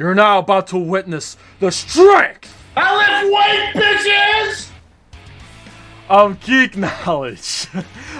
[0.00, 4.70] You're now about to witness the strength I lift weight, bitches!
[6.08, 7.66] of geek knowledge.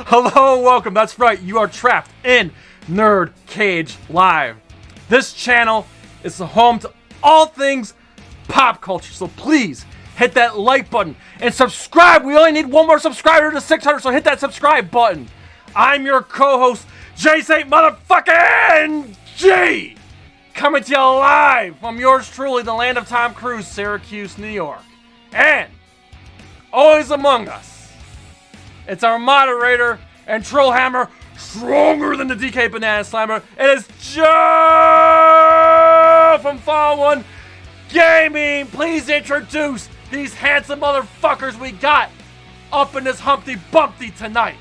[0.04, 0.92] Hello and welcome.
[0.92, 2.52] That's right, you are trapped in
[2.86, 4.56] Nerd Cage Live.
[5.08, 5.86] This channel
[6.22, 7.94] is the home to all things
[8.46, 9.14] pop culture.
[9.14, 9.86] So please
[10.16, 12.26] hit that like button and subscribe.
[12.26, 15.28] We only need one more subscriber to 600, so hit that subscribe button.
[15.74, 17.70] I'm your co-host, Jay St.
[17.70, 19.96] Motherfucking G,
[20.60, 24.82] coming to you live from yours truly, the land of Tom Cruise, Syracuse, New York,
[25.32, 25.70] and
[26.70, 27.90] always among us.
[28.86, 33.42] It's our moderator and Trollhammer, stronger than the DK Banana Slammer.
[33.58, 34.26] It is Joe
[36.42, 37.24] from Fall One
[37.88, 38.66] Gaming.
[38.66, 42.10] Please introduce these handsome motherfuckers we got
[42.70, 44.56] up in this Humpty Bumpty tonight.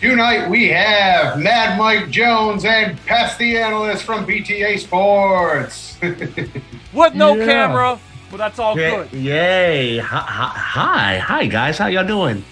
[0.00, 5.96] Tonight we have Mad Mike Jones and Pest the Analyst from BTA Sports.
[6.92, 7.44] With no Yeah.
[7.44, 7.98] camera,
[8.30, 8.90] but that's all Yay!
[8.90, 9.12] good.
[9.12, 9.98] Yay.
[9.98, 11.78] Hi, hi, hi, guys.
[11.78, 12.44] How y'all doing?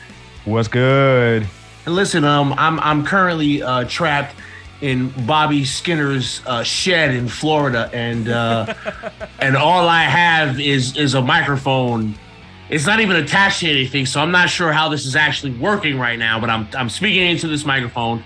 [0.44, 1.46] What's good?
[1.86, 4.34] And listen, um, I'm I'm currently uh, trapped
[4.80, 8.74] in Bobby Skinner's uh, shed in Florida, and uh,
[9.38, 12.14] and all I have is is a microphone.
[12.68, 15.98] It's not even attached to anything, so I'm not sure how this is actually working
[15.98, 16.40] right now.
[16.40, 18.24] But I'm I'm speaking into this microphone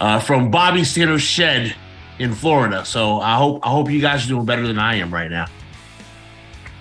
[0.00, 1.74] uh, from Bobby Skinner's shed
[2.18, 2.84] in Florida.
[2.84, 5.46] So I hope I hope you guys are doing better than I am right now.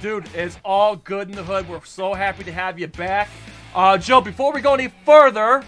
[0.02, 1.68] Dude, it's all good in the hood.
[1.68, 3.30] We're so happy to have you back.
[3.76, 5.64] Uh, Joe, before we go any further,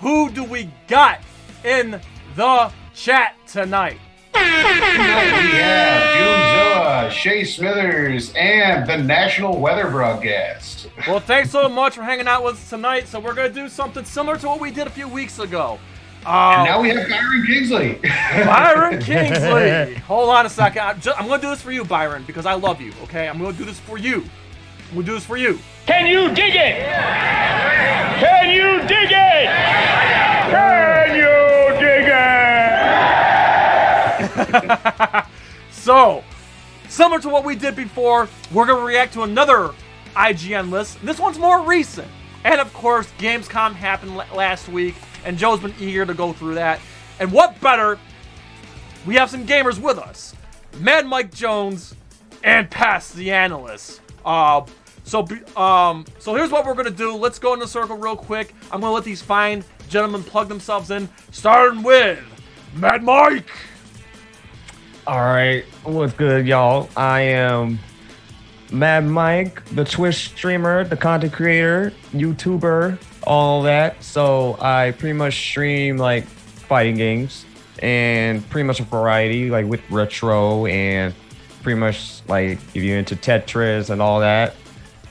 [0.00, 1.20] who do we got
[1.64, 2.00] in
[2.36, 3.98] the chat tonight?
[4.34, 10.88] Tonight we have Doomzilla, Shay Smithers, and the National Weather Broadcast.
[11.06, 13.06] Well, thanks so much for hanging out with us tonight.
[13.08, 15.78] So we're gonna do something similar to what we did a few weeks ago.
[16.26, 18.00] And Uh, now we have Byron Kingsley.
[18.44, 19.94] Byron Kingsley.
[20.06, 20.82] Hold on a second.
[20.82, 22.92] I'm, ju- I'm gonna do this for you, Byron, because I love you.
[23.04, 24.24] Okay, I'm gonna do this for you.
[24.88, 25.58] I'm gonna do this for you.
[25.86, 26.76] Can you dig it?
[28.20, 29.48] Can you dig it?
[30.50, 32.43] Can you dig it?
[35.84, 36.24] So,
[36.88, 39.74] similar to what we did before, we're gonna react to another
[40.16, 40.98] IGN list.
[41.04, 42.08] This one's more recent,
[42.42, 44.94] and of course, Gamescom happened la- last week,
[45.26, 46.80] and Joe's been eager to go through that.
[47.20, 47.98] And what better?
[49.04, 50.34] We have some gamers with us,
[50.78, 51.94] Mad Mike Jones
[52.42, 54.00] and Pass the Analyst.
[54.24, 54.64] Uh,
[55.02, 57.14] so, um, so here's what we're gonna do.
[57.14, 58.54] Let's go in the circle real quick.
[58.72, 62.24] I'm gonna let these fine gentlemen plug themselves in, starting with
[62.74, 63.50] Mad Mike.
[65.06, 66.88] All right, what's good, y'all?
[66.96, 67.78] I am
[68.72, 74.02] Mad Mike, the Twitch streamer, the content creator, YouTuber, all that.
[74.02, 77.44] So I pretty much stream like fighting games
[77.82, 81.12] and pretty much a variety, like with retro and
[81.62, 84.54] pretty much like if you're into Tetris and all that,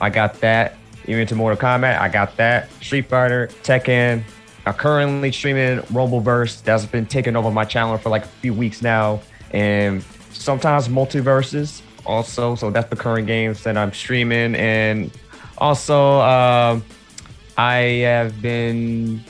[0.00, 0.76] I got that.
[1.06, 2.68] You're into Mortal Kombat, I got that.
[2.82, 4.24] Street Fighter, Tekken.
[4.66, 6.64] I'm currently streaming Rumbleverse.
[6.64, 9.20] That's been taking over my channel for like a few weeks now,
[9.54, 12.56] and sometimes MultiVersus also.
[12.56, 15.10] So that's the current games that I'm streaming, and
[15.56, 16.84] also um,
[17.56, 19.22] I have been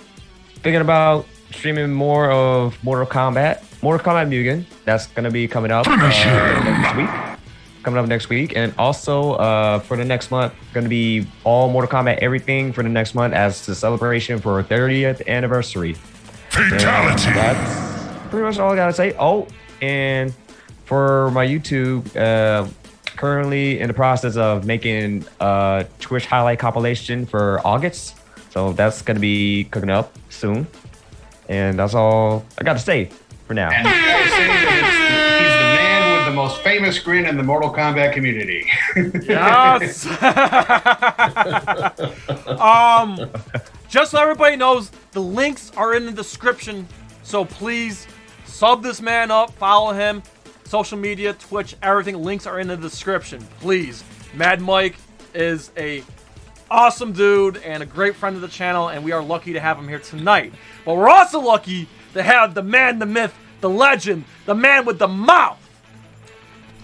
[0.62, 4.64] thinking about streaming more of Mortal Kombat, Mortal Kombat Mugen.
[4.84, 7.10] That's gonna be coming up uh, next week.
[7.82, 11.91] Coming up next week, and also uh, for the next month, gonna be all Mortal
[11.91, 15.92] Kombat everything for the next month as the celebration for our 30th anniversary.
[16.48, 17.24] Fatality.
[17.24, 19.14] That's pretty much all I gotta say.
[19.18, 19.46] Oh,
[19.84, 20.34] and
[20.84, 22.67] for my YouTube, uh,
[23.17, 28.17] currently in the process of making a Twitch highlight compilation for August.
[28.50, 30.67] So that's gonna be cooking up soon.
[31.49, 33.11] And that's all I gotta say
[33.47, 33.71] for now.
[33.71, 34.97] And I say that it's,
[35.43, 38.66] he's the man with the most famous grin in the Mortal Kombat community.
[39.27, 40.06] Yes.
[42.61, 43.31] um,
[43.89, 46.87] just so everybody knows, the links are in the description.
[47.22, 48.06] So please
[48.64, 50.22] sub this man up, follow him,
[50.64, 52.22] social media, Twitch, everything.
[52.22, 53.47] Links are in the description.
[53.60, 54.03] Please.
[54.33, 54.97] Mad Mike
[55.34, 56.03] is a
[56.71, 59.77] awesome dude and a great friend of the channel, and we are lucky to have
[59.77, 60.54] him here tonight.
[60.86, 64.98] But we're also lucky to have the man, the myth, the legend, the man with
[64.98, 65.60] the mouth.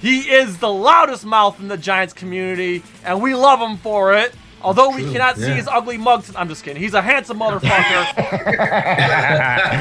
[0.01, 4.35] He is the loudest mouth in the Giants community, and we love him for it.
[4.61, 6.83] Although we cannot see his ugly mug, I'm just kidding.
[6.83, 8.05] He's a handsome motherfucker.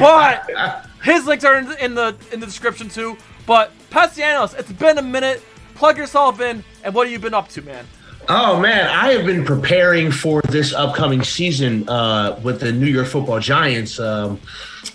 [0.00, 3.16] but his links are in the, in the in the description too.
[3.46, 5.42] But Pastianos, it's been a minute.
[5.74, 7.86] Plug yourself in, and what have you been up to, man?
[8.28, 13.06] Oh man, I have been preparing for this upcoming season uh, with the New York
[13.06, 13.98] Football Giants.
[13.98, 14.38] Um,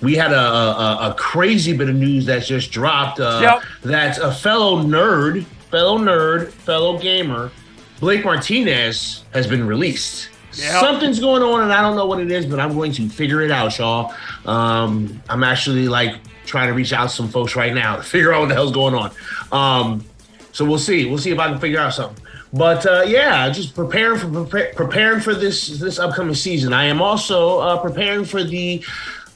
[0.02, 3.20] we had a, a, a crazy bit of news that just dropped.
[3.20, 3.64] Uh, Yep.
[3.82, 7.52] That a fellow nerd, fellow nerd, fellow gamer,
[8.00, 10.30] Blake Martinez has been released.
[10.58, 10.80] Yep.
[10.80, 13.42] Something's going on, and I don't know what it is, but I'm going to figure
[13.42, 14.14] it out, y'all.
[14.46, 16.16] Um, I'm actually like
[16.46, 18.72] trying to reach out to some folks right now to figure out what the hell's
[18.72, 19.12] going on.
[19.52, 20.06] Um,
[20.52, 21.06] so we'll see.
[21.06, 22.24] We'll see if I can figure out something.
[22.54, 26.72] But uh, yeah, just preparing for prepare, preparing for this this upcoming season.
[26.72, 28.82] I am also uh, preparing for the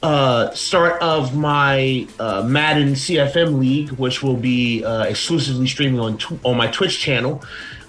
[0.02, 6.16] uh, start of my uh, Madden CFM league, which will be uh, exclusively streaming on
[6.16, 7.44] tw- on my Twitch channel.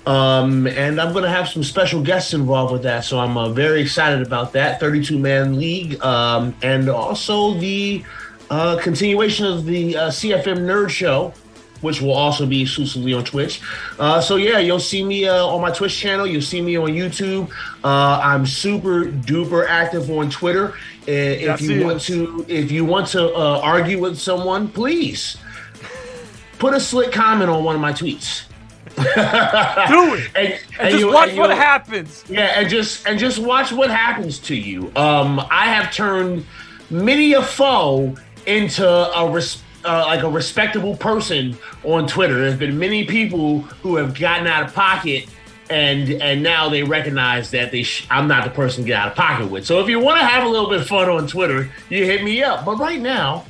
[0.06, 3.50] Um, and I'm going to have some special guests involved with that, so I'm uh,
[3.50, 4.80] very excited about that.
[4.80, 8.04] 32 man league, um, and also the
[8.50, 11.34] uh, continuation of the uh, CFM Nerd Show,
[11.82, 13.62] which will also be exclusively on Twitch.
[14.00, 16.26] Uh, so yeah, you'll see me uh, on my Twitch channel.
[16.26, 17.52] You'll see me on YouTube.
[17.84, 20.74] Uh, I'm super duper active on Twitter.
[21.08, 25.38] If you want to, if you want to uh, argue with someone, please
[26.60, 28.51] put a slick comment on one of my tweets.
[28.96, 30.30] Do it.
[30.36, 32.24] And, And just you- watch and what happens.
[32.30, 34.92] yeah, and just and just watch what happens to you.
[34.96, 36.46] Um, I have turned
[36.90, 38.16] many a foe
[38.46, 42.40] into a res- uh, like a respectable person on Twitter.
[42.40, 45.28] There's been many people who have gotten out of pocket,
[45.70, 49.10] and and now they recognize that they sh- I'm not the person to get out
[49.10, 49.66] of pocket with.
[49.66, 52.24] So if you want to have a little bit of fun on Twitter, you hit
[52.24, 52.64] me up.
[52.66, 53.46] But right now,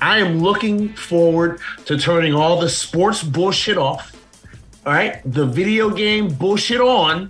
[0.00, 4.12] I am looking forward to turning all the sports bullshit off.
[4.86, 7.28] All right, the video game bullshit on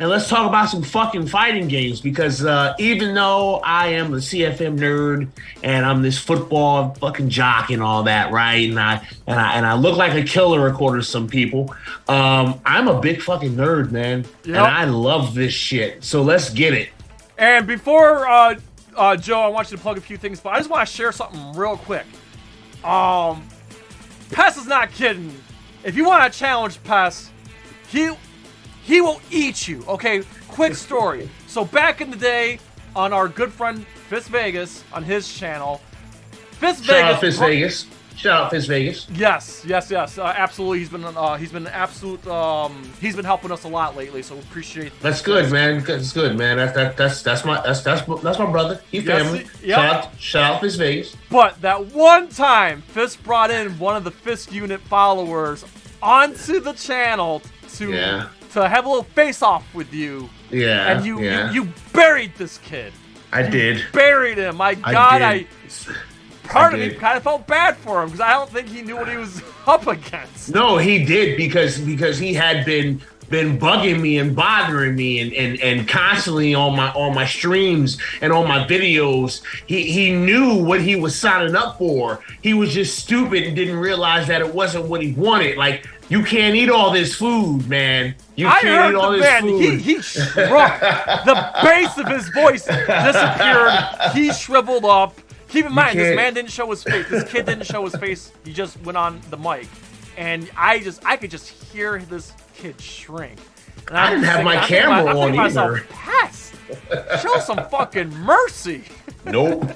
[0.00, 4.16] and let's talk about some fucking fighting games because uh, even though I am a
[4.16, 5.28] CFM nerd
[5.62, 8.68] and I'm this football fucking jock and all that, right?
[8.68, 11.72] And I and I and I look like a killer according to some people.
[12.08, 14.56] Um, I'm a big fucking nerd, man, Yep.
[14.56, 16.02] and I love this shit.
[16.02, 16.88] So let's get it.
[17.38, 18.56] And before uh,
[18.96, 20.92] uh, Joe, I want you to plug a few things, but I just want to
[20.92, 22.06] share something real quick.
[22.82, 23.46] Um,
[24.32, 25.32] Pest is not kidding.
[25.84, 27.30] If you want to challenge pass,
[27.88, 28.10] he
[28.84, 29.84] he will eat you.
[29.86, 31.28] Okay, quick story.
[31.46, 32.58] So back in the day,
[32.94, 35.80] on our good friend Fist Vegas on his channel,
[36.52, 37.20] Fist Shout Vegas.
[37.20, 37.86] Fist Vegas.
[38.22, 39.08] Shout out Fist Vegas.
[39.14, 40.16] Yes, yes, yes.
[40.16, 40.78] Uh, absolutely.
[40.78, 42.24] He's been uh, he's been an absolute.
[42.28, 44.92] Um, he's been helping us a lot lately, so we appreciate.
[45.00, 45.82] That's good, man.
[45.82, 46.56] That's good, man.
[46.56, 48.80] That's that, that's that's my that's that's that's my brother.
[48.92, 49.46] He Yes, family.
[49.62, 49.76] yep.
[49.78, 51.16] Shout out shout out Fist Vegas.
[51.30, 55.64] But that one time, Fist brought in one of the Fist unit followers
[56.00, 57.42] onto the channel
[57.74, 58.28] to Yeah.
[58.52, 61.50] to have a little face off with you, Yeah, and you, yeah.
[61.50, 62.92] you you buried this kid.
[63.32, 63.82] I did.
[63.92, 64.58] Buried him.
[64.58, 65.46] My I God, I.
[66.52, 68.82] part I of me kind of felt bad for him because I don't think he
[68.82, 70.54] knew what he was up against.
[70.54, 73.00] No, he did because because he had been
[73.32, 77.98] been bugging me and bothering me and, and, and constantly on my on my streams
[78.20, 79.42] and on my videos.
[79.66, 82.20] He he knew what he was signing up for.
[82.42, 85.56] He was just stupid and didn't realize that it wasn't what he wanted.
[85.56, 88.14] Like you can't eat all this food, man.
[88.36, 89.42] You I can't eat all this man.
[89.42, 89.80] food.
[89.80, 90.80] He, he shrunk.
[90.80, 93.72] the base of his voice disappeared.
[94.12, 95.18] He shriveled up.
[95.52, 97.08] Keep in mind, this man didn't show his face.
[97.08, 98.32] This kid didn't show his face.
[98.44, 99.68] He just went on the mic,
[100.16, 103.38] and I just, I could just hear this kid shrink.
[103.88, 105.86] And I didn't have thinking- my I'm camera I'm on to myself, either.
[105.90, 106.54] Pest,
[107.22, 108.84] show some fucking mercy.
[109.24, 109.70] Nope.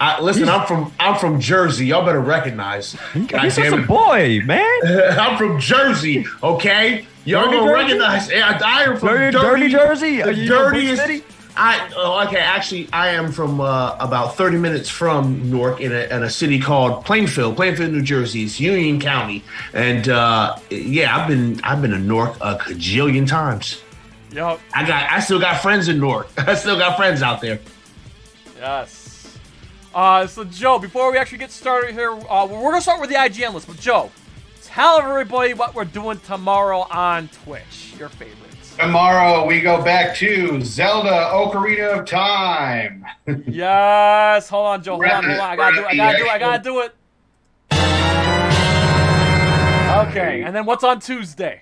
[0.00, 1.86] I, listen, I'm from I'm from Jersey.
[1.86, 2.96] Y'all better recognize.
[3.14, 3.86] God He's just damn a it.
[3.88, 4.80] boy, man.
[5.18, 7.04] I'm from Jersey, okay?
[7.26, 7.74] Y'all Dirty don't Jersey?
[7.82, 8.30] recognize.
[8.30, 10.22] Yeah, I am from Dirty, dirty Jersey.
[10.22, 11.24] The you from dirtiest.
[11.56, 12.38] I oh, okay.
[12.38, 16.58] Actually, I am from uh, about 30 minutes from Newark in a, in a city
[16.58, 18.44] called Plainfield, Plainfield, New Jersey.
[18.44, 19.42] It's Union County,
[19.72, 23.82] and uh, yeah, I've been I've been to Newark a cajillion times.
[24.32, 24.60] Yup.
[24.74, 26.28] I got I still got friends in Newark.
[26.38, 27.58] I still got friends out there.
[28.58, 29.38] Yes.
[29.94, 33.16] Uh, so Joe, before we actually get started here, uh, we're gonna start with the
[33.16, 33.66] IGN list.
[33.66, 34.10] But Joe,
[34.62, 37.94] tell everybody what we're doing tomorrow on Twitch.
[37.98, 38.49] Your favorites.
[38.80, 43.04] Tomorrow we go back to Zelda Ocarina of Time.
[43.46, 44.48] yes.
[44.48, 44.92] Hold on, Joe.
[44.92, 45.24] Hold on.
[45.24, 45.50] Hold on.
[45.50, 45.86] I gotta do it.
[45.86, 46.30] I gotta do it.
[46.30, 46.94] I gotta do it.
[50.08, 50.42] Okay.
[50.42, 51.60] And then what's on Tuesday?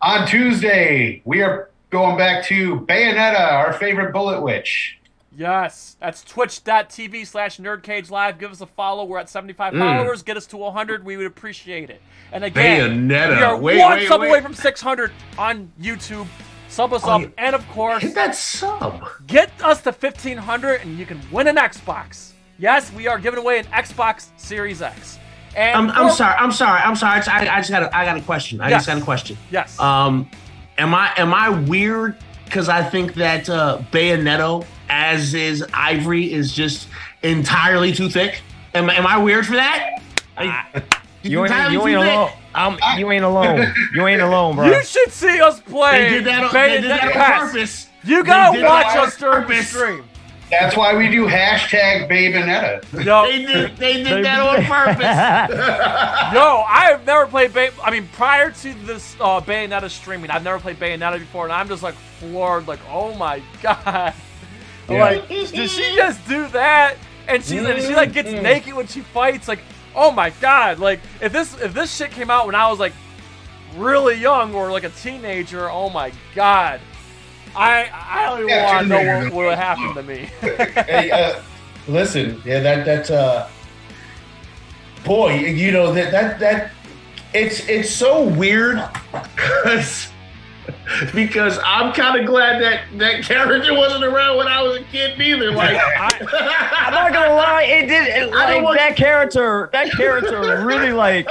[0.00, 4.98] On Tuesday, we are going back to Bayonetta, our favorite bullet witch.
[5.36, 8.38] Yes, that's twitch.tv slash nerdcage live.
[8.38, 9.04] Give us a follow.
[9.04, 10.22] We're at 75 followers.
[10.22, 11.04] Get us to 100.
[11.04, 12.02] We would appreciate it.
[12.32, 13.36] And again, Bayonetta.
[13.36, 14.28] we are Wait, one wait, sub wait.
[14.28, 16.26] away from 600 on YouTube.
[16.68, 17.30] Sub us Oh, up.
[17.38, 19.04] And of course, Hit that sub.
[19.26, 22.32] get us to 1500 and you can win an Xbox.
[22.58, 25.18] Yes, we are giving away an Xbox Series X.
[25.56, 26.34] And I'm, I'm sorry.
[26.38, 26.80] I'm sorry.
[26.80, 27.20] I'm sorry.
[27.26, 28.60] I, I just got a, I got a question.
[28.60, 28.78] I Yes.
[28.84, 29.36] just got a question.
[29.50, 29.78] Yes.
[29.80, 30.30] Um,
[30.78, 36.52] am I am I weird because I think that uh, Bayonetta, as is Ivory, is
[36.52, 36.86] just
[37.22, 38.42] entirely too thick?
[38.74, 40.00] Am, am I weird for that?
[40.36, 40.84] Like,
[41.22, 42.30] You ain't, you ain't alone.
[42.54, 43.72] I'm, you ain't alone.
[43.94, 44.66] You ain't alone, bro.
[44.66, 46.02] You should see us play.
[46.02, 46.44] They did that.
[46.44, 47.88] On, they did that on purpose.
[48.02, 50.04] You gotta watch that on us during the stream.
[50.50, 53.04] That's why we do hashtag Babenetta.
[53.04, 53.76] Yo, They did.
[53.76, 55.02] They did that on purpose.
[56.34, 57.70] yo, I have never played Bay.
[57.82, 61.68] I mean, prior to this uh, Bayonetta streaming, I've never played Bayonetta before, and I'm
[61.68, 62.66] just like floored.
[62.66, 64.12] Like, oh my god!
[64.88, 66.96] Like, did she just do that?
[67.28, 69.48] And she, and she like gets naked when she fights.
[69.48, 69.60] Like,
[69.94, 70.78] oh my god!
[70.78, 72.92] Like, if this if this shit came out when I was like
[73.76, 76.80] really young or like a teenager, oh my god!
[77.54, 80.28] I I don't even Yeah, want to know what, what would happen to me.
[80.40, 81.40] hey, uh,
[81.88, 83.48] listen, yeah, that that uh,
[85.04, 86.72] boy, you know that that that
[87.34, 88.82] it's it's so weird
[89.36, 90.11] because
[91.14, 95.18] because I'm kind of glad that that character wasn't around when I was a kid
[95.18, 95.50] neither.
[95.50, 98.08] Like, I'm not gonna lie, it did.
[98.08, 101.26] It, I don't like want- that character, that character really like,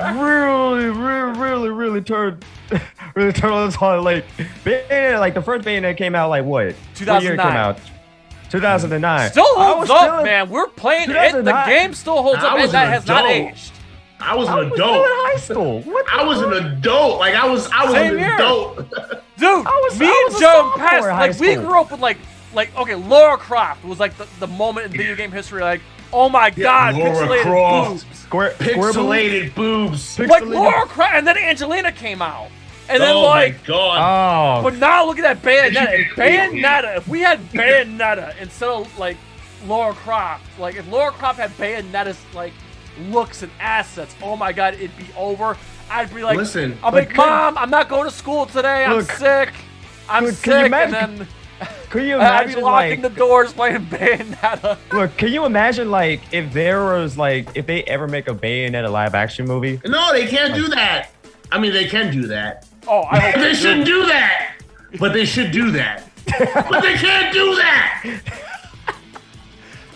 [0.00, 2.44] really, really, really, really turned,
[3.14, 4.02] really turned on its heart.
[4.02, 4.26] Like,
[4.64, 6.66] Bayonetta, like the first Bayonetta came out like what?
[6.66, 7.46] What year 2009.
[7.46, 7.80] came out?
[8.50, 9.30] 2009.
[9.30, 10.50] Still holds up, still in- man.
[10.50, 11.44] We're playing it.
[11.44, 13.72] The game still holds up, and that an has not aged.
[14.20, 15.06] I was I an was still in adult.
[15.06, 15.80] high school.
[15.82, 17.18] What the I was an adult.
[17.20, 18.34] Like I was I was Same an here.
[18.34, 18.76] adult.
[19.38, 21.90] Dude, was- me I and was a Joe passed in high like we grew up
[21.92, 22.18] with like
[22.54, 25.80] like okay, Laura Croft was like the, the moment in video game history like
[26.12, 27.90] oh my god, Laura pixelated Croft.
[27.90, 28.18] boobs.
[28.18, 28.96] Square, square boobs?
[28.96, 30.18] Pixelated boobs.
[30.18, 32.48] Like Pixelated- Laura Croft, and then Angelina came out,
[32.88, 33.60] and then oh like.
[33.60, 34.58] my god.
[34.58, 35.92] Oh, But now look at that Bayonetta.
[36.00, 36.16] If She did.
[36.16, 39.16] Bayonetta, if we had Bayonetta instead of like
[39.66, 42.52] Laura Croft, like if Laura Croft had Bayonetta's like
[43.00, 45.56] looks and assets, oh my god, it'd be over.
[45.90, 48.84] I'd be like, Listen, I'm but like, Mom, I'm not going to school today.
[48.84, 49.52] I'm sick.
[50.08, 51.28] I'm could- sick, could you and imagine- then
[51.90, 53.12] could you I'd be imagine locking like?
[53.14, 54.76] the doors playing Bayonetta.
[54.92, 58.90] Look, can you imagine like if there was like if they ever make a Bayonetta
[58.90, 59.80] live action movie?
[59.86, 61.10] No, they can't do that.
[61.50, 62.66] I mean, they can do that.
[62.86, 64.02] Oh, I hope They they shouldn't do.
[64.02, 64.54] do that.
[65.00, 66.04] But they should do that.
[66.70, 68.20] but they can't do that.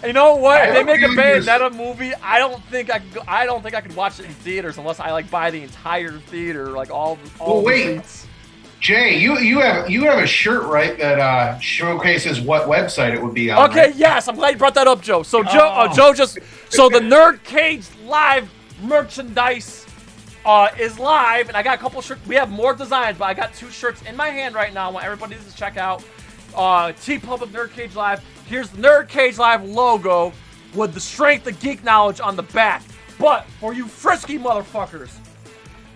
[0.04, 0.68] You know what?
[0.68, 3.14] If they make a use- Bayonetta movie, I don't think I could.
[3.14, 5.62] Go, I don't think I could watch it in theaters unless I like buy the
[5.62, 7.98] entire theater, like all all Well, wait.
[8.04, 8.26] seats.
[8.80, 13.22] Jay, you you have you have a shirt right that uh, showcases what website it
[13.22, 13.70] would be on.
[13.70, 13.94] Okay, right?
[13.94, 15.22] yes, I'm glad you brought that up, Joe.
[15.22, 18.50] So Joe, uh, Joe just so the Nerd Cage live
[18.82, 19.86] merchandise
[20.44, 22.26] uh, is live, and I got a couple shirts.
[22.26, 24.88] We have more designs, but I got two shirts in my hand right now.
[24.88, 26.02] I want everybody to check out
[26.54, 28.24] uh, TeePublic Nerd Cage Live.
[28.46, 30.32] Here's the Nerd Cage Live logo
[30.74, 32.82] with the strength of geek knowledge on the back.
[33.18, 35.12] But for you frisky motherfuckers,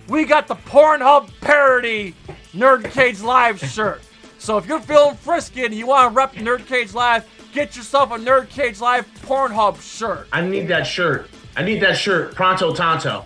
[0.09, 2.15] we got the Pornhub parody
[2.53, 4.03] Nerd Cage Live shirt.
[4.39, 8.13] So if you're feeling frisky and you want to rep Nerd Cage Live, get yourself
[8.13, 10.29] a Nerd Cage Live Pornhub shirt.
[10.33, 11.31] I need that shirt.
[11.57, 12.35] I need that shirt.
[12.35, 13.25] Pronto Tonto.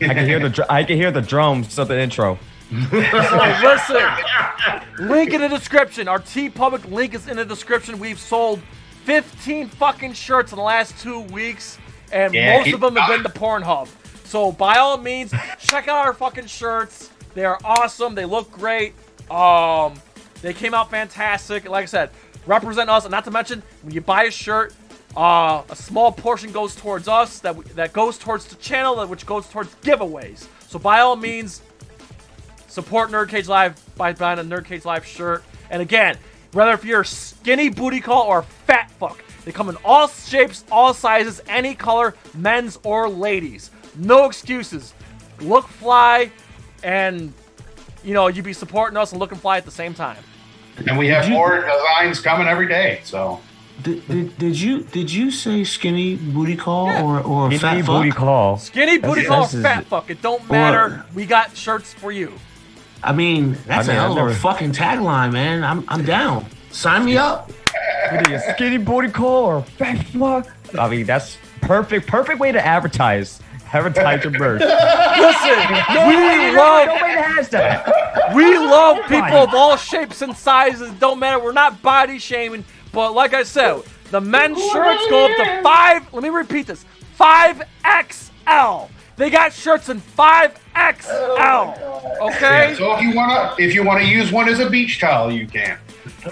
[0.00, 2.38] I can hear the I can hear the drums of the intro.
[2.72, 4.00] Listen,
[5.08, 6.08] link in the description.
[6.08, 7.98] Our TeePublic link is in the description.
[7.98, 8.60] We've sold
[9.04, 11.78] 15 fucking shirts in the last two weeks,
[12.12, 13.88] and Yeah, most of them have been the Pornhub.
[14.24, 17.10] So by all means, check out our fucking shirts.
[17.34, 18.14] They are awesome.
[18.14, 18.94] They look great.
[19.30, 19.94] Um,
[20.40, 21.68] they came out fantastic.
[21.68, 22.10] Like I said,
[22.46, 24.74] represent us, and not to mention when you buy a shirt.
[25.14, 29.08] Uh, a small portion goes towards us that we, that goes towards the channel, that
[29.10, 30.46] which goes towards giveaways.
[30.68, 31.60] So by all means,
[32.72, 35.44] support Nerd Cage Live by buying a Nerd Cage Live shirt.
[35.70, 36.16] And again,
[36.52, 40.08] whether if you're a skinny booty call or a fat fuck, they come in all
[40.08, 43.70] shapes, all sizes, any color, men's or ladies.
[43.96, 44.94] No excuses.
[45.40, 46.30] Look fly,
[46.82, 47.32] and
[48.04, 50.16] you know you'd be supporting us and looking fly at the same time.
[50.86, 53.00] And we have more designs coming every day.
[53.04, 53.40] So
[53.82, 57.82] Did, did, did you did you say skinny booty call or or Give fat me
[57.82, 57.88] fuck?
[58.02, 58.56] booty call.
[58.58, 61.04] Skinny booty That's- call, or that's- fat fuck, it don't matter.
[61.14, 62.32] We got shirts for you.
[63.04, 65.64] I mean, that's I mean, a hell I've of a fucking tagline, man.
[65.64, 66.46] I'm I'm down.
[66.70, 67.50] Sign me up.
[68.10, 70.46] What are you, skinny booty call or fat fuck?
[70.78, 72.06] I mean, that's perfect.
[72.06, 73.40] Perfect way to advertise.
[73.72, 74.60] Advertise your merch.
[74.60, 75.58] Listen,
[76.06, 78.34] we love Nobody has that.
[78.34, 80.90] We love people of all shapes and sizes.
[81.00, 81.42] Don't matter.
[81.42, 82.64] We're not body shaming.
[82.92, 86.12] But like I said, the men's shirts go up to five.
[86.12, 88.90] Let me repeat this: five XL.
[89.22, 92.18] They got shirts in 5XL.
[92.22, 92.74] Okay?
[92.76, 95.30] so if you want to if you want to use one as a beach towel,
[95.30, 95.78] you can.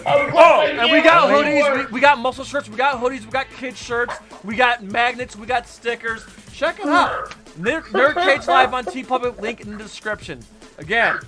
[0.04, 3.48] oh, and we got hoodies, we, we, got muscle shirts, we got hoodies, we got
[3.50, 6.26] kid shirts, we got magnets, we got stickers.
[6.52, 7.30] Check it out.
[7.60, 10.40] Nerd, Nerd Cage Live on TeePublic, link in the description.
[10.78, 11.20] Again.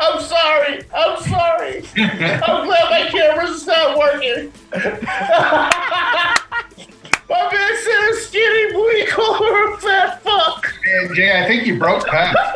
[0.00, 0.80] I'm sorry.
[0.94, 1.84] I'm sorry.
[1.98, 4.52] I'm glad my camera's not working.
[7.28, 10.72] my man said a skinny booty called her a fat fuck.
[10.86, 12.34] And Jay, I think you broke Pat.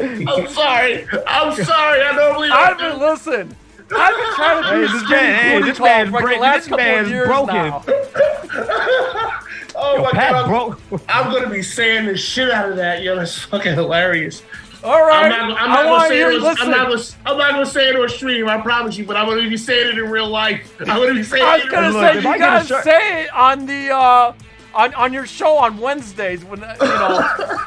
[0.00, 1.06] I'm sorry.
[1.26, 2.02] I'm sorry.
[2.02, 2.54] I normally don't believe it.
[2.54, 3.56] I've been listen.
[3.92, 6.40] I've been trying to do this this man- hey, this call man's for like break-
[6.40, 7.56] this couple of man's broken.
[7.56, 7.84] now.
[9.82, 10.42] Oh my Pat god.
[10.44, 10.78] I'm, broke.
[11.08, 13.02] I'm gonna be saying the shit out of that.
[13.02, 14.42] Yo, that's fucking hilarious.
[14.82, 16.30] All right, I'm not, I'm not gonna want to say hear.
[16.30, 16.36] it.
[16.36, 17.02] On, Listen, I'm not gonna.
[17.26, 18.48] I'm not gonna say it on stream.
[18.48, 19.04] I promise you.
[19.04, 20.74] But I'm gonna be saying it in real life.
[20.80, 21.56] I'm gonna be saying I it.
[21.56, 24.32] was in gonna real say you I get a say it on the uh
[24.72, 27.46] on on your show on Wednesdays when uh, you know.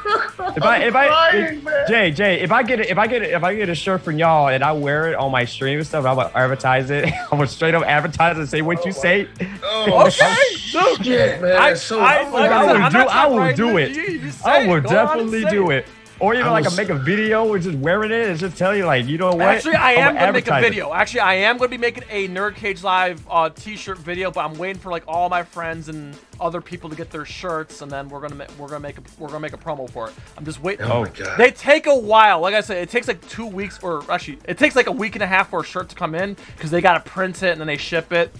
[0.56, 3.22] If I if I crying, if- Jay Jay if I get it if I get
[3.22, 5.78] it if I get a shirt from y'all and I wear it on my stream
[5.78, 8.92] and stuff I'm gonna advertise it I'm gonna straight up advertise and say what you
[8.92, 9.26] say
[9.64, 10.36] Oh, Okay,
[10.70, 11.04] dude.
[11.04, 11.52] shit, man.
[11.56, 13.62] I, That's so I, I, like I said, will I'm do- I will trying to
[13.62, 13.90] do it.
[13.96, 14.68] you, you I it.
[14.68, 15.86] will Go definitely say do it
[16.20, 18.56] or even I like was- I make a video with just wearing it and just
[18.56, 20.92] tell you like you know what Actually, I am I'ma make a video.
[20.92, 24.56] Actually, I am gonna be making a Nerd Cage Live uh, T-shirt video, but I'm
[24.58, 28.08] waiting for like all my friends and other people to get their shirts, and then
[28.08, 30.14] we're gonna ma- we're gonna make a we're gonna make a promo for it.
[30.38, 30.86] I'm just waiting.
[30.86, 31.38] Oh my god.
[31.38, 32.40] They take a while.
[32.40, 35.16] Like I said, it takes like two weeks, or actually, it takes like a week
[35.16, 37.60] and a half for a shirt to come in because they gotta print it and
[37.60, 38.32] then they ship it.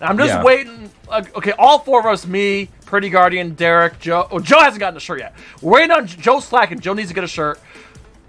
[0.00, 0.42] And I'm just Yeah.
[0.44, 0.90] waiting.
[1.08, 4.26] Uh, okay, all four of us, me, Pretty Guardian, Derek, Joe.
[4.30, 5.34] Oh, Joe hasn't gotten a shirt yet.
[5.60, 6.78] We're waiting on Joe slacking.
[6.80, 7.60] Joe needs to get a shirt.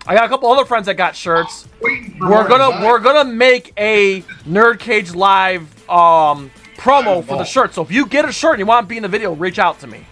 [0.08, 1.68] I got a couple other friends that got shirts.
[1.82, 7.74] We're gonna we're gonna make a Nerd Cage Live um promo for the shirt.
[7.74, 9.60] So if you get a shirt and you want to be in the video, reach
[9.60, 10.06] out to me.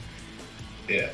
[0.88, 1.10] Yeah.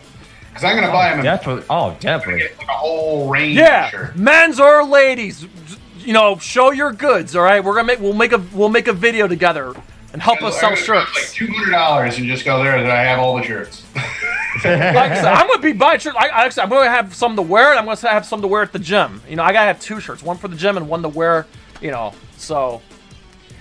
[0.49, 3.85] Because I'm gonna buy him a, definitely oh definitely get like a whole range Yeah,
[3.85, 4.17] of shirts.
[4.17, 5.47] men's or ladies,
[5.99, 7.35] you know, show your goods.
[7.37, 9.73] All right, we're gonna make we'll make a we'll make a video together
[10.13, 10.89] and help us sell shirts.
[10.89, 11.33] Like shirts.
[11.33, 13.83] two hundred dollars and just go there and I have all the shirts.
[14.65, 16.17] Like I said, I'm gonna be buying shirts.
[16.19, 18.47] I, I, actually, I'm gonna have some to wear, and I'm gonna have some to
[18.47, 19.21] wear at the gym.
[19.27, 21.47] You know, I gotta have two shirts, one for the gym and one to wear.
[21.81, 22.81] You know, so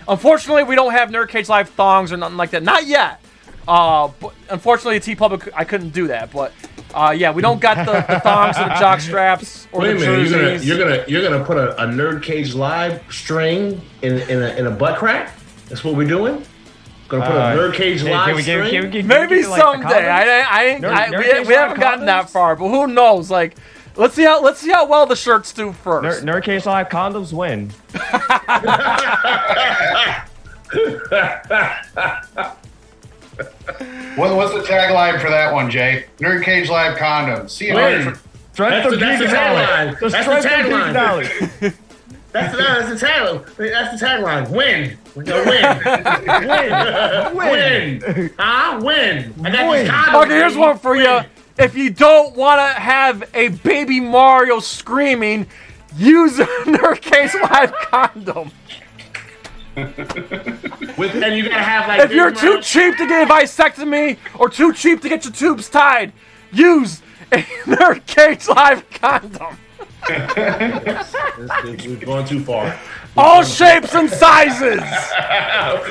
[0.09, 2.65] unfortunately, we don't have Nerd Cage Live thongs or nothing like that.
[2.65, 3.21] Not yet.
[3.69, 6.33] Uh, but unfortunately, TeePublic, I couldn't do that.
[6.33, 6.53] But
[6.93, 9.95] uh, yeah, we don't got the, the thongs or the jock straps or Wait a
[9.95, 13.81] the minute, you're gonna you're gonna you're gonna put a, a nerd cage live string
[14.03, 15.33] in in a, in a butt crack?
[15.71, 16.45] That's what we're doing.
[17.09, 18.71] Gonna put Uh, a nerd cage Can- live can we get- string.
[18.71, 20.09] can we get- can we Maybe get, like, someday.
[20.09, 20.21] I.
[20.23, 23.31] I, I, Nerd- I- Nerd we, we haven't gotten that far, but who knows?
[23.31, 23.57] Like,
[23.97, 26.25] let's see how let's see how well the shirts do first.
[26.25, 27.73] Nerd, Nerd Cage Live condoms win
[34.17, 36.05] What, what's the tagline for that one, Jay?
[36.19, 37.51] Nerd Cage Live condoms.
[37.51, 38.19] See you later.
[38.53, 39.69] Strength That's of the- that's the geek knowledge.
[39.69, 40.01] tagline.
[40.01, 41.75] That's the strength of geek tagline.
[42.35, 42.53] knowledge.
[42.53, 43.57] That's, that's the tagline.
[43.73, 44.51] That's the tagline.
[44.51, 44.99] Win.
[45.15, 45.51] We're gonna
[47.35, 47.37] win.
[47.37, 48.01] Win.
[48.17, 48.31] win.
[48.39, 48.81] Huh?
[48.83, 49.35] Win.
[49.45, 49.85] I got Win.
[49.85, 50.23] these condoms.
[50.25, 51.21] Okay, here's one for you.
[51.59, 55.47] If you don't want to have a baby Mario screaming,
[55.97, 58.51] use a Nerd Cage Live condom.
[59.77, 62.01] With, and you gotta have like.
[62.01, 65.33] If you're too amount- cheap to get a vasectomy or too cheap to get your
[65.33, 66.13] tubes tied,
[66.53, 69.57] use a Nerd Cage Live condom.
[70.09, 72.79] This- this- We've gone too far.
[73.17, 74.81] All shapes and sizes.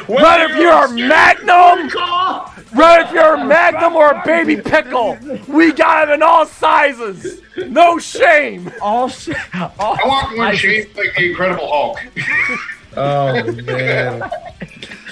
[0.09, 2.51] Right if you're a Magnum, Call.
[2.73, 5.17] right if you're a Magnum or a baby pickle,
[5.47, 7.41] we got it in all sizes.
[7.67, 8.71] No shame.
[8.81, 9.37] All shit.
[9.53, 11.99] All, I want one shaped like the Incredible Hulk.
[12.97, 14.29] Oh man.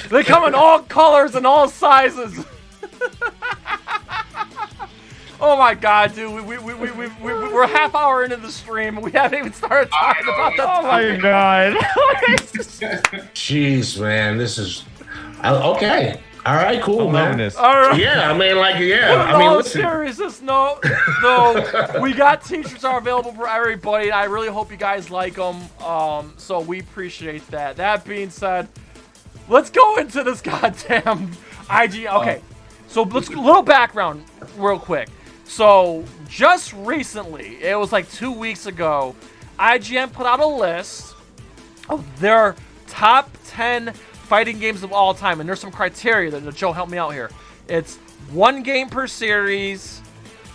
[0.09, 2.43] They come in all colors and all sizes.
[5.39, 6.33] Oh my god, dude.
[6.33, 9.11] We, we, we, we, we, we, we're a half hour into the stream and we
[9.11, 11.73] haven't even started talking about the oh my god.
[13.33, 14.85] Jeez, man, this is
[15.41, 16.21] I, okay.
[16.47, 17.51] All right, cool, I'm man.
[17.57, 17.99] All right.
[17.99, 19.09] Yeah, I mean, like, yeah.
[19.09, 19.81] But I mean, all listen.
[19.81, 20.79] seriousness, no,
[21.21, 24.11] though, we got t-shirts are available for everybody.
[24.11, 25.57] I really hope you guys like them.
[25.81, 27.75] Um, so we appreciate that.
[27.75, 28.69] That being said,
[29.49, 31.33] let's go into this goddamn
[31.69, 32.05] IG.
[32.07, 32.41] Okay,
[32.87, 34.23] so let's a little background
[34.57, 35.09] real quick.
[35.47, 39.15] So just recently, it was like two weeks ago,
[39.59, 41.15] IGN put out a list
[41.89, 42.55] of their
[42.87, 45.39] top 10 fighting games of all time.
[45.39, 47.31] And there's some criteria that Joe help me out here.
[47.67, 47.95] It's
[48.31, 50.01] one game per series,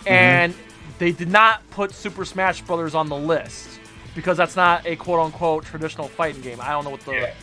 [0.05, 0.53] and
[0.99, 3.67] they did not put Super Smash Brothers on the list
[4.15, 6.59] because that's not a quote unquote traditional fighting game.
[6.61, 7.33] I don't know what the Yeah.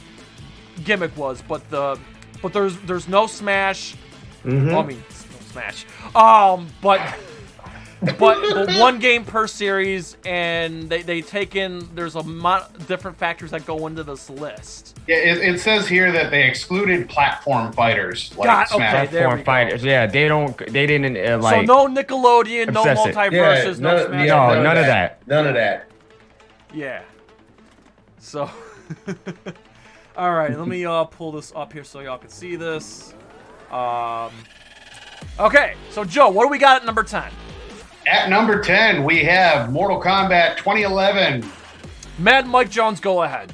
[0.84, 1.98] gimmick was, but the
[2.42, 3.94] but there's there's no Smash.
[4.44, 4.68] Mm-hmm.
[4.68, 5.84] Well, I mean, no Smash.
[6.14, 7.00] Um, but
[8.00, 13.18] but, but one game per series, and they, they take in there's a mo- different
[13.18, 14.98] factors that go into this list.
[15.06, 19.08] Yeah, it, it says here that they excluded platform fighters like God, Smash.
[19.08, 19.10] okay.
[19.10, 19.84] Platform fighters.
[19.84, 20.56] Yeah, they don't.
[20.56, 23.14] They didn't uh, so no Nickelodeon, no obsessive.
[23.14, 24.28] MultiVersus, no none, Smash.
[24.28, 25.26] No, none of that.
[25.26, 25.90] None of that.
[26.72, 27.02] Yeah.
[28.18, 28.50] So,
[30.16, 33.14] all right, let me uh, pull this up here so y'all can see this.
[33.70, 34.30] Um,
[35.38, 37.30] okay, so Joe, what do we got at number ten?
[38.06, 41.44] At number 10, we have Mortal Kombat 2011.
[42.18, 43.52] Mad Mike Jones, go ahead.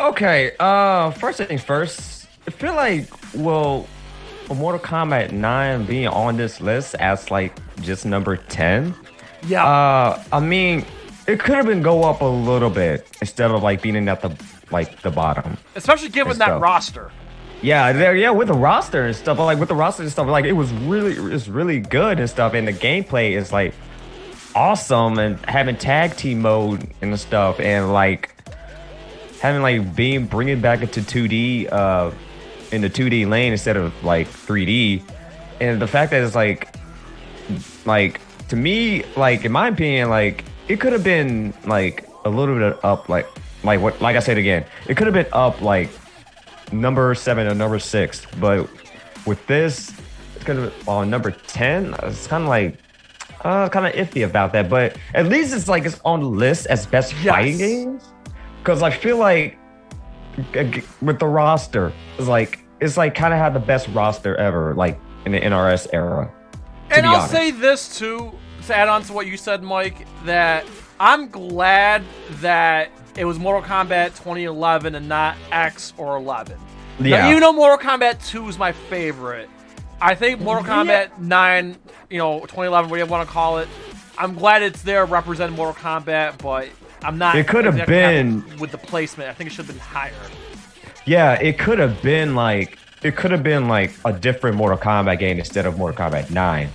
[0.00, 2.28] Okay, uh, first things first.
[2.46, 3.86] I feel like, well,
[4.46, 8.94] for Mortal Kombat 9 being on this list as like just number 10,
[9.46, 10.84] Yeah, uh, I mean,
[11.26, 14.30] it could have been go up a little bit instead of like being at the
[14.70, 15.56] like the bottom.
[15.74, 17.10] especially given that roster.
[17.60, 20.44] Yeah, there, yeah, with the roster and stuff, like with the roster and stuff, like
[20.44, 23.74] it was really, it's really good and stuff, and the gameplay is like
[24.54, 28.32] awesome, and having tag team mode and stuff, and like
[29.40, 32.12] having like being bringing back into 2D, uh,
[32.70, 35.02] in the 2D lane instead of like 3D,
[35.60, 36.68] and the fact that it's like,
[37.84, 42.56] like to me, like in my opinion, like it could have been like a little
[42.56, 43.26] bit up, like
[43.64, 45.90] like what, like I said again, it could have been up like
[46.72, 48.26] number seven or number six.
[48.40, 48.68] But
[49.26, 49.92] with this,
[50.36, 51.94] it's gonna on number ten.
[52.02, 52.78] It's kind of like
[53.44, 54.68] uh, kind of iffy about that.
[54.68, 57.34] But at least it's like it's on the list as best Yes.
[57.34, 58.04] fighting games.
[58.62, 59.56] Because I feel like
[61.02, 64.98] with the roster, it's like it's like kind of had the best roster ever, like
[65.24, 66.30] in the NRS era.
[66.90, 67.32] And I'll honest.
[67.32, 68.32] say this too,
[68.66, 70.64] to add on to what you said, Mike, that
[71.00, 72.04] I'm glad
[72.40, 76.56] that it was Mortal Kombat 2011 and not X or 11.
[77.00, 77.28] Now, Yeah.
[77.30, 79.48] even though Mortal Kombat 2 is my favorite,
[80.00, 81.76] I think Mortal Kombat 9,
[82.10, 83.68] you know, 2011, whatever you want to call it,
[84.16, 86.68] I'm glad it's there representing Mortal Kombat, but
[87.02, 87.34] I'm not.
[87.36, 89.30] It could have been- with the placement.
[89.30, 90.12] I think it should have been higher.
[91.04, 95.20] Yeah, it could have been like it could have been like a different Mortal Kombat
[95.20, 96.68] game instead of Mortal Kombat 9.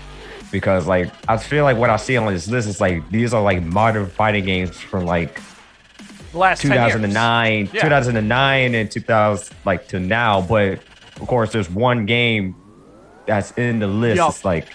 [0.51, 3.41] Because like I feel like what I see on this list is like these are
[3.41, 5.39] like modern fighting games from like
[6.33, 7.81] The last 2009, Yeah.
[7.81, 10.79] 2009 and 2000 like to now, but
[11.21, 12.55] of course there's one game
[13.25, 14.17] that's in the list.
[14.17, 14.29] Yup.
[14.31, 14.67] It's like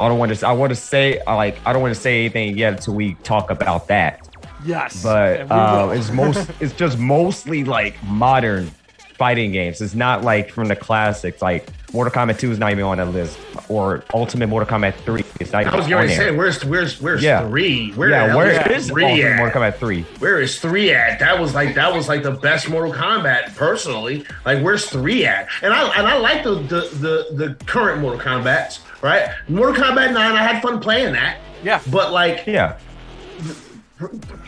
[0.00, 2.20] I don't want to I want to say I like I don't want to say
[2.20, 4.20] anything yet until we talk about that
[4.64, 5.02] Yes.
[5.02, 8.70] but uh, it's most it's just mostly like modern
[9.18, 9.80] fighting games.
[9.80, 11.42] It's not like from the classics.
[11.42, 15.24] Like Mortal Kombat 2 is not even on that list, or Ultimate Mortal Kombat 3
[15.40, 17.46] is not even I was on going to say, where's where's where's Yeah.
[17.48, 17.90] three?
[17.92, 19.36] Where yeah, where is is three Ultimate at?
[19.38, 20.02] Mortal Kombat 3?
[20.20, 21.18] Where is three at?
[21.18, 24.24] That was like that was like the best Mortal Kombat personally.
[24.46, 25.48] Like where's three at?
[25.62, 29.28] And I and I like the the the, the current Mortal Kombat's right.
[29.48, 31.38] Mortal Kombat Nine, I had fun playing that.
[31.64, 31.80] yeah.
[31.90, 32.78] But like Yeah,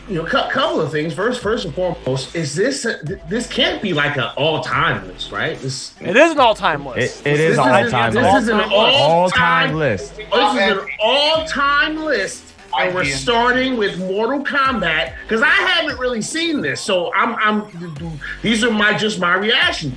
[0.07, 1.13] you know, a couple of things.
[1.13, 2.83] First, first and foremost, is this
[3.27, 5.59] this can't be like an all time list, right?
[5.59, 7.21] This It is an all-time list.
[7.21, 8.33] it This is is- all time list.
[8.33, 10.15] this is an All all-time- time list.
[10.15, 12.43] This is an all time list.
[12.79, 18.17] And we're starting with Mortal Kombat because I haven't really seen this, so I'm, I'm.
[18.41, 19.93] These are my just my reaction.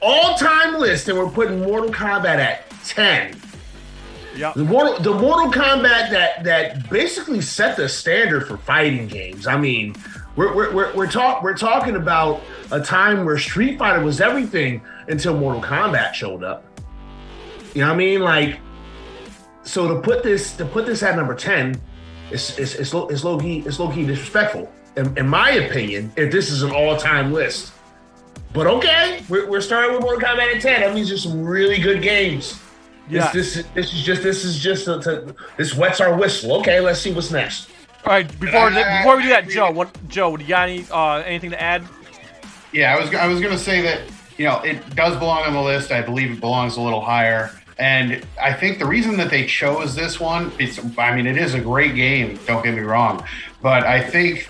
[0.00, 3.34] All time list, and we're putting Mortal Kombat at ten.
[4.36, 4.54] Yep.
[4.54, 9.46] The Mortal, the Mortal Kombat that that basically set the standard for fighting games.
[9.46, 9.96] I mean,
[10.36, 14.82] we're we're we're, we're talk we're talking about a time where Street Fighter was everything
[15.08, 16.64] until Mortal Kombat showed up.
[17.74, 18.20] You know what I mean?
[18.20, 18.58] Like,
[19.62, 21.80] so to put this to put this at number ten,
[22.30, 24.70] it's it's it's, low, it's low key it's low key disrespectful.
[24.96, 27.72] In, in my opinion, if this is an all time list.
[28.52, 30.80] But okay, we're, we're starting with Mortal Kombat at ten.
[30.80, 32.58] That means there's some really good games.
[33.08, 33.30] Yeah.
[33.32, 36.58] This, this this is just this is just a, to, this wets our whistle.
[36.60, 37.70] Okay, let's see what's next.
[38.04, 38.28] All right.
[38.40, 40.36] Before before we do that, Joe, what Joe?
[40.36, 41.84] Do you got any uh, anything to add?
[42.72, 44.00] Yeah, I was I was gonna say that
[44.36, 45.92] you know it does belong on the list.
[45.92, 49.94] I believe it belongs a little higher, and I think the reason that they chose
[49.94, 52.38] this one is I mean it is a great game.
[52.46, 53.24] Don't get me wrong,
[53.62, 54.48] but I think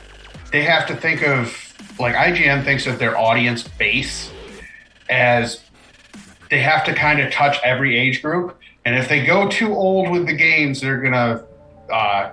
[0.51, 4.31] they have to think of like IGN thinks of their audience base
[5.09, 5.63] as
[6.51, 10.11] they have to kind of touch every age group, and if they go too old
[10.11, 11.45] with the games, they're gonna
[11.93, 12.31] uh,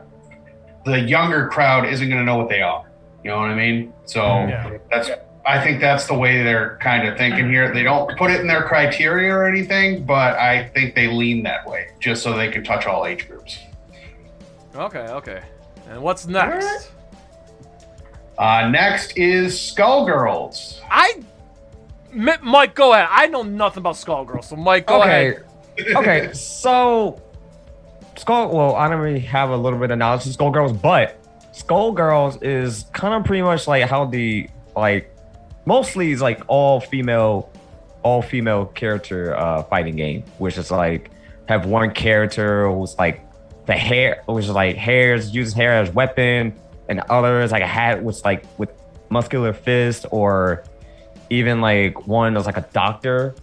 [0.85, 2.85] the younger crowd isn't gonna know what they are.
[3.23, 3.93] You know what I mean?
[4.05, 4.77] So Yeah.
[4.91, 5.09] that's
[5.45, 7.73] I think that's the way they're kind of thinking here.
[7.73, 11.67] They don't put it in their criteria or anything, but I think they lean that
[11.67, 13.59] way just so they can touch all age groups.
[14.73, 14.99] Okay.
[14.99, 15.41] Okay.
[15.89, 16.91] And what's next?
[18.37, 20.79] Uh, next is Skullgirls.
[20.89, 21.21] I,
[22.13, 23.07] Mike, go ahead.
[23.11, 25.29] I know nothing about Skullgirls, so Mike, go okay.
[25.29, 25.45] ahead.
[25.95, 27.21] okay, so
[28.15, 28.55] Skull.
[28.55, 31.19] Well, I don't really have a little bit of knowledge of Skullgirls, but
[31.53, 35.13] Skullgirls is kind of pretty much like how the like
[35.65, 37.49] mostly is like all female,
[38.03, 41.11] all female character uh fighting game, which is like
[41.47, 43.21] have one character who's like
[43.65, 46.53] the hair, which is like hairs uses hair as weapon,
[46.87, 48.69] and and others like a hat with like with
[49.09, 50.63] muscular fist or
[51.33, 53.35] even like one that's like a doctor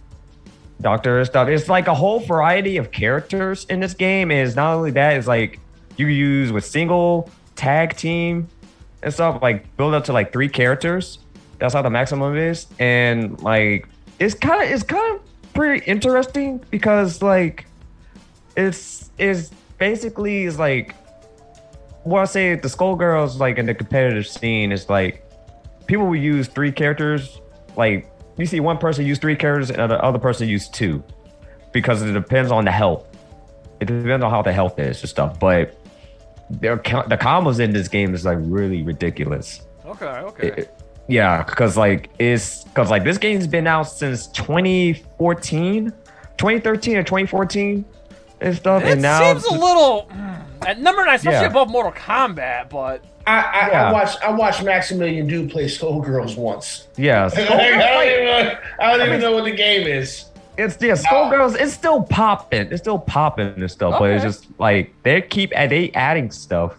[0.79, 1.47] doctor stuff.
[1.47, 4.31] It's like a whole variety of characters in this game.
[4.31, 5.59] Is not only that it's like
[5.97, 8.47] you use with single tag team
[9.03, 11.19] and stuff like build up to like three characters.
[11.59, 12.67] That's how the maximum is.
[12.79, 13.87] And like
[14.19, 17.65] it's kind of it's kind of pretty interesting because like
[18.55, 20.95] it's is basically is like
[22.03, 25.29] what I say the Skullgirls like in the competitive scene is like
[25.87, 27.41] people will use three characters
[27.75, 31.03] like you see one person use three characters and the other person use two
[31.71, 33.05] because it depends on the health.
[33.79, 35.39] It depends on how the health is and stuff.
[35.39, 35.77] But
[36.49, 39.61] their the combos in this game is like really ridiculous.
[39.85, 40.47] Okay, okay.
[40.57, 45.91] It- yeah, because like it's because like this game's been out since 2014,
[46.37, 47.85] 2013 or 2014
[48.39, 51.47] and stuff, it and now seems a little mm, at number nine, especially Yeah.
[51.47, 52.69] above Mortal Kombat.
[52.69, 53.89] But I, I, Yeah.
[53.89, 56.87] I watched I watched Maximilian Dood play Skullgirls once.
[56.97, 57.51] yeah, I don't
[58.07, 60.25] even, I don't even know what the game is.
[60.57, 61.55] It's yeah, Skullgirls.
[61.59, 62.67] It's still popping.
[62.71, 66.75] It's still popping and stuff, but it's just like they keep they adding stuff.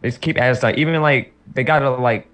[0.00, 0.74] They just keep adding stuff.
[0.76, 2.26] Even like they got a like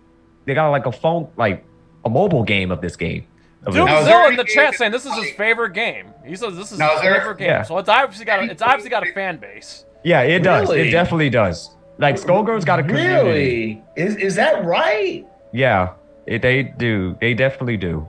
[0.46, 1.64] they got like a phone like
[2.05, 3.26] a mobile game of this game.
[3.66, 6.07] Of Doomzilla there in the chat saying this is his favorite game.
[6.24, 7.48] He says this is Now, his is there- favorite game.
[7.48, 7.62] Yeah.
[7.62, 9.85] So it's obviously got a, it's obviously got a fan base.
[10.03, 10.68] yeah, it does.
[10.70, 10.88] Really?
[10.88, 11.68] It definitely does.
[12.00, 13.28] Like Skullgirls got a community.
[13.28, 13.82] Really?
[13.96, 15.26] Is is that right?
[15.52, 15.92] Yeah,
[16.26, 17.16] it, they do.
[17.20, 18.08] They definitely do.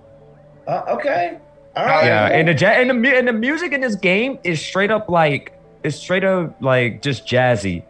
[0.67, 1.37] Uh, okay.
[1.75, 2.05] All right.
[2.05, 4.91] Yeah, and the ja- and the mu- and the music in this game is straight
[4.91, 7.83] up like it's straight up like just jazzy,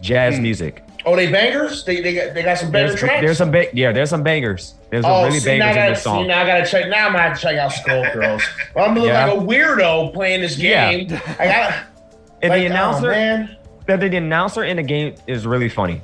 [0.00, 0.42] jazz Hmm.
[0.42, 0.82] music.
[1.06, 1.84] oh, they bangers.
[1.84, 3.20] They they got they got some banger There's, tracks.
[3.24, 4.74] there's some ba- yeah, there's some bangers.
[4.90, 6.22] There's some Oh, really see, bangers in gotta, this song.
[6.24, 6.88] see, now I gotta check.
[6.88, 8.42] Now I'm gonna have to check out Skullgirls.
[8.74, 9.26] well, I'm gonna look Yeah.
[9.26, 10.92] like a weirdo playing this Yeah.
[10.92, 11.20] game.
[11.38, 11.74] I gotta.
[12.42, 13.56] and like, the oh, announcer, man.
[13.96, 16.00] The, the announcer in the game is really funny.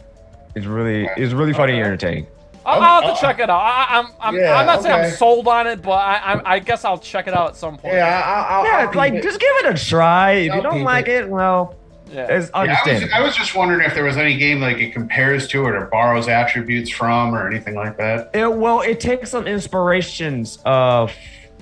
[0.54, 2.26] It's really, it's really funny and entertaining.
[2.66, 3.60] I'll, I'll have to check it out.
[3.60, 5.04] I, I'm I'm, Yeah, I'm not saying.
[5.06, 7.76] I'm sold on it, but I, I I guess I'll check it out at some
[7.76, 7.94] point.
[7.94, 10.30] Yeah, I, I, I'll, Yeah, I'll like just give it a try.
[10.32, 11.24] If I'll you don't peep like it.
[11.24, 11.74] it, well,
[12.10, 12.26] Yeah.
[12.30, 13.14] it's Yeah, I was, understandable.
[13.14, 15.86] I was just wondering if there was any game like it compares to it or
[15.92, 18.30] borrows attributes from or anything like that.
[18.32, 21.12] It, well, it takes some inspirations of.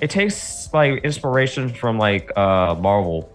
[0.01, 3.29] It takes like inspiration from like uh Marvel.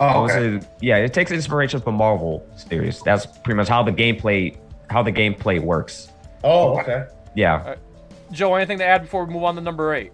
[0.00, 0.60] I Oh, okay.
[0.60, 3.00] say- yeah, it takes inspiration from Marvel series.
[3.02, 4.56] That's pretty much how the gameplay
[4.88, 6.08] how the gameplay works.
[6.42, 7.04] Oh, okay.
[7.36, 7.76] Yeah.
[8.32, 10.10] Joe, anything to add before we move on to number eight?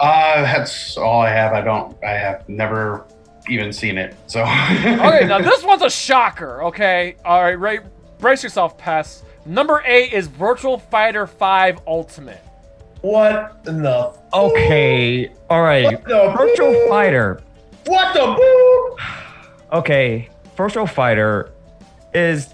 [0.00, 1.52] Uh, that's all I have.
[1.52, 1.96] I don't.
[2.02, 3.04] I have never
[3.48, 4.16] even seen it.
[4.26, 4.40] So.
[4.44, 6.64] Okay, now this one's a shocker.
[6.64, 7.80] Okay, all right, right,
[8.18, 9.24] brace yourself, Pest.
[9.46, 12.40] Number eight is Virtual Fighter Five Ultimate.
[13.02, 14.14] What the?
[14.32, 15.30] Okay.
[15.48, 15.84] All right.
[15.84, 16.88] What the Virtual?
[16.88, 17.40] Fighter.
[17.86, 19.78] What the boop?
[19.78, 20.28] Okay.
[20.56, 21.50] Virtual Fighter
[22.12, 22.52] is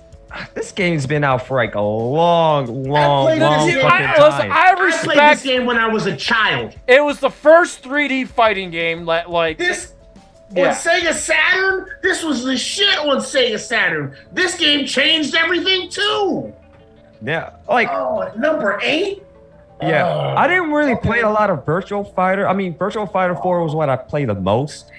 [0.54, 4.24] this game's been out for like a long, long, played long this fucking game- I,
[4.24, 4.52] listen, time.
[4.52, 6.74] I I played this game when I was a child.
[6.86, 9.04] It was the first 3D fighting game.
[9.06, 9.94] Like, like This
[10.54, 10.68] Yeah.
[10.68, 14.14] on Sega Saturn, this was the shit on Sega Saturn.
[14.32, 16.52] This game changed everything too.
[17.22, 17.50] yeah.
[17.68, 19.22] Like Oh, number eight.
[19.82, 21.06] Yeah, Oh, I didn't really okay.
[21.06, 22.48] play a lot of Virtual Fighter.
[22.48, 24.90] I mean, Virtual Fighter 4 was what I played the most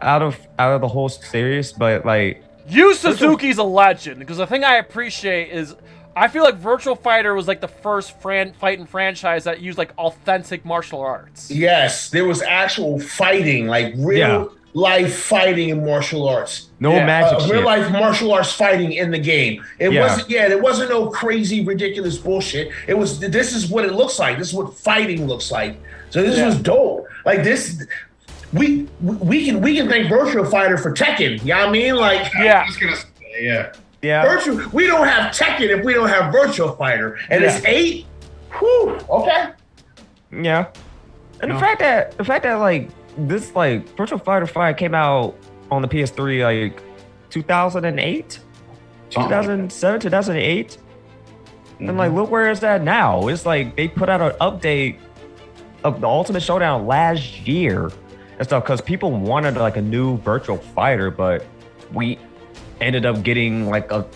[0.00, 1.72] out of out of the whole series.
[1.72, 5.74] But like, you Suzuki's a legend because the thing I appreciate is
[6.16, 9.92] I feel like Virtual Fighter was like the first fran- fighting franchise that used like
[9.98, 11.50] authentic martial arts.
[11.50, 14.44] Yes, there was actual fighting, like real Yeah.
[14.74, 16.68] Life fighting in martial arts.
[16.80, 19.62] no Yeah, magic Uh, real life martial arts fighting in the game.
[19.78, 20.00] It Yeah.
[20.00, 22.70] wasn't, yeah, it wasn't no crazy, ridiculous bullshit.
[22.86, 24.38] It was, this is what it looks like.
[24.38, 25.76] This is what fighting looks like.
[26.10, 26.46] So this Yeah.
[26.46, 27.06] was dope.
[27.26, 27.84] Like this,
[28.52, 31.40] we we can we can thank Virtual Fighter for Tekken.
[31.44, 31.96] You know what I mean?
[31.96, 32.62] Like Yeah.
[32.62, 33.06] I was gonna say,
[33.40, 33.72] yeah.
[34.02, 38.06] yeah, Virtual, we don't have Tekken if we don't have Virtual Fighter, and it's eight.
[38.58, 39.44] Whew, okay.
[40.42, 40.66] yeah.
[41.40, 45.36] And the fact that the fact that like this like Virtual Fighter 5 came out
[45.70, 46.82] on the PS3 like
[47.30, 48.32] 2008,
[49.10, 50.76] Something like 2007, 2008.
[51.80, 51.98] And Mm-hmm.
[51.98, 53.26] like, look where it's at now.
[53.28, 54.98] It's like they put out an update
[55.82, 57.90] of the Ultimate Showdown last year
[58.38, 61.44] and stuff because people wanted like a new virtual fighter, but
[61.92, 62.18] we
[62.80, 64.06] ended up getting like a,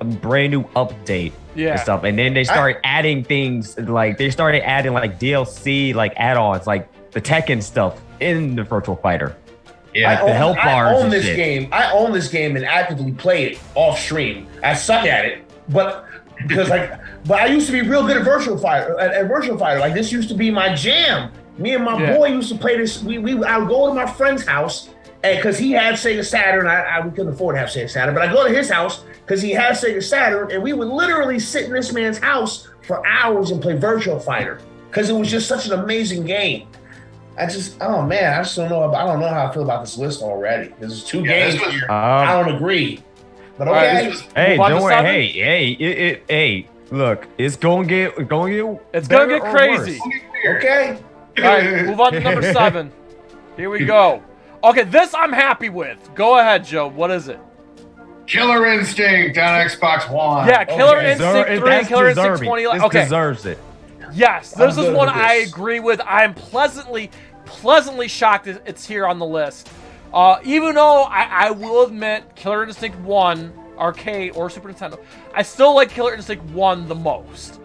[0.00, 1.72] a brand new update Yeah.
[1.72, 2.04] and stuff.
[2.04, 6.88] And then they started adding things like they started adding like DLC, like add-ons, like
[7.12, 9.36] the Tekken stuff in the virtual fighter.
[9.94, 10.10] Yeah.
[10.12, 11.36] Like the own- health I bars own this shit.
[11.36, 11.68] game.
[11.72, 14.46] I own this game and actively play it off stream.
[14.64, 16.06] I suck at it, but
[16.38, 18.98] because like, but I used to be real good at Virtual Fighter.
[18.98, 21.30] At, at Virtual Fighter, like this used to be my jam.
[21.58, 22.16] Me and my Yeah.
[22.16, 23.02] boy used to play this.
[23.02, 24.88] We we I would go to my friend's house
[25.22, 28.14] and because he had Sega Saturn, I, I we couldn't afford to have Sega Saturn,
[28.14, 31.38] but I go to his house because he had Sega Saturn, and we would literally
[31.38, 35.46] sit in this man's house for hours and play Virtual Fighter because it was just
[35.48, 36.68] such an amazing game.
[37.38, 38.92] I just, oh man, I just don't know.
[38.92, 40.74] I don't know how I feel about this list already.
[40.78, 41.90] There's two Yeah, games was- here.
[41.90, 43.02] I Um, don't agree,
[43.56, 44.04] but okay.
[44.08, 44.94] this was- hey, Move on to don't worry.
[44.94, 49.98] Hey, hey, it, it, hey, look, it's gonna get, gonna get, It's gonna get crazy.
[50.04, 50.56] worse.
[50.58, 50.98] okay.
[51.38, 52.92] All right, move on to number seven.
[53.56, 54.22] Here we go.
[54.64, 55.98] Okay, this I'm happy with.
[56.14, 56.88] Go ahead, Joe.
[56.88, 57.40] What is it?
[58.32, 60.48] Killer Instinct on Xbox One.
[60.48, 61.12] Yeah, Killer Okay.
[61.12, 62.62] Instinct Deser- 3 and that's Killer Instinct 20.
[62.64, 63.58] This Okay, deserves it.
[64.12, 65.50] yes, this I'm is one with I this.
[65.50, 66.00] agree with.
[66.06, 67.10] I'm pleasantly,
[67.44, 69.68] pleasantly shocked it's here on the list.
[70.14, 74.98] Uh, even though I, I will admit, Killer Instinct 1, arcade or Super Nintendo,
[75.34, 77.60] I still like Killer Instinct 1 the most.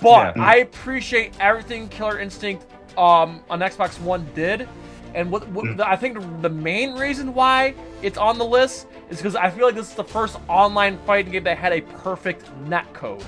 [0.00, 0.42] But Yeah.
[0.44, 2.64] I appreciate everything Killer Instinct
[2.96, 4.68] um, on Xbox One did.
[5.16, 5.76] And what, what hmm.
[5.76, 9.64] the, I think the main reason why it's on the list is because I feel
[9.64, 13.24] like this is the first online fighting game that had a perfect net code.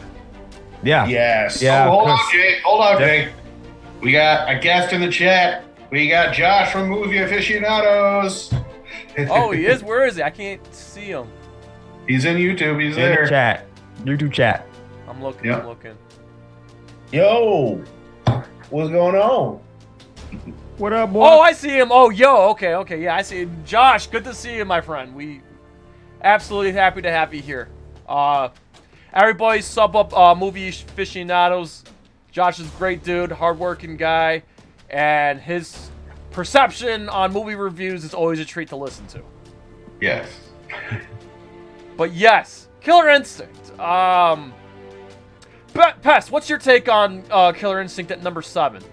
[0.82, 1.06] Yeah.
[1.06, 1.62] Yes.
[1.62, 1.88] Yeah.
[1.88, 2.30] Oh, hold on, Chris.
[2.30, 2.60] Jay.
[2.62, 3.06] Hold on, Yeah.
[3.06, 3.32] Jay.
[4.02, 5.64] We got a guest in the chat.
[5.90, 8.52] We got Josh from Movie Aficionados.
[9.30, 9.82] Oh, he is.
[9.82, 10.22] Where is he?
[10.22, 11.26] I can't see him.
[12.06, 12.82] He's in YouTube.
[12.82, 13.66] He's In the chat,
[14.04, 14.66] YouTube chat.
[15.08, 15.46] I'm looking.
[15.46, 15.58] Yeah.
[15.58, 15.96] I'm looking.
[17.12, 17.82] Yo,
[18.68, 19.60] what's going on?
[20.78, 21.24] What up, boy?
[21.26, 21.88] Oh, I see him.
[21.90, 22.50] Oh, yo.
[22.50, 23.02] Okay, okay.
[23.02, 23.64] Yeah, I see him.
[23.64, 25.12] Josh, good to see you, my friend.
[25.12, 25.42] We
[26.22, 27.68] absolutely happy to have you here.
[28.08, 28.50] Uh,
[29.12, 31.82] everybody sub up uh, movie aficionados.
[32.30, 34.44] Josh is a great dude, hardworking guy,
[34.88, 35.90] and his
[36.30, 39.22] perception on movie reviews is always a treat to listen to.
[40.00, 40.28] Yes.
[41.96, 43.76] But yes, Killer Instinct.
[43.80, 44.54] Um,
[45.74, 48.84] Pe- Pest, what's your take on uh, Killer Instinct at number seven?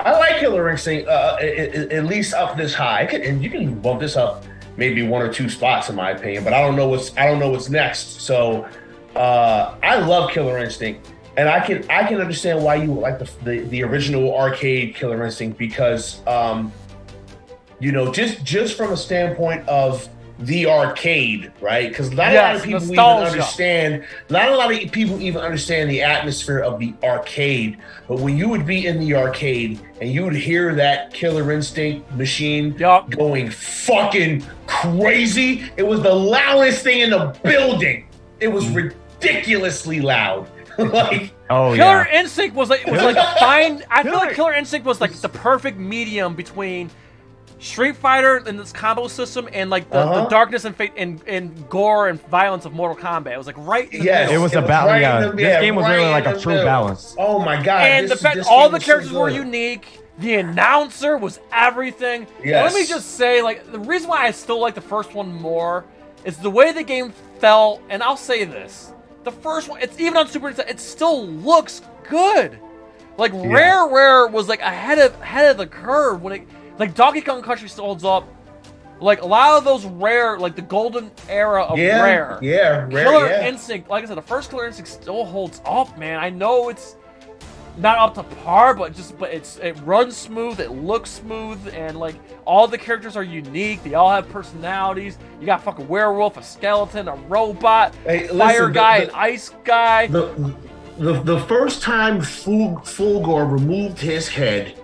[0.00, 4.00] I like Killer Instinct, uh, at, at- least up this high, and you can bump
[4.00, 4.44] this up
[4.76, 6.44] maybe one or two spots in my opinion.
[6.44, 8.20] But I don't know what's I don't know what's next.
[8.20, 8.68] So
[9.16, 13.30] uh, I love Killer Instinct, and I can I can understand why you like the
[13.44, 16.72] the, the original arcade Killer Instinct because um,
[17.80, 20.08] you know just just from a standpoint of
[20.38, 21.88] the arcade, right?
[21.88, 23.26] Because not a lot of people nostalgia.
[23.26, 24.04] even understand.
[24.30, 27.78] Not a lot of people even understand the atmosphere of the arcade.
[28.06, 32.10] But when you would be in the arcade and you would hear that Killer Instinct
[32.12, 33.10] machine Yup.
[33.10, 38.06] going fucking crazy, it was the loudest thing in the building.
[38.38, 40.48] It was ridiculously loud.
[40.78, 42.20] like oh Killer yeah.
[42.20, 43.82] Instinct was like was like fine.
[43.90, 46.88] I feel like Killer- Killer Instinct was like the perfect medium between
[47.60, 50.28] Street Fighter and this combo system and like the, the Uh-huh.
[50.28, 53.32] darkness and fate and, and gore and violence of Mortal Kombat.
[53.32, 54.40] It was like right Yeah, the Yes, middle.
[54.40, 55.30] It was a balance, right yeah.
[55.30, 56.66] in This yeah, game was right really like a true middle.
[56.66, 57.16] balance.
[57.18, 57.82] Oh my god!
[57.82, 60.00] and this the is- fact all the was so characters were unique.
[60.18, 62.26] The announcer was everything.
[62.38, 62.72] And Yes.
[62.72, 65.84] Let me just say, like, the reason why I still like the first one more
[66.24, 67.80] is the way the game felt.
[67.88, 68.92] And I'll say this:
[69.24, 72.58] the first one, it's even on Super Nintendo, it still looks good.
[73.16, 77.20] Like Rare, Rare was like ahead of ahead of the curve when it, like Donkey
[77.20, 78.26] Kong Country still holds up.
[79.00, 82.38] Like a lot of those rare, like the golden era of Yeah, Rare.
[82.42, 83.04] yeah, rare.
[83.04, 83.46] Killer yeah.
[83.46, 86.18] Instinct, like I said, the first Killer Instinct still holds up, man.
[86.18, 86.96] I know it's
[87.76, 91.96] not up to par, but just but it's it runs smooth, it looks smooth, and
[91.96, 93.84] like all the characters are unique.
[93.84, 95.16] They all have personalities.
[95.38, 99.14] You got fucking werewolf, a skeleton, a robot, Hey, fire listen, the- guy, the- an
[99.14, 100.06] ice guy.
[100.08, 100.54] the
[100.98, 104.74] the the first time Ful, Fulgore removed his head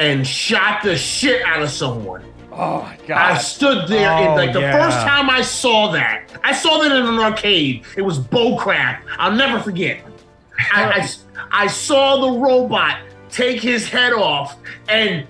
[0.00, 2.24] and shot the shit out of someone.
[2.52, 3.32] oh my god!
[3.36, 4.72] I stood there Oh, and like the yeah.
[4.82, 7.84] first time I saw that, I saw that in an arcade.
[7.96, 9.02] It was bullcrap.
[9.18, 10.00] I'll never forget.
[10.72, 11.08] I, I,
[11.64, 12.98] I saw the robot
[13.30, 14.56] take his head off
[14.88, 15.26] and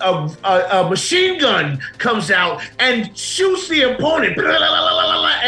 [0.00, 4.46] a, a, a machine gun comes out and shoots the opponent and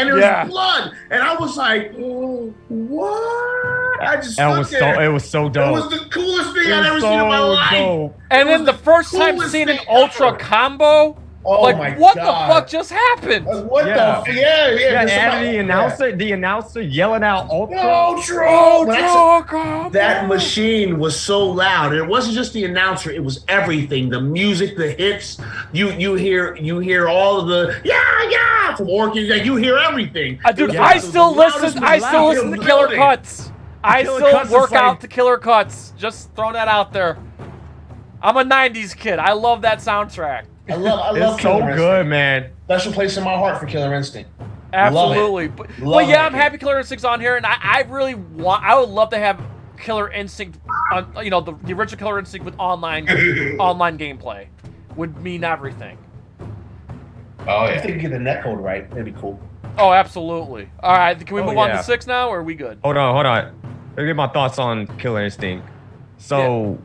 [0.09, 0.45] there's Yeah.
[0.45, 4.79] blood and I was like "Oh, what I just That stood was so.
[4.79, 5.03] there.
[5.03, 7.71] It was so it was the coolest thing I'd ever so seen in my life
[7.71, 8.17] dope.
[8.31, 10.37] and it then was the the first time seeing an ultra ever.
[10.37, 12.49] combo, oh like my what God.
[12.49, 13.45] the fuck just happened?
[13.45, 13.95] Like, what Yeah.
[13.95, 17.75] the f- yeah yeah Yeah, and somebody- the announcer, the announcer yelling out ultra.
[17.77, 18.45] No, Drew!
[18.47, 23.23] Oh, When Ultra that machine was so loud, and it wasn't just the announcer; it
[23.23, 24.09] was everything.
[24.09, 25.37] The music, the hits.
[25.71, 27.99] You you hear you hear all of the yeah
[28.29, 29.29] yeah from Orchid.
[29.29, 30.39] Like you hear everything.
[30.45, 31.83] Uh, dude, It was- I it was still listen.
[31.83, 32.95] I still loud listen to Killer.
[32.95, 33.51] Cuts.
[33.83, 35.93] I Killer still Cuts work like- out to Killer Cuts.
[35.97, 37.17] Just throwing that out there.
[38.21, 39.17] I'm a '90s kid.
[39.19, 40.43] I love that soundtrack.
[40.69, 42.09] I love I love It's so Killer good, Instinct.
[42.09, 42.49] man.
[42.65, 44.29] Special place in my heart for Killer Instinct.
[44.39, 44.75] Love it.
[44.75, 45.47] Absolutely.
[45.47, 48.13] But, but Love yeah, it, I'm happy Killer Instinct's on here, and I, I really
[48.15, 48.63] want.
[48.63, 49.41] I would love to have
[49.79, 50.59] Killer Instinct,
[50.91, 53.09] on, you know, the, the original Killer Instinct with online
[53.59, 54.47] online gameplay.
[54.95, 55.97] would mean everything.
[57.47, 57.69] Oh yeah.
[57.69, 57.93] If they yeah.
[57.95, 59.39] could get the netcode right, that'd be cool.
[59.77, 60.69] Oh, absolutely.
[60.81, 62.79] All right, can we Oh, move on to six now, or are we good?
[62.83, 63.55] Hold on, hold on.
[63.95, 65.67] Let me get my thoughts on Killer Instinct.
[66.17, 66.77] So,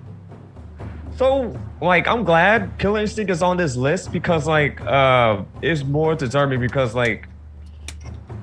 [1.17, 6.15] so like I'm glad Killer Instinct is on this list because like uh, it's more
[6.15, 7.29] determined because like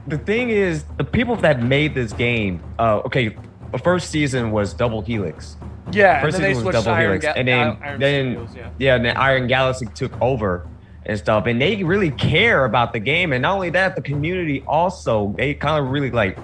[0.07, 2.61] the thing is the people that made this game.
[2.79, 3.35] Uh, okay,
[3.71, 5.57] the first season was Double Helix.
[5.91, 8.69] Yeah, First season was Double Helix, Ga- and then Iron then Studios, yeah.
[8.79, 10.67] yeah, and then Iron Galaxy took over
[11.05, 14.63] and stuff, and they really care about the game, and not only that, the community
[14.67, 16.37] also they kind of really like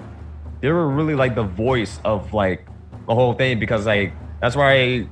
[0.62, 2.66] they were really like the voice of like
[3.08, 4.12] the whole thing because like
[4.42, 5.08] that's why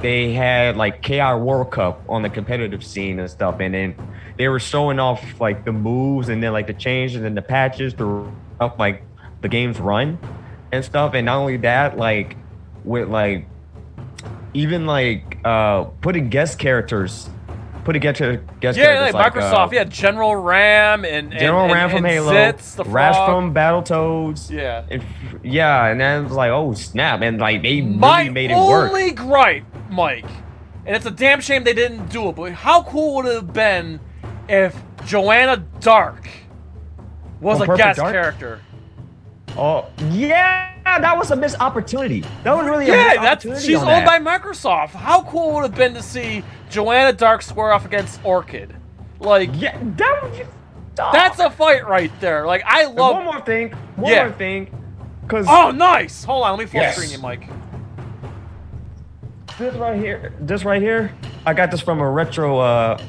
[0.00, 3.94] they had like KI World Cup on the competitive scene and stuff, and then
[4.36, 7.94] they were showing off like the moves and then like the changes and the patches
[8.60, 9.02] up like
[9.40, 10.18] the game's run
[10.72, 12.36] and stuff, and not only that, like
[12.84, 13.46] with like
[14.54, 17.28] even like uh putting guest characters,
[17.84, 18.20] putting guest
[18.60, 19.68] guest Yeah, like, characters Microsoft.
[19.68, 23.52] uh, yeah, General RAAM and, General and, RAAM from and Halo, Zitz, the Rash from
[23.54, 24.50] Battletoads.
[24.50, 24.84] Yeah.
[24.90, 25.02] And
[25.42, 28.56] yeah, and then it was like, oh snap, and like they My really made it
[28.56, 28.92] work.
[28.92, 30.26] My only gripe, Mike,
[30.86, 32.36] and it's a damn shame they didn't do it.
[32.36, 34.00] But how cool would it have been
[34.48, 34.76] if
[35.06, 36.28] Joanna Dark
[37.40, 38.12] was Oh, a guest Dark?
[38.12, 38.60] character?
[39.56, 42.22] Oh yeah, that was a missed opportunity.
[42.44, 44.06] That was really Yeah, that's she's owned that.
[44.06, 44.90] by Microsoft.
[44.90, 48.74] How cool would it have been to see Joanna Dark square off against Orchid?
[49.20, 50.46] Like Yeah, that
[51.12, 52.46] that's a fight right there.
[52.46, 53.16] Like I And love.
[53.16, 53.70] one more thing.
[53.96, 54.24] One Yeah.
[54.24, 54.70] more thing.
[55.26, 56.24] Cause Oh, nice!
[56.24, 56.96] Hold on, let me full Yes.
[56.96, 57.48] screen you, Mike.
[59.58, 61.12] This right here, this right here,
[61.44, 63.02] I got this from a retro, uh,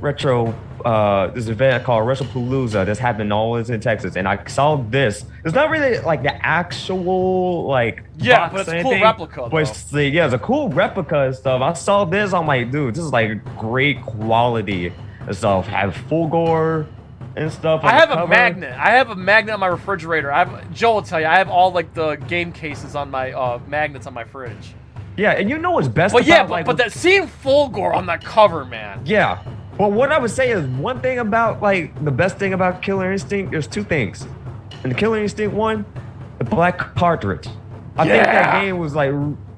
[0.00, 0.54] retro,
[0.84, 2.86] uh, this event called Retropalooza.
[2.86, 5.24] This happened always in Texas, and I saw this.
[5.44, 8.04] It's not really like the actual like.
[8.18, 11.22] Yeah, box but it's a cool replica, But it's the, yeah, it's a cool replica
[11.22, 11.60] and stuff.
[11.60, 12.32] I saw this.
[12.32, 14.92] I'm like, dude, this is like great quality
[15.26, 15.66] and stuff.
[15.66, 16.86] Have Fulgore
[17.34, 17.80] and stuff.
[17.82, 18.72] I have a magnet.
[18.78, 20.30] I have a magnet on my refrigerator.
[20.30, 21.26] I have Joe will tell you.
[21.26, 24.72] I have all like the game cases on my uh, magnets on my fridge.
[25.16, 27.94] Yeah, and you know what's best But about yeah, but, like but that seeing Fulgore
[27.94, 29.00] on that cover, man.
[29.04, 29.42] Yeah.
[29.78, 33.12] But what I would say is one thing about like the best thing about Killer
[33.12, 34.26] Instinct, there's two things.
[34.84, 35.84] In the Killer Instinct one,
[36.38, 37.46] the black cartridge.
[37.96, 39.12] I think that game was like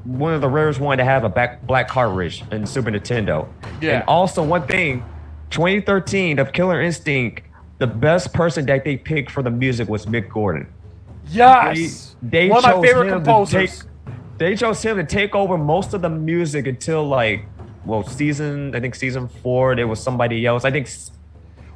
[0.04, 3.48] one of the rarest one to have a back black cartridge in Super Nintendo.
[3.80, 3.96] Yeah.
[3.98, 5.04] And also one thing,
[5.50, 7.42] 2013 of Killer Instinct,
[7.78, 10.72] the best person that they picked for the music was Mick Gordon.
[11.28, 12.16] Yes.
[12.22, 13.78] They, they One of my favorite composers.
[13.78, 13.90] To take,
[14.38, 17.44] they chose him to take over most of the music until like,
[17.84, 20.64] well, season I think season four there was somebody else.
[20.64, 20.88] I think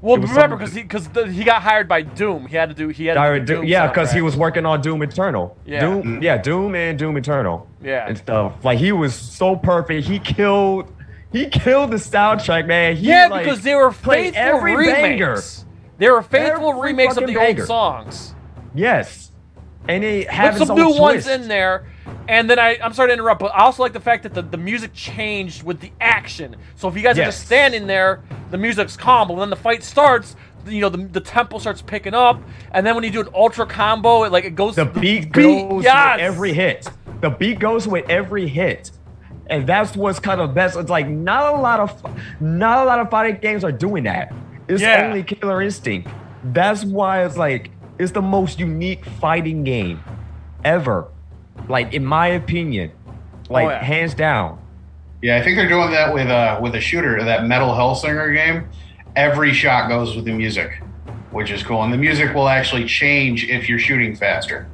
[0.01, 2.47] well, it was remember some- because he because he got hired by Doom.
[2.47, 4.67] He had to do he had to do Do- Doom yeah, because he was working
[4.67, 5.57] on Doom Eternal.
[5.65, 5.81] Yeah.
[5.81, 6.23] Doom, mm-hmm.
[6.23, 7.69] yeah, Doom and Doom Eternal.
[7.83, 8.09] Yeah.
[8.09, 8.65] and stuff.
[8.65, 10.07] Like he was so perfect.
[10.07, 10.93] He killed.
[11.33, 12.95] He killed the soundtrack, man.
[12.95, 15.01] He, Yeah, like, because they were faithful every remakes.
[15.01, 15.41] banger.
[15.97, 18.35] They were faithful Every remakes of fucking the old songs.
[18.75, 19.31] Yes,
[19.89, 21.29] and they have some own new ones twist.
[21.41, 21.87] in there.
[22.29, 24.43] And then I, I'm sorry to interrupt, but I also like the fact that the,
[24.43, 26.57] the music changed with the action.
[26.77, 29.83] So if you guys are just standing there, the music's calm, but when the fight
[29.83, 33.29] starts, you know, the, the tempo starts picking up, and then when you do an
[33.35, 36.19] ultra combo, it like it goes The beat goes yes!
[36.19, 36.89] with every hit.
[37.21, 38.93] The beat goes with every hit.
[39.51, 40.77] And that's what's kind of best.
[40.77, 44.33] It's like not a lot of not a lot of fighting games are doing that.
[44.69, 45.07] It's Yeah.
[45.09, 46.09] only Killer Instinct.
[46.45, 50.03] That's why it's like it's the most unique fighting game
[50.65, 51.09] ever.
[51.69, 52.93] Like in my opinion.
[53.51, 53.83] Like Oh, yeah.
[53.85, 54.59] hands down.
[55.21, 58.69] Yeah, I think they're doing that with uh with a shooter, that Metal Hellsinger game.
[59.15, 60.83] Every shot goes with the music,
[61.31, 64.69] which is cool, and the music will actually change if you're shooting faster.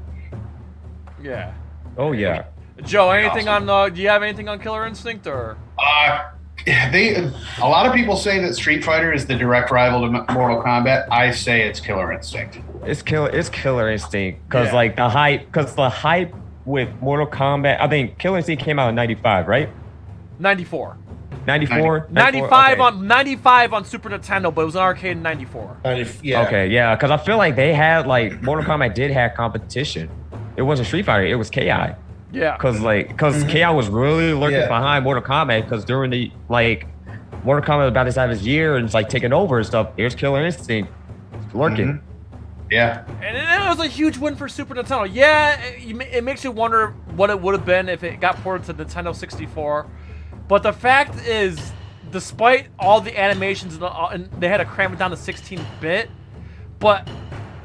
[1.22, 1.52] Yeah.
[1.96, 2.44] Oh yeah.
[2.84, 3.68] Joe, anything Awesome.
[3.68, 3.86] on?
[3.86, 5.56] Uh, do you have anything on Killer Instinct or?
[5.78, 6.20] Uh,
[6.66, 7.16] they
[7.60, 11.08] a lot of people say that Street Fighter is the direct rival to Mortal Kombat.
[11.10, 12.60] I say it's Killer Instinct.
[12.84, 13.28] It's killer.
[13.30, 14.74] It's Killer Instinct because Yeah.
[14.74, 15.46] like the hype.
[15.46, 16.32] Because the hype
[16.68, 17.80] with Mortal Kombat.
[17.80, 19.70] I think Killer Instinct came out in '95, right?
[20.38, 20.96] 94.
[21.46, 22.08] '94.
[22.10, 25.78] 95 on 95 on Super Nintendo, but it was an arcade in 94.
[26.22, 26.46] Yeah.
[26.46, 30.10] Okay, yeah, because I feel like they had like Mortal Kombat did have competition.
[30.56, 31.24] It wasn't Street Fighter.
[31.24, 31.64] It was Ki.
[31.64, 31.96] Yeah.
[32.32, 33.48] Because like, because mm-hmm.
[33.48, 34.68] Ki was really lurking Yeah.
[34.68, 35.62] behind Mortal Kombat.
[35.62, 36.86] Because during the like,
[37.44, 39.90] Mortal Kombat was about to have his year and it's like taking over and stuff.
[39.96, 40.92] Here's Killer Instinct
[41.54, 41.86] lurking.
[41.86, 42.04] Mm-hmm.
[42.70, 45.08] Yeah, And it it was a huge win for Super Nintendo.
[45.12, 48.66] Yeah, it, it makes you wonder what it would have been if it got ported
[48.66, 49.86] to Nintendo 64.
[50.48, 51.72] But the fact is,
[52.10, 55.16] despite all the animations and, the, uh, and they had to cram it down to
[55.16, 56.08] 16-bit,
[56.78, 57.08] but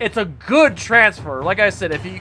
[0.02, 1.42] it's a good transfer.
[1.42, 2.20] Like I said, if you,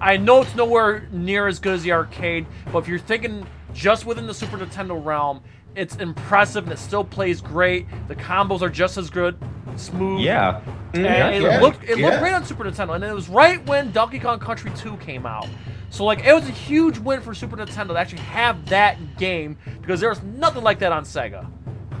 [0.00, 4.06] I know it's nowhere near as good as the arcade, but if you're thinking just
[4.06, 5.42] within the Super Nintendo realm,
[5.78, 7.86] it's impressive and it still plays great.
[8.08, 9.38] The combos are just as good,
[9.76, 10.20] smooth.
[10.20, 10.60] Yeah.
[10.94, 13.64] And Yeah, it yeah, looked it looked great on Super Nintendo, and it was right
[13.66, 15.46] when Donkey Kong Country 2 came out.
[15.90, 19.56] So like it was a huge win for Super Nintendo to actually have that game
[19.80, 21.46] because there was nothing like that on Sega.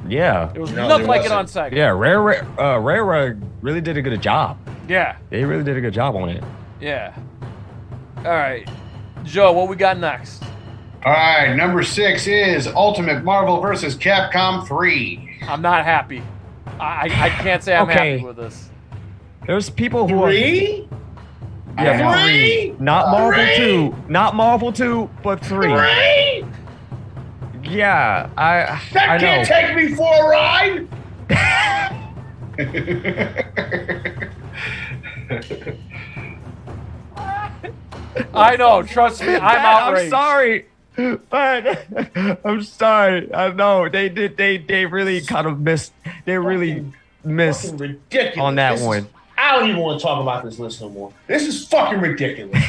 [0.08, 0.50] Yeah.
[0.54, 1.72] It was No, nothing there like it on wasn't.
[1.72, 1.76] Sega.
[1.76, 4.58] Yeah, Rare Rare uh, Rare Rare really did a good job.
[4.88, 5.16] Yeah.
[5.30, 6.42] They really did a good job on it.
[6.80, 7.14] Yeah.
[8.18, 8.68] All right,
[9.24, 10.42] Joe, what we got next?
[11.04, 13.94] All right, number six is Ultimate Marvel vs.
[13.96, 15.38] Capcom 3.
[15.42, 16.22] I'm not happy.
[16.80, 18.12] I I, I can't say I'm Okay.
[18.12, 18.68] happy with this.
[19.46, 20.88] There's people who Three?
[21.78, 22.74] are yeah, Mar- Three?
[22.80, 23.56] not Marvel Three?
[23.56, 25.68] 2, not Marvel 2, but 3.
[25.68, 26.44] Three?
[27.62, 29.22] Yeah, I That I know.
[29.22, 30.88] can't take me for a ride.
[38.34, 38.82] I know.
[38.82, 40.04] Trust me, I'm outraged.
[40.04, 40.66] I'm sorry.
[41.30, 41.86] But
[42.44, 43.32] I'm sorry.
[43.32, 44.36] I know they did.
[44.36, 45.92] They they really kind of missed.
[46.24, 46.84] They really
[47.24, 48.38] missed Fucking ridiculous.
[48.38, 49.08] on that This is- one.
[49.40, 51.12] I don't even want to talk about this list no more.
[51.28, 52.60] This is fucking ridiculous.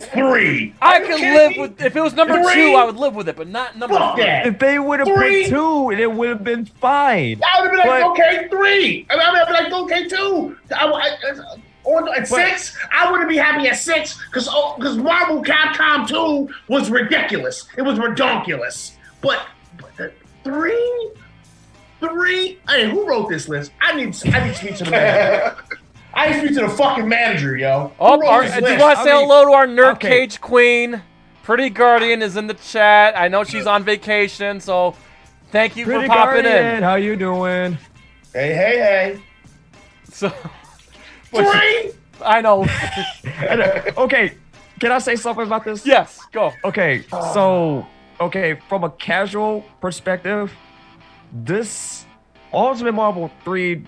[0.00, 0.74] Three.
[0.82, 1.58] I Are could live me?
[1.60, 2.54] with if it was number Three?
[2.72, 2.74] two.
[2.74, 4.24] I would live with it, but not number Fuck three.
[4.24, 4.46] that.
[4.48, 7.40] If they would have put two, it would have been fine.
[7.54, 9.06] I would have been like, okay, three.
[9.10, 10.56] And I would have been like, okay, two.
[10.74, 14.44] I, I, I- on at six, I wouldn't be happy at six because
[14.76, 17.66] because oh, Marvel Capcom 2 was ridiculous.
[17.76, 18.92] It was redonkulous.
[19.20, 19.46] But,
[19.78, 20.12] but the
[20.44, 21.10] three,
[22.00, 22.58] three.
[22.68, 23.72] Hey, who wrote this list?
[23.80, 25.56] I need I need to speak to the manager.
[26.14, 27.88] I need to speak to the fucking manager, yo.
[27.98, 30.08] Who Oh, our, do you want to I say mean- hello to our nerd okay.
[30.08, 31.02] cage queen?
[31.42, 33.18] Pretty Guardian is in the chat.
[33.18, 34.94] I know she's on vacation, so
[35.50, 36.82] thank you Pretty for popping Guardian, in.
[36.84, 37.76] how you doing?
[38.32, 39.22] Hey, hey, hey.
[40.10, 40.32] So,
[41.32, 41.92] Three.
[42.24, 42.66] I know.
[43.48, 44.34] And, uh, okay,
[44.80, 45.84] can I say something about this?
[45.84, 46.52] yes, go.
[46.64, 47.86] Okay, so
[48.20, 50.52] okay, from a casual perspective,
[51.32, 52.06] this
[52.52, 53.84] Ultimate Marvel 3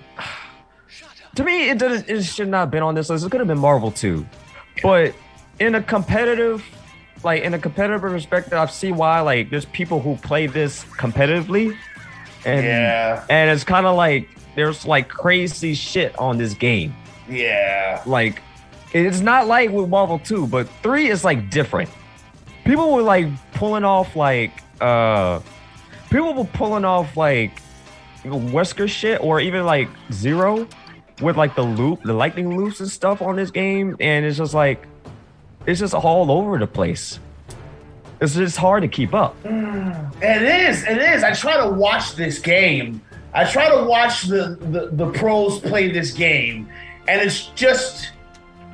[1.36, 3.24] to me it didn't it should not have been on this list.
[3.26, 4.26] It could have been Marvel 2.
[4.82, 5.14] But
[5.60, 6.64] in a competitive
[7.22, 11.76] like in a competitive perspective, I see why like there's people who play this competitively.
[12.44, 13.24] And Yeah.
[13.30, 16.94] and it's kind of like there's like crazy shit on this game
[17.28, 18.02] Yeah.
[18.06, 18.42] like
[18.92, 21.90] it's not like with Marvel 2, but 3 is like different.
[22.64, 25.40] People were like pulling off like uh
[26.10, 27.60] people were pulling off like
[28.24, 30.66] Wesker shit or even like Zero
[31.20, 34.54] with like the loop, the lightning loops and stuff on this game, and it's just
[34.54, 34.86] like
[35.66, 37.18] it's just all over the place.
[38.20, 39.36] It's just hard to keep up.
[40.22, 40.84] It is.
[40.84, 41.22] It is.
[41.22, 43.02] I try to watch this game.
[43.34, 46.68] I try to watch the, the the pros play this game,
[47.08, 48.10] and it's just.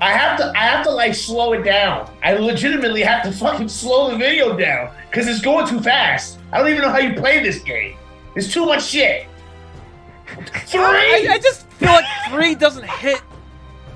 [0.03, 0.51] I have to.
[0.57, 2.11] I have to like slow it down.
[2.23, 6.39] I legitimately have to fucking slow the video down because it's going too fast.
[6.53, 7.97] I don't even know how you play this game.
[8.35, 9.27] It's too much shit.
[10.67, 10.81] Three.
[10.81, 13.21] I, I just feel like three doesn't hit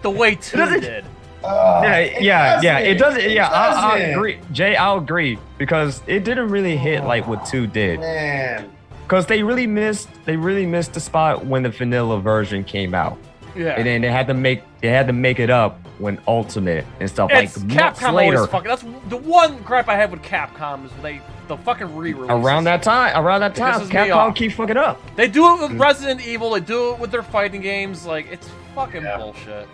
[0.03, 1.05] the way two doesn't- did.
[1.43, 2.79] Uh, Yeah, it yeah, yeah.
[2.79, 3.21] It doesn't.
[3.21, 4.41] It Yeah, I, I agree.
[4.53, 8.01] Jay, I'll agree because it didn't really hit like what two did.
[8.01, 8.71] Man.
[9.03, 13.19] Because they really missed, they really missed the spot when the vanilla version came out,
[13.57, 13.71] Yeah.
[13.77, 17.09] and then they had to make, they had to make it up when Ultimate and
[17.09, 18.47] stuff it's like months Capcom later.
[18.47, 18.69] fucking.
[18.69, 22.31] That's the one gripe I have with Capcom is they the fucking re-release.
[22.31, 24.33] Around that time, around that time, pisses me off.
[24.33, 25.01] Capcom keep fucking up.
[25.15, 26.51] They do it with Resident Evil.
[26.51, 28.07] They do it with their fighting games.
[28.07, 29.19] Like it's fucking Yeah.
[29.19, 29.69] bullshit.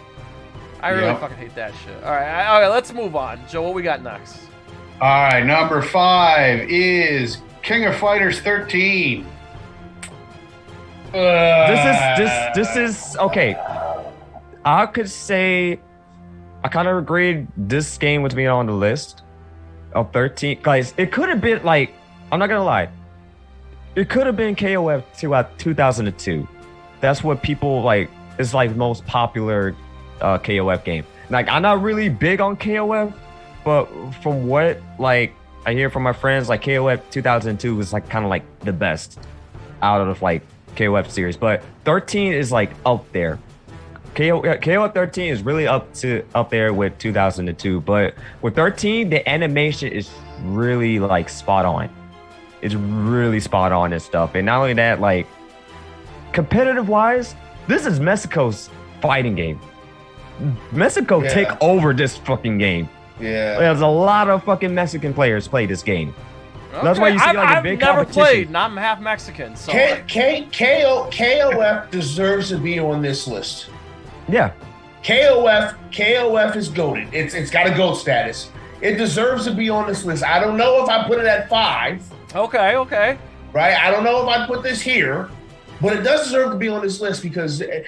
[0.82, 1.20] I really Yep.
[1.20, 2.02] fucking hate that shit.
[2.04, 2.68] All right, all right.
[2.68, 3.40] Let's move on.
[3.48, 4.38] Joe, what we got next?
[5.00, 9.26] All right, number five is King of Fighters 13.
[11.12, 13.56] This is this this is okay.
[14.64, 15.80] I could say,
[16.62, 19.22] I kind of agreed this game was being on the list
[19.94, 20.60] of 13.
[20.62, 21.94] Guys, it could have been like,
[22.30, 22.90] I'm not gonna lie,
[23.96, 26.46] it could have been KOF 2 at 2002.
[27.00, 28.10] That's what people like.
[28.38, 29.74] It's like most popular
[30.20, 31.04] uh, KOF game.
[31.28, 33.12] Like I'm not really big on KOF,
[33.64, 33.86] but
[34.22, 35.34] from what like
[35.66, 39.18] I hear from my friends, like KOF 2002 was like kind of like the best
[39.82, 40.42] out of like
[40.76, 41.36] KOF series.
[41.36, 43.38] But 13 is like up there.
[44.14, 47.80] KO, KOF 13 is really up to up there with 2002.
[47.82, 50.10] But with 13, the animation is
[50.42, 51.88] really like spot on.
[52.62, 54.34] It's really spot on and stuff.
[54.34, 55.26] And not only that, like
[56.32, 57.34] competitive wise,
[57.68, 58.68] this is Mexico's
[59.00, 59.60] fighting game.
[60.72, 61.32] Mexico Yeah.
[61.34, 62.88] take over this fucking game.
[63.20, 63.58] Yeah.
[63.58, 66.14] There's a lot of fucking Mexican players play this game.
[66.72, 69.56] That's why you see, I've, like, a I've big never played, and I'm half Mexican,
[69.56, 73.68] so K, K, KO, KOF deserves to be on this list.
[74.28, 74.52] Yeah.
[75.02, 77.12] KOF, KOF is goaded.
[77.12, 78.50] It's it's got a goat status.
[78.80, 80.22] It deserves to be on this list.
[80.24, 82.02] I don't know if I put it at five.
[82.34, 83.18] okay, okay.
[83.52, 83.76] right?
[83.76, 85.28] I don't know if I put this here,
[85.80, 87.84] but it does deserve to be on this list because and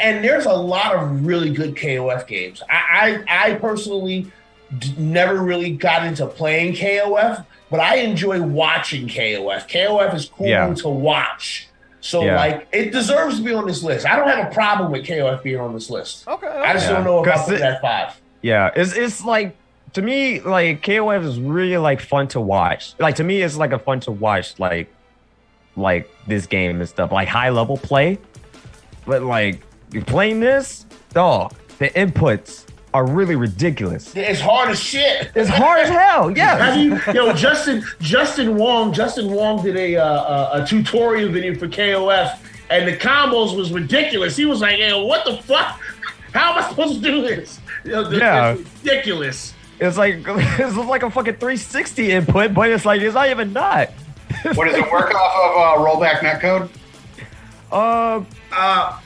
[0.00, 2.62] and there's a lot of really good KOF games.
[2.70, 4.32] I I, I personally d-
[4.98, 9.68] never really got into playing KOF, but I enjoy watching KOF.
[9.68, 10.72] KOF is cool Yeah.
[10.74, 11.68] to watch.
[12.00, 12.36] So Yeah.
[12.36, 14.06] like it deserves to be on this list.
[14.06, 16.26] I don't have a problem with KOF being on this list.
[16.26, 16.46] Okay.
[16.46, 16.94] I just Yeah.
[16.94, 18.20] don't know if I 'Cause put it- it five.
[18.40, 19.54] Yeah, it's it's like
[19.92, 22.94] to me like KOF is really like fun to watch.
[22.98, 24.88] Like to me, it's like a fun to watch like
[25.76, 28.18] like this game and stuff like high level play.
[29.06, 29.60] But like
[29.92, 32.64] you playing this, dog, the inputs
[32.94, 34.14] are really ridiculous.
[34.14, 35.30] It's hard as shit.
[35.34, 36.30] It's hard as hell.
[36.36, 36.56] Yeah.
[36.72, 41.54] Have you, yo, Justin, Justin Wong, Justin Wong did a uh, a, a tutorial video
[41.54, 42.38] for KOF,
[42.70, 44.36] and the combos was ridiculous.
[44.36, 45.80] He was like, "Yo, what the fuck?
[46.34, 47.60] How am I supposed to do this?
[47.84, 48.52] Yo, th- Yeah.
[48.52, 53.28] it's ridiculous." It's like it's like a fucking 360 input, but it's like it's not
[53.30, 53.90] even not.
[54.54, 56.68] What does it work off of uh, rollback netcode?
[57.70, 58.22] Uh,
[58.52, 58.98] Uh,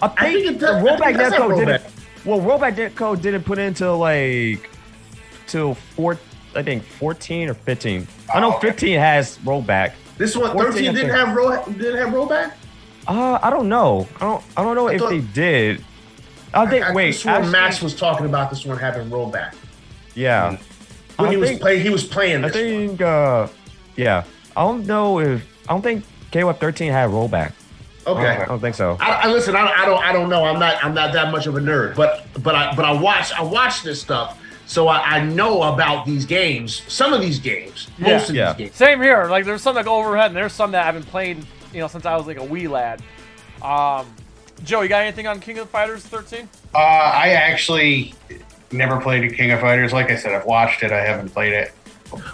[0.00, 1.82] I think, think it does- I rollback think that's netcode didn't.
[2.24, 4.68] Well, rollback netcode didn't put into like
[5.46, 6.18] till four.
[6.54, 8.06] I think 14 or 15.
[8.34, 8.68] I know Oh, okay.
[8.68, 9.92] 15 has rollback.
[10.18, 12.52] this one, 14, thirteen didn't have roll, didn't have rollback.
[13.08, 14.06] Uh, I don't know.
[14.16, 14.44] I don't.
[14.56, 15.84] I don't know if thought- they did.
[16.54, 16.84] I think.
[16.84, 17.12] I, wait.
[17.12, 19.54] swore actually- Max was talking about this one having rollback
[20.14, 20.50] yeah.
[21.16, 21.82] when I he was think- playing.
[21.82, 22.56] He was playing I this.
[22.56, 22.88] one.
[22.88, 23.00] think.
[23.00, 23.48] Uh,
[23.96, 24.24] yeah.
[24.54, 25.42] I don't know if.
[25.68, 27.52] I don't think KOF 13 had rollback.
[28.06, 28.26] Okay.
[28.26, 28.96] I don't think so.
[29.00, 29.54] I, I listen.
[29.54, 30.02] I, I don't.
[30.02, 30.44] I don't know.
[30.44, 30.84] I'm not.
[30.84, 31.94] I'm not that much of a nerd.
[31.94, 33.32] But but I but I watch.
[33.32, 36.82] I watch this stuff, so I, I know about these games.
[36.88, 37.88] Some of these games.
[37.98, 38.08] Yeah.
[38.08, 38.52] Most of Yeah.
[38.54, 38.76] these games.
[38.76, 39.26] Same here.
[39.26, 41.86] Like there's some that go overhead, and there's some that I've been playing, you know,
[41.86, 43.00] since I was like a wee lad.
[43.62, 44.06] Um,
[44.64, 46.48] Joe, you got anything on King of Fighters 13?
[46.74, 48.14] Uh, I actually
[48.72, 49.92] never played a King of Fighters.
[49.92, 50.90] Like I said, I've watched it.
[50.92, 51.72] I haven't played it.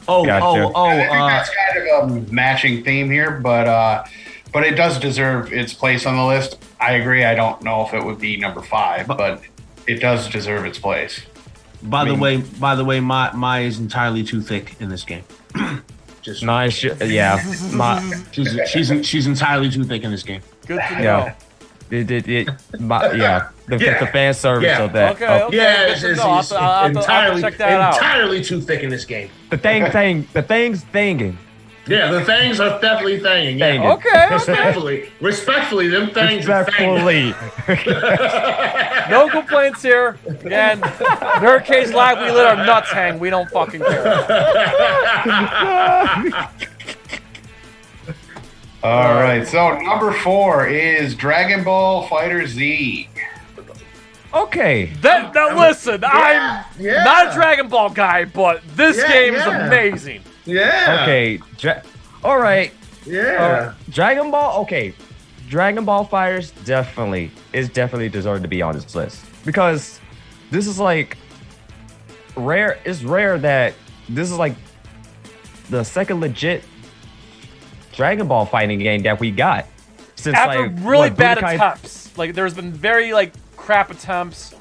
[0.09, 0.45] Oh, Gotcha.
[0.45, 0.87] oh, oh.
[0.87, 4.05] I think Uh, that's kind of a matching theme here, but uh,
[4.53, 6.59] but it does deserve its place on the list.
[6.81, 7.25] I agree.
[7.25, 9.43] I don't know if it would be number five, but
[9.87, 11.21] it does deserve its place.
[11.83, 14.89] by I the mean- way, by the way, my my is entirely too thick in
[14.89, 15.25] this game.
[16.23, 16.75] Just Nice.
[16.75, 17.41] sh- Yeah.
[17.73, 18.03] My.
[18.33, 20.43] She's she's she's entirely too thick in this game.
[20.67, 21.03] Good to know.
[21.03, 21.35] Yeah.
[21.91, 23.49] It, it, it, my, yeah.
[23.67, 23.99] The, Yeah.
[24.01, 24.83] the fan service Yeah.
[24.85, 25.13] of that.
[25.15, 25.57] Okay, of okay.
[25.57, 26.21] Yeah, good it's, to it's.
[26.21, 27.95] I'll it's have to- I'll have to- I'll have to entirely out.
[27.95, 29.31] entirely too thick in this game.
[29.49, 31.37] The thing, thing, the thing's thinging.
[31.89, 33.59] Yeah, the things are definitely thanging.
[33.59, 33.77] Yeah.
[33.77, 33.97] Thanging.
[33.97, 34.35] Okay, okay.
[34.35, 37.35] Respectfully, respectfully, them things are thanging.
[37.67, 38.65] Respectfully.
[39.09, 40.19] No complaints here.
[40.27, 43.19] Again, Nerd Cage Live, we let our nuts hang.
[43.19, 44.07] We don't fucking care.
[48.83, 49.47] All right.
[49.47, 53.09] So number four is Dragon Ball Fighter Z.
[54.35, 54.87] okay.
[55.01, 57.03] That, that listen, I'm yeah.
[57.05, 60.23] not a Dragon Ball guy, but this Yeah, game is amazing.
[60.49, 61.01] Yeah.
[61.03, 61.41] Okay.
[61.59, 61.83] Dra-
[62.25, 62.73] all right.
[63.07, 63.21] Yeah.
[63.23, 64.63] Uh, Dragon Ball.
[64.63, 64.95] Okay.
[65.49, 70.01] Dragon Ball FighterZ definitely is definitely deserved to be on this list because
[70.51, 71.17] this is like
[72.37, 72.79] rare.
[72.85, 73.75] It's rare that
[74.09, 74.55] this is like
[75.71, 76.65] the second legit
[77.93, 79.67] Dragon Ball fighting game that we got
[80.17, 84.55] since After like really what, bad Budokai- attempts, like there's been very like crap attempts.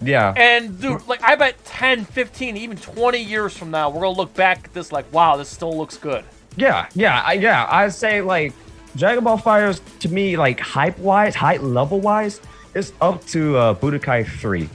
[0.00, 0.32] Yeah.
[0.36, 4.34] And dude, like I bet 10, 15, even 20 years from now, we're gonna look
[4.34, 6.24] back at this like, wow, this still looks good.
[6.56, 7.68] Yeah, yeah, I, yeah.
[7.70, 8.52] I'd say like
[8.96, 12.40] Dragon Ball FighterZ to me, like hype wise, hype level wise,
[12.74, 14.68] is up to uh, Budokai Three.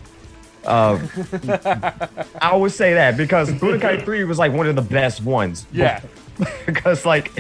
[0.66, 1.10] Um,
[2.42, 5.66] I would say that because Budokai Three was like one of the best ones.
[5.72, 6.02] Yeah.
[6.66, 7.32] because like,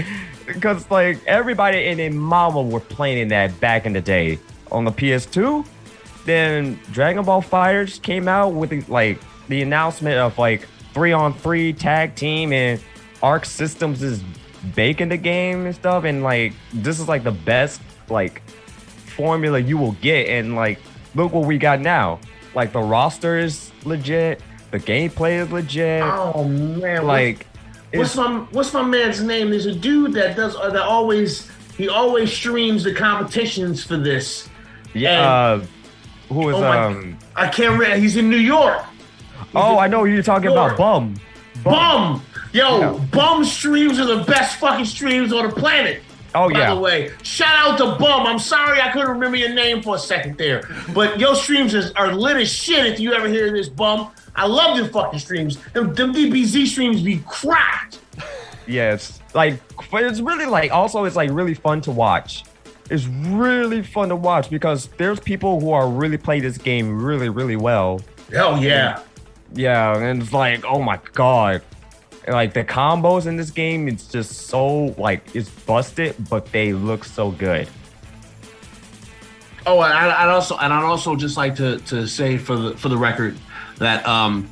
[0.45, 4.39] because like everybody and their mama were playing that back in the day
[4.71, 5.65] on the PS2.
[6.25, 9.19] Then Dragon Ball FighterZ came out with the, like
[9.49, 12.81] the announcement of like three on three tag team and
[13.21, 14.23] Arc Systems is
[14.75, 16.03] baking the game and stuff.
[16.03, 18.41] And like this is like the best like
[19.15, 20.29] formula you will get.
[20.29, 20.79] And like
[21.15, 22.19] look what we got now.
[22.55, 26.03] Like the roster is legit, the gameplay is legit.
[26.03, 27.05] Oh man.
[27.05, 27.47] like
[27.93, 29.49] what's it's, my what's my man's name?
[29.49, 34.47] There's a dude that does that always he always streams the competitions for this.
[34.93, 35.21] yeah.
[35.21, 35.65] Uh,
[36.29, 37.17] who is Oh my- um?
[37.35, 37.97] I can't remember.
[37.97, 38.83] He's in New York.
[39.55, 40.57] Oh, I know who you're talking Sure.
[40.67, 40.77] about.
[40.77, 41.15] Bum.
[41.63, 42.21] Bum.
[42.51, 42.91] Yo, Yeah.
[43.11, 46.01] bum streams are the best fucking streams on the planet.
[46.35, 46.73] Oh By yeah.
[46.73, 48.25] the way, shout out to Bum.
[48.25, 51.91] I'm sorry I couldn't remember your name for a second there, but your streams is,
[51.91, 52.87] are lit as shit.
[52.87, 55.57] If you ever hear this, Bum, I love your fucking streams.
[55.73, 57.99] Them, them DBZ streams be cracked.
[58.65, 59.59] Yeah, it's like
[59.91, 62.45] but it's really like also it's like really fun to watch.
[62.89, 67.29] It's really fun to watch because there's people who are really play this game really
[67.29, 68.01] really well.
[68.31, 69.01] Hell yeah.
[69.53, 71.61] Yeah, and it's like oh my god,
[72.25, 76.73] And, like the combos in this game, it's just so like it's busted, but they
[76.73, 77.67] look so good.
[79.65, 82.77] Oh, and I, I'd also and I'd also just like to to say for the
[82.77, 83.37] for the record
[83.77, 84.49] that um,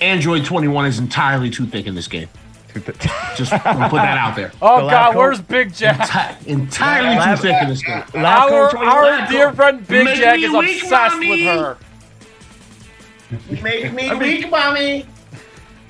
[0.00, 2.28] Android 21 is entirely too thick in this game.
[3.36, 4.52] Just put that out there.
[4.62, 5.96] Oh The God, where's Big Jack?
[5.98, 8.02] Enti- entirely too Lab- thick in this game.
[8.14, 11.30] Lab Our, our Lab dear friend Big Make Jack is weak, obsessed mommy.
[11.30, 11.76] with her.
[13.62, 15.06] Make me weak, mommy.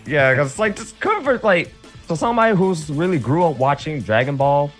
[0.07, 1.73] Yeah, because it's like just comfort, like
[2.07, 4.71] so somebody who's really grew up watching Dragon Ball,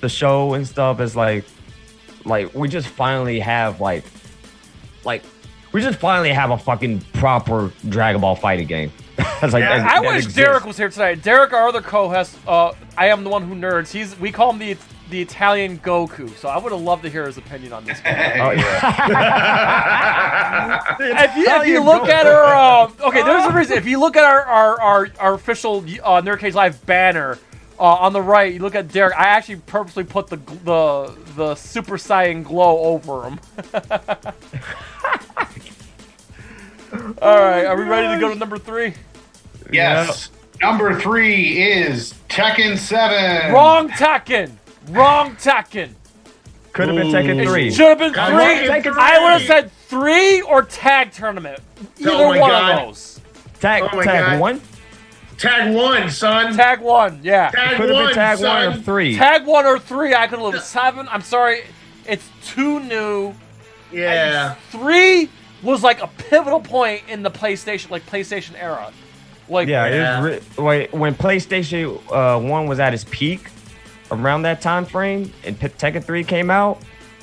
[0.00, 1.44] the show and stuff is like,
[2.24, 4.04] like we just finally have like,
[5.04, 5.22] like
[5.72, 8.90] we just finally have a fucking proper Dragon Ball fighting game.
[9.42, 10.34] It's like, Yeah, that- I wish exists.
[10.34, 11.22] Derek was here tonight.
[11.22, 13.90] Derek, our other co-host, uh, I am the one who nerds.
[13.92, 14.76] He's we call him the
[15.10, 16.30] the Italian Goku.
[16.36, 17.98] So I would have loved to hear his opinion on this.
[18.00, 18.14] game.
[18.40, 18.80] Oh, yeah.
[21.00, 22.44] if you, if you look at our
[22.86, 23.76] uh, okay, there's a reason.
[23.76, 27.38] If you look at our our our, our official uh, Nerd Cage Live banner
[27.78, 29.16] uh, on the right, you look at Derek.
[29.18, 33.40] I actually purposely put the the the Super Saiyan glow over him.
[37.22, 38.94] All right, are we ready to go to number three?
[39.72, 40.30] Yes.
[40.60, 43.52] Number three is Tekken 7.
[43.52, 44.52] Wrong Tekken.
[44.90, 45.90] Wrong Tekken.
[46.72, 47.70] Could have been Tekken It three.
[47.70, 48.68] should have been Come three.
[48.68, 51.60] on, Tekken I would have said three or tag tournament.
[51.98, 52.70] Either Oh my one God.
[52.78, 53.20] of those.
[53.60, 54.40] Tag, Oh my tag God.
[54.40, 54.60] one.
[55.38, 56.54] Tag one, son.
[56.54, 57.50] Tag one, yeah.
[57.50, 58.68] Tag Could have one, been tag son.
[58.68, 59.16] one or three.
[59.16, 61.08] Tag one or three, I could have lived seven.
[61.10, 61.62] I'm sorry,
[62.06, 63.34] it's too new.
[63.90, 64.54] Yeah.
[64.70, 65.30] Three
[65.62, 68.92] was like a pivotal point in the PlayStation, like PlayStation era.
[69.50, 70.18] Like, Yeah, Yeah.
[70.18, 73.48] it was re- wait, when PlayStation uh, One was at its peak,
[74.10, 76.80] around that time frame, and P- Tekken Three came out,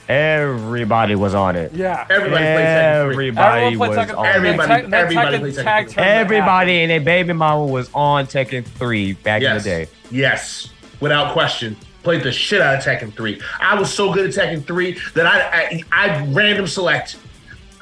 [0.09, 1.73] everybody was on it.
[1.73, 2.05] yeah.
[2.09, 3.27] Everybody plays Tekken 3.
[3.27, 4.35] Everybody Everyone was on and it.
[4.35, 6.03] Everybody- everybody Tekken Tekken three.
[6.03, 9.87] Everybody and their baby mama was on Tekken Three back in the day.
[10.11, 10.69] Yes,
[10.99, 11.75] without question.
[12.03, 13.41] Played the shit out of Tekken 3.
[13.59, 17.17] I was so good at Tekken 3 that I I, I random select.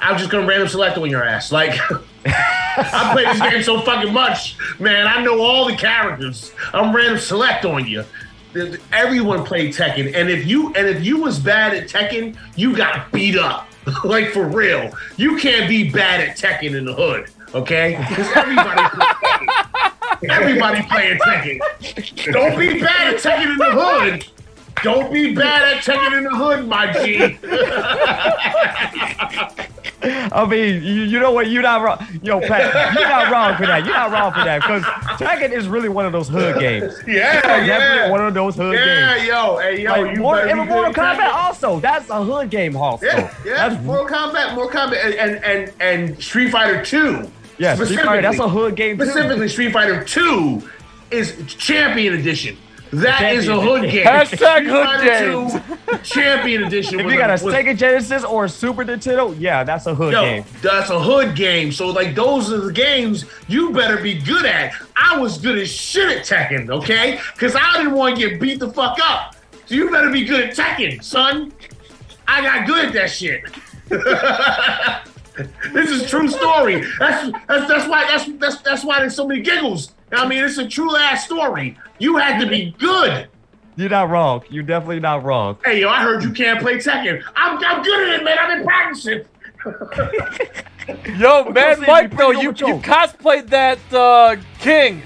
[0.00, 1.52] I was just gonna random select on your ass.
[1.52, 1.78] Like
[2.26, 5.06] I play this game so fucking much, man.
[5.06, 6.52] I know all the characters.
[6.72, 8.04] I'm random select on you.
[8.92, 13.10] Everyone played Tekken, and if you and if you was bad at Tekken, you got
[13.12, 13.68] beat up.
[14.04, 17.96] like for real, you can't be bad at Tekken in the hood, okay?
[18.08, 18.82] Because everybody.
[20.30, 22.32] Everybody playing Tekken.
[22.32, 24.26] Don't be bad at Tekken in the hood.
[24.82, 27.38] Don't be bad at Tekken in the hood, my G.
[30.02, 31.48] I mean, you, you know what?
[31.48, 31.98] You're not wrong.
[32.22, 33.84] Yo, Pat, you're not wrong for that.
[33.84, 34.82] You're not wrong for that because
[35.18, 36.94] Tekken is really one of those hood games.
[37.06, 38.10] Yeah, Definitely yeah.
[38.10, 39.26] one of those hood Yeah, games.
[39.28, 41.32] Yeah, yo, hey, yo, Like, you better and Mortal Kombat Tekken.
[41.34, 41.80] also.
[41.80, 43.06] That's a hood game also.
[43.06, 43.68] Yeah, yeah.
[43.68, 47.28] That's, Mortal Kombat, Mortal Kombat, and and and, and Street Fighter Two.
[47.58, 49.06] yeah, Street Fighter, that's a hood game too.
[49.06, 50.62] Specifically, Street Fighter Two
[51.10, 52.56] is Champion Edition.
[52.92, 54.06] That is a hood game.
[54.06, 57.00] Hashtag hood Fighter 2 Champion Edition.
[57.00, 60.12] If you got a was- Sega Genesis or a Super Nintendo, yeah, that's a hood
[60.12, 60.44] Yo, game.
[60.62, 61.72] that's a hood game.
[61.72, 64.72] So like those are the games you better be good at.
[64.96, 67.20] I was good as shit at Tekken, okay?
[67.34, 69.34] Because I didn't want to get beat the fuck up.
[69.66, 71.52] So you better be good at Tekken, son.
[72.28, 73.44] I got good at that shit.
[75.72, 76.84] this is true story.
[76.98, 79.92] That's that's that's why that's that's that's why there's so many giggles.
[80.12, 81.76] I mean, it's a true ass story.
[81.98, 83.28] You had to be good.
[83.76, 84.42] You're not wrong.
[84.48, 85.58] You're definitely not wrong.
[85.64, 87.22] Hey, yo, I heard you can't play Tekken.
[87.36, 88.38] I'm, I'm good at it, man.
[88.38, 89.24] I've been practicing.
[91.18, 95.02] Yo, man, Mike, be though, you, you cosplayed that uh, King.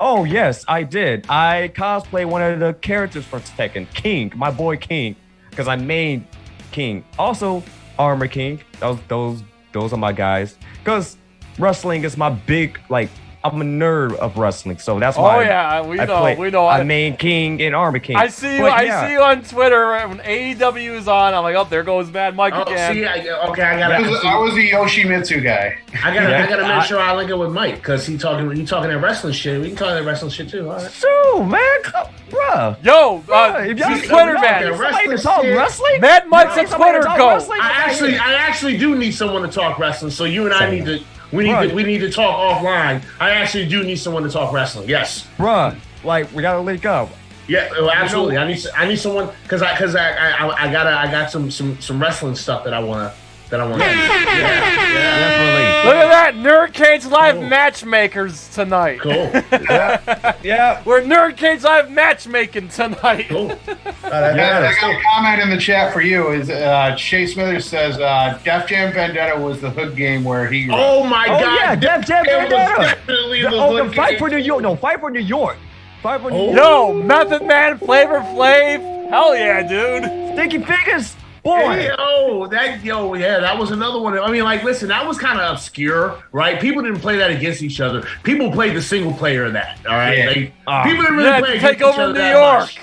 [0.00, 1.26] Oh yes, I did.
[1.28, 5.14] I cosplayed one of the characters from Tekken, King, my boy King,
[5.50, 6.26] because I made
[6.72, 7.04] King.
[7.16, 7.62] Also,
[7.96, 8.60] Armor King.
[8.80, 10.58] Those those those are my guys.
[10.80, 11.16] Because
[11.58, 13.10] wrestling is my big like.
[13.44, 15.42] I'm a nerd of wrestling, so that's Oh, why.
[15.42, 16.64] I- yeah, we I know, play- we know.
[16.66, 18.16] I I- made King and Armor King.
[18.16, 18.62] I see you.
[18.62, 19.06] But I yeah.
[19.06, 21.34] see you on Twitter when AEW is on.
[21.34, 22.94] I'm like, oh, there goes Mad Mike Oh, again.
[22.94, 23.18] see, I,
[23.50, 23.94] okay, I I gotta,
[24.26, 25.76] I was a Yoshimitsu guy.
[26.02, 28.64] I gotta, I gotta make sure I link it with Mike because he talking, he
[28.64, 29.60] talking that wrestling shit.
[29.60, 30.70] We can talk that wrestling shit too.
[30.70, 30.90] All right.
[30.90, 32.82] So man, come, bruh.
[32.82, 34.40] Yo, uh, if y'all- Twitter if y'all man.
[34.40, 36.00] get somebody to Wrestling talk wrestling.
[36.00, 37.28] Mad Mike's a Twitter talk goat.
[37.34, 37.60] wrestling?
[37.62, 40.10] I actually, I actually do need someone to talk wrestling.
[40.12, 41.00] So you and I need to,
[41.34, 43.02] we need to, we need to talk offline.
[43.20, 44.88] I actually do need someone to talk wrestling.
[44.88, 45.26] Yes.
[45.38, 47.10] bruh, like we gotta link up.
[47.46, 48.38] Yeah, oh, well, absolutely.
[48.38, 51.30] I need, I need someone because I, because I, I, I, I gotta, I got
[51.30, 53.12] some, some, some wrestling stuff that I wanna,
[53.58, 53.88] that that I want to.
[53.88, 55.64] Definitely.
[55.84, 59.00] Look at that, Nerd Cage Live matchmakers tonight.
[59.00, 59.12] Cool.
[60.44, 60.82] Yeah.
[60.84, 63.26] We're Nerd Cage Live matchmaking tonight.
[63.28, 63.58] Cool.
[64.04, 66.28] Uh, I that- got, I that's got a comment in the chat for you.
[66.30, 70.68] Is uh, Shay Smithers says uh, Def Jam Vendetta was the hood game where he.
[70.70, 71.54] Oh my Oh god.
[71.58, 72.82] yeah, Def Jam Vendetta.
[72.82, 74.18] definitely The- the oh, the fight game.
[74.18, 74.62] for New York.
[74.62, 75.56] No, fight for New York.
[76.02, 76.44] Fight for New Oh.
[76.52, 76.56] York.
[76.56, 79.08] Yo, Method Man, Flavor Flav.
[79.08, 80.04] Hell yeah, dude.
[80.34, 81.14] Sticky Fingaz.
[81.44, 81.58] Boy.
[81.74, 84.18] Hey, yo, that yo, yeah, that was another one.
[84.18, 86.58] I mean, like, listen, that was kind of obscure, right?
[86.58, 88.06] People didn't play that against each other.
[88.22, 89.78] People played the single player of that.
[89.86, 90.26] All right, Yeah.
[90.32, 90.82] They- Ah.
[90.84, 92.60] people didn't really Yeah, play to against take each over other New that York.
[92.60, 92.78] much.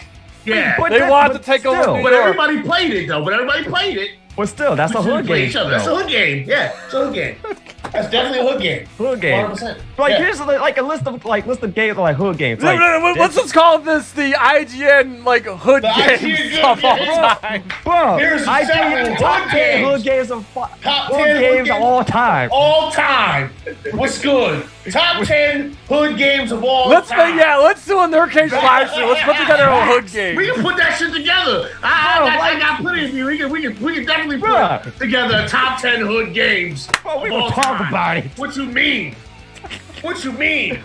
[0.45, 2.23] Yeah, But They that- wanted to take over still, New but York.
[2.23, 3.23] everybody played it though.
[3.23, 4.09] But everybody played it.
[4.37, 5.49] But still, that's a We hood game.
[5.49, 5.71] each other.
[5.71, 5.95] That's a though.
[5.97, 6.45] hood game.
[6.47, 7.35] Yeah, it's a hood game.
[7.91, 8.85] That's definitely a hood game.
[8.97, 9.45] Hood game.
[9.47, 9.77] 100%.
[9.97, 10.17] Like Yeah.
[10.19, 12.63] here's like, like a list of like list of games like hood games.
[12.63, 12.79] Like,
[13.17, 17.33] Let's just call this the IGN like hood The game IGN stuff all yeah.
[17.35, 17.63] time.
[17.83, 19.89] bro, Here's I several think top ten games.
[19.89, 20.79] hood games of Top
[21.11, 22.49] 10 hood games of all time.
[22.51, 23.51] All time.
[23.93, 24.65] What's good?
[24.91, 27.37] Top ten hood games of all Let's time.
[27.37, 29.07] yeah, let's do a Nerd Cage live stream.
[29.09, 30.35] Let's put together a hood game.
[30.35, 31.69] We can put that shit together.
[31.83, 32.10] I,
[32.55, 33.25] I, got, I like- got plenty of you.
[33.25, 34.97] We can, we can, we can definitely put Bruh.
[34.97, 36.87] together a top ten hood games.
[37.03, 37.87] Bro, we of will all talk time.
[37.89, 38.25] about it.
[38.37, 39.15] What you mean?
[40.01, 40.79] What you mean?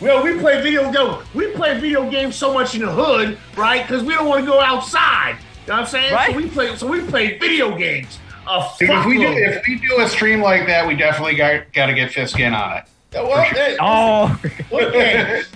[0.00, 1.24] Well, we play video game.
[1.34, 3.82] We play video games so much in the hood, right?
[3.82, 5.38] Because we don't want to go outside.
[5.62, 6.12] You know what I'm saying?
[6.12, 6.30] Right.
[6.32, 6.76] So we play.
[6.76, 8.18] So we play video games.
[8.48, 11.72] A Dude, if we do if we do a stream like that, we definitely got
[11.72, 12.84] got to get Fisk in on it.
[13.14, 14.26] well, eh, Oh,
[14.70, 15.46] hood games.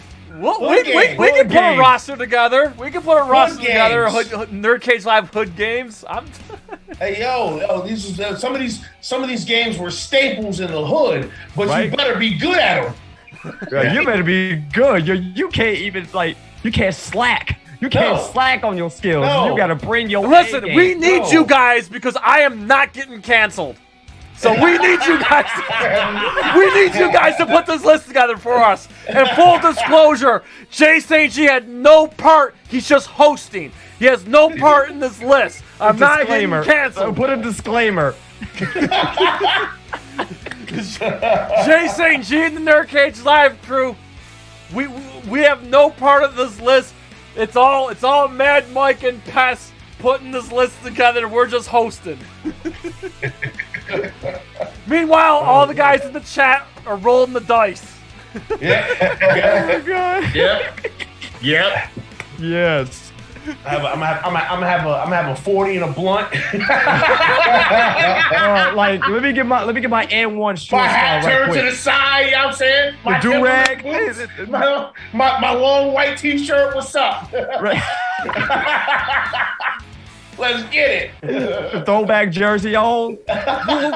[0.41, 1.17] Well, Hood we, we, game.
[1.19, 2.73] we can Hood put a roster together.
[2.79, 4.09] We can put a roster together.
[4.09, 6.05] Hood, hood, Nerd Cage Live hood games.
[6.09, 6.27] I'm
[6.99, 10.71] Hey yo, yo, these uh, some of these some of these games were staples in
[10.71, 11.91] the hood, but Right.
[11.91, 12.95] you better be good at them.
[13.73, 15.07] Yeah, you better be good.
[15.07, 17.59] You you can't even like you can't slack.
[17.81, 18.23] You can't No.
[18.33, 19.25] slack on your skills.
[19.25, 19.51] No.
[19.51, 20.63] You gotta bring your listen.
[20.69, 21.31] A We need No.
[21.31, 23.77] you guys because I am not getting canceled.
[24.41, 25.51] So we need you guys.
[26.57, 28.89] we need you guys to put this list together for us.
[29.07, 31.31] And full disclosure, Jay St.
[31.31, 32.55] G had no part.
[32.71, 33.71] He's just hosting.
[33.99, 35.63] He has no part in this list.
[35.79, 37.17] I'm not getting canceled.
[37.17, 38.15] Put a disclaimer.
[41.67, 42.25] Jay St.
[42.25, 43.95] G and the Nerd Cage Live crew,
[44.73, 44.87] we
[45.29, 46.95] we have no part of this list.
[47.37, 51.29] It's all it's all Mad Mike and Pest putting this list together.
[51.29, 52.19] We're just hosting.
[54.91, 57.97] Meanwhile, all the guys in the chat are rolling the dice.
[58.61, 60.35] Yep,
[61.43, 61.91] yep.
[62.39, 63.11] Yes.
[63.65, 65.77] I have a, I'm gonna have, I'm gonna, have a I'm gonna have a forty
[65.77, 66.29] and a blunt.
[68.33, 71.25] Uh, like let me get my let me get my N one short my hat
[71.25, 72.27] right turned to the side.
[72.27, 72.95] You know what I'm saying?
[73.05, 73.85] My The do-rag.
[74.49, 76.75] My, my, my long white t-shirt.
[76.75, 77.33] What's up?
[77.61, 77.83] Right.
[80.41, 81.11] Let's get it.
[81.21, 83.19] The throwback jersey on.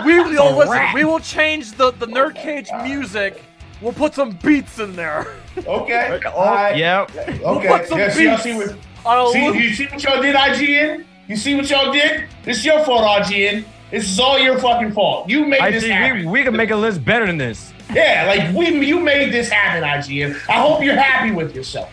[0.05, 3.43] We, we, yo, listen, we will change the, the Nerd Cage music.
[3.81, 5.27] We'll put some beats in there.
[5.67, 6.21] Okay.
[6.27, 6.77] Oh, All right.
[6.77, 7.11] yep.
[7.17, 7.69] Okay.
[7.69, 8.43] put some Yeah, see, beats.
[8.43, 11.05] see what, see, you see what y'all did, IGN?
[11.29, 12.25] You see what y'all did?
[12.45, 13.65] This is your fault, IGN.
[13.91, 15.29] This is all your fucking fault.
[15.29, 16.27] You made I this happen.
[16.27, 17.73] We, we can make a list better than this.
[17.93, 20.35] Yeah, like we you made this happen, IGN.
[20.49, 21.91] I hope you're happy with yourself.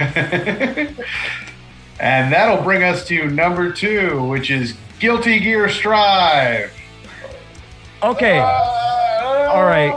[2.00, 6.72] And that'll bring us to number two, which is Guilty Gear Strive.
[8.02, 8.38] Okay.
[8.38, 9.92] All right.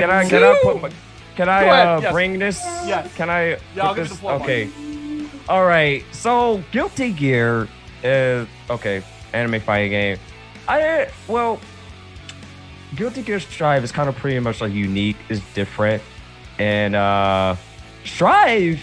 [0.00, 0.90] Can I can I put my,
[1.34, 2.12] can I uh, yes.
[2.12, 2.60] bring this?
[2.86, 3.12] Yes.
[3.16, 3.58] Can I?
[3.74, 4.10] Yeah, I'll this?
[4.10, 4.48] the floor, Mike.
[4.48, 4.70] Okay.
[5.48, 6.04] All right.
[6.12, 7.66] So Guilty Gear
[8.04, 9.02] is okay.
[9.32, 10.18] Anime fighting game.
[10.68, 11.58] I well,
[12.94, 15.16] Guilty Gear Strive is kind of pretty much like unique.
[15.28, 16.02] Is different,
[16.58, 17.56] and uh
[18.04, 18.80] Strive.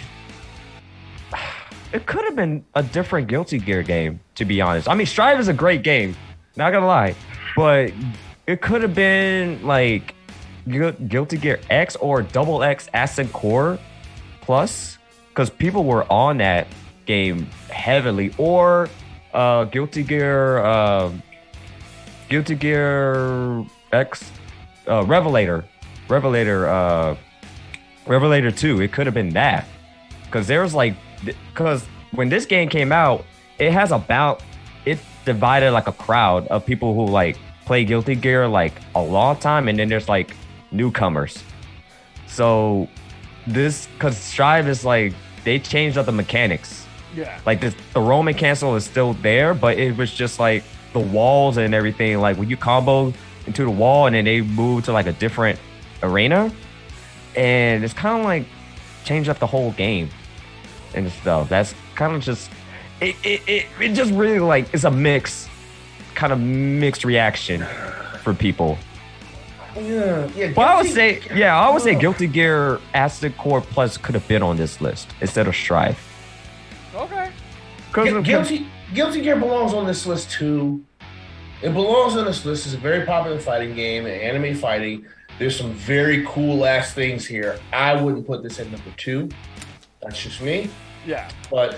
[1.95, 4.89] It could have been a different Guilty Gear game, to be honest.
[4.89, 6.13] I mean, Strive is a great game,
[6.57, 7.15] not gonna lie,
[7.55, 7.93] but
[8.47, 10.13] it could have been like
[10.67, 13.79] Gu- Guilty Gear X or Double X Accent Core
[14.41, 14.97] Plus,
[15.29, 16.67] because people were on that
[17.05, 18.89] game heavily, or
[19.33, 21.23] uh, Guilty Gear, um
[22.27, 24.33] Guilty Gear X,
[24.89, 25.63] uh, Revelator,
[26.09, 27.15] Revelator, uh,
[28.05, 28.81] Revelator Two.
[28.81, 29.65] It could have been that,
[30.25, 33.25] because there's like, because when this game came out,
[33.59, 34.43] it has about
[34.85, 39.37] it divided like a crowd of people who like play Guilty Gear like a long
[39.37, 40.35] time, and then there's like
[40.71, 41.43] newcomers.
[42.27, 42.87] So
[43.47, 45.13] this because Strive is like
[45.43, 46.85] they changed up the mechanics.
[47.15, 47.39] Yeah.
[47.45, 50.63] Like this, the Roman cancel is still there, but it was just like
[50.93, 52.19] the walls and everything.
[52.19, 53.13] Like when you combo
[53.47, 55.59] into the wall, and then they move to like a different
[56.03, 56.51] arena,
[57.35, 58.45] and it's kind of like
[59.05, 60.09] changed up the whole game
[60.93, 61.47] and stuff.
[61.47, 62.49] That's kind of just
[62.99, 65.47] it, it, it, it just really like it's a mix
[66.15, 67.65] kind of mixed reaction
[68.23, 68.77] for people.
[69.75, 70.53] Yeah, yeah.
[70.55, 71.99] Well, I would say, yeah, I would say Oh.
[71.99, 75.99] Guilty Gear Accent Core Plus could have been on this list instead of Strive.
[76.95, 77.29] Okay.
[77.89, 80.83] Because Gu- Guilty Guilty Gear belongs on this list too.
[81.61, 82.65] It belongs on this list.
[82.65, 85.05] It's a very popular fighting game, anime fighting.
[85.37, 87.59] There's some very cool ass things here.
[87.73, 89.29] I wouldn't put this at number two.
[90.01, 90.69] That's just me.
[91.05, 91.29] Yeah.
[91.51, 91.77] But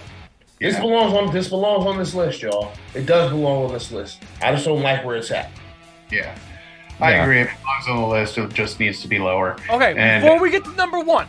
[0.59, 0.81] this Yeah.
[0.81, 2.71] belongs on this belongs on this list, y'all.
[2.93, 4.21] It does belong on this list.
[4.41, 5.49] I just don't like where it's at.
[6.11, 6.35] Yeah.
[6.99, 7.23] I Yeah.
[7.23, 7.41] agree.
[7.41, 8.37] It belongs on the list.
[8.37, 9.55] It just needs to be lower.
[9.69, 9.95] Okay.
[9.97, 11.27] And- before we get to number one,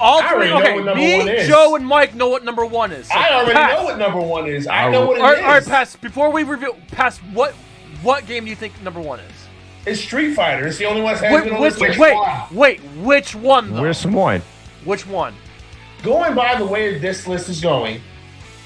[0.00, 0.36] all I three.
[0.36, 0.74] already know Okay.
[0.74, 1.48] what number Me, one is.
[1.48, 3.08] Joe, and Mike know what number one is.
[3.08, 3.72] So I already pass.
[3.76, 4.66] know what number one is.
[4.66, 5.22] I I know what it is.
[5.22, 5.96] All right, all right, pass.
[5.96, 7.18] Before we reveal, pass.
[7.18, 7.54] What
[8.02, 9.39] what game do you think number one is?
[9.86, 10.66] It's Street Fighter.
[10.66, 12.54] It's the only one that has Wait, been on which, this wait, one?
[12.54, 12.80] wait.
[12.80, 13.82] Which one though?
[13.82, 14.42] Where's one?
[14.84, 15.34] Which one?
[16.02, 18.00] Going by the way this list is going,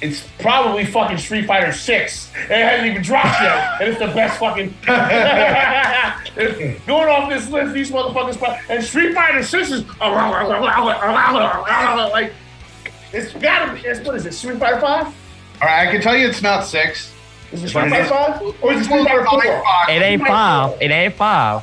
[0.01, 2.31] it's probably fucking Street Fighter 6.
[2.35, 3.77] It hasn't even dropped yet.
[3.81, 4.75] And it's the best fucking.
[6.87, 8.61] Going off this list, these motherfuckers.
[8.69, 9.85] And Street Fighter 6 is.
[12.13, 12.33] Like,
[13.13, 13.81] it's gotta be.
[14.05, 14.35] What is it?
[14.35, 15.07] Street Fighter 5?
[15.07, 15.13] All
[15.63, 17.14] right, I can tell you it's not six.
[17.55, 18.43] Is it But Street 5?
[18.63, 19.43] Or is it Street Fighter 4?
[19.89, 20.79] It ain't five.
[20.83, 21.63] It ain't five.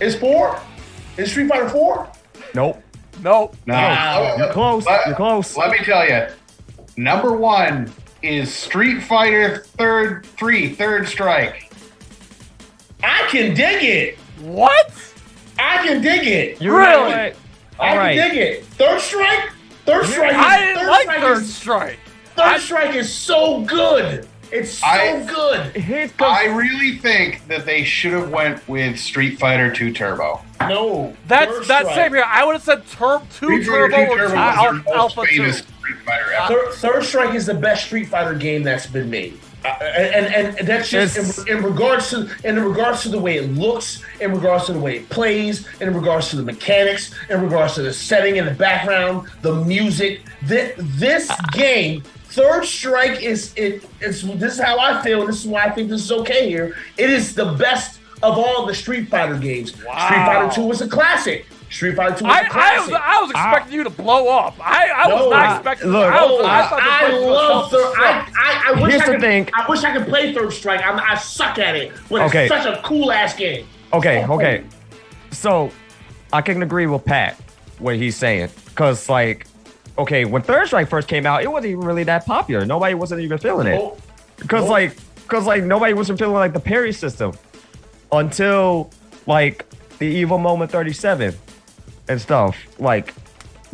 [0.00, 0.60] It's 4?
[1.16, 2.08] Is Street Fighter 4?
[2.54, 2.82] Nope.
[3.22, 3.52] No.
[3.66, 3.74] No.
[3.74, 4.34] Wow.
[4.36, 4.86] You're close.
[4.86, 5.56] Let- You're close.
[5.56, 6.26] Let me tell you,
[6.96, 11.70] number one is Street Fighter Third Three Third Strike.
[13.02, 14.18] I can dig it.
[14.40, 14.90] What?
[15.58, 16.60] I can dig it.
[16.60, 17.12] You're Really?
[17.12, 17.36] right.
[17.78, 18.14] I All can right.
[18.16, 18.64] dig it.
[18.64, 19.50] Third strike?
[19.86, 21.98] Third strike is, I third like strike Third is, Strike.
[22.34, 24.26] third I- strike is so good.
[24.54, 25.76] It's so I- good.
[25.76, 30.40] Here's I really think that they should have went with Street Fighter Two Turbo.
[30.60, 31.14] No.
[31.26, 31.94] That's third that's strike.
[32.06, 32.24] same here.
[32.24, 34.32] I would have said tur- two Street Fighter turbo 2 or Turbo two was
[34.86, 35.52] al- alpha two.
[35.52, 36.54] Street Fighter ever.
[36.54, 39.38] Third, third strike is the best Street Fighter game that's been made.
[39.64, 43.36] Uh, and, and and that's just in, in regards to in regards to the way
[43.38, 47.40] it looks, in regards to the way it plays, in regards to the mechanics, in
[47.42, 50.20] regards to the setting and the background, the music.
[50.42, 52.02] This, this game,
[52.34, 53.84] Third Strike is it.
[54.00, 55.26] It's this is how I feel.
[55.26, 56.76] This is why I think this is okay here.
[56.98, 59.70] It is the best of all the Street Fighter games.
[59.72, 61.46] Street Fighter Two was a classic.
[61.70, 62.92] Street Fighter Two was I, a I classic.
[62.92, 64.54] was I was expecting you to blow up.
[64.60, 65.90] I, I was not I- expecting.
[65.90, 66.68] look, I, was, I, I,
[67.00, 67.94] place was gonna love third.
[67.98, 68.32] I.
[68.36, 69.48] I, I wish Here's I the could, thing.
[69.54, 70.84] I wish I could play Third Strike.
[70.84, 72.46] I'm, I suck at it, but Okay.
[72.46, 73.66] it's such a cool ass game.
[73.92, 74.64] Okay, okay.
[75.30, 75.70] So
[76.32, 77.36] I can agree with Pat
[77.78, 78.48] what he's saying.
[78.74, 79.46] Cause like,
[79.98, 82.64] okay, when Third Strike first came out, it wasn't even really that popular.
[82.64, 83.80] Nobody wasn't even feeling it.
[83.80, 83.96] Oh,
[84.38, 84.70] Because Oh.
[84.70, 84.96] like,
[85.28, 87.32] cause like nobody wasn't feeling like the parry system
[88.12, 88.90] until
[89.26, 89.64] like
[89.98, 91.34] the Evo Moment 37
[92.08, 92.56] and stuff.
[92.78, 93.14] Like,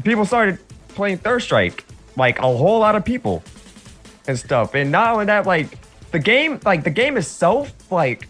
[0.04, 0.58] people started
[0.88, 1.84] playing Third Strike.
[2.16, 3.42] Like a whole lot of people
[4.28, 4.74] and stuff.
[4.74, 5.78] And not only that, like
[6.10, 8.28] the game, like the game itself, like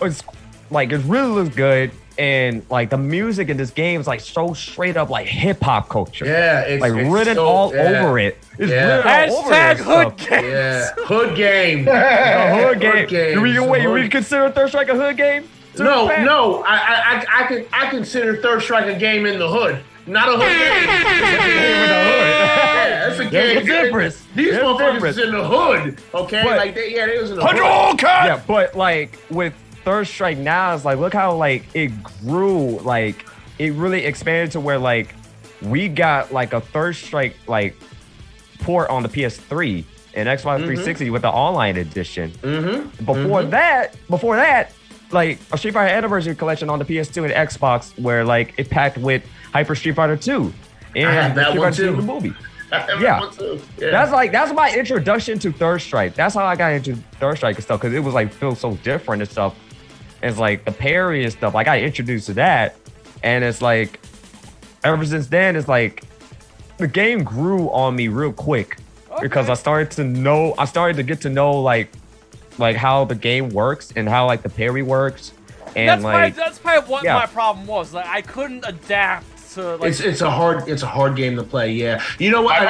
[0.00, 0.22] it's
[0.70, 1.90] like it really looks good.
[2.18, 5.88] And like the music in this game is like so straight up like hip hop
[5.90, 6.24] culture.
[6.24, 8.02] yeah, it's Like it's written so- all yeah.
[8.04, 8.38] over it.
[8.58, 8.96] It's Yeah.
[8.96, 10.28] written all over Hashtag hood and stuff.
[10.30, 10.50] game.
[10.50, 11.84] Yeah, hood game.
[11.86, 11.92] The
[12.54, 13.06] hood Hood game.
[13.08, 13.34] game.
[13.34, 15.48] Do we, It's a wait, you hood- really consider Third Strike a hood game?
[15.76, 16.24] Too, No, Pat?
[16.24, 19.78] no, I, I, I, I can, I consider Third Strike a game in the hood,
[20.06, 20.88] not a hood game.
[21.76, 23.58] yeah, that's a There's game.
[23.58, 24.24] a difference.
[24.34, 25.16] These There's a motherfuckers difference.
[25.18, 25.98] is in the hood.
[26.14, 28.00] Okay, But- like they, yeah, they was in the hood.
[28.02, 29.52] Yeah, but like with
[29.86, 33.24] Third Strike now, is like look how like it grew, like
[33.60, 35.14] it really expanded to where like
[35.62, 37.76] we got like a Third Strike like
[38.58, 39.84] port on the PS3
[40.14, 42.32] and Xbox 360 with the online edition.
[42.32, 43.04] Mm-hmm.
[43.04, 44.72] Before that, before that,
[45.12, 48.98] like a Street Fighter Anniversary Collection on the PS2 and Xbox, where like it packed
[48.98, 50.52] with Hyper Street Fighter 2
[50.96, 52.34] and that Street Fighter 2 the movie.
[52.72, 53.30] Yeah.
[53.78, 53.90] Yeah.
[53.92, 56.14] That's like that's my introduction to Third Strike.
[56.16, 58.74] That's how I got into Third Strike and stuff because it was like feel so
[58.78, 59.54] different and stuff.
[60.26, 61.54] It's like the parry and stuff.
[61.54, 62.76] Like I got introduced to that,
[63.22, 64.00] and it's like
[64.84, 66.04] ever since then, it's like
[66.78, 68.78] the game grew on me real quick
[69.20, 70.54] because I started to know.
[70.58, 71.90] I started to get to know like
[72.58, 75.32] like how the game works and how like the parry works,
[75.74, 77.14] and That's like probably, that's probably what yeah.
[77.14, 77.92] my problem was.
[77.92, 79.90] Like I couldn't adapt to like.
[79.90, 81.72] It's it's a hard it's a hard game to play.
[81.72, 82.62] Yeah, you know what?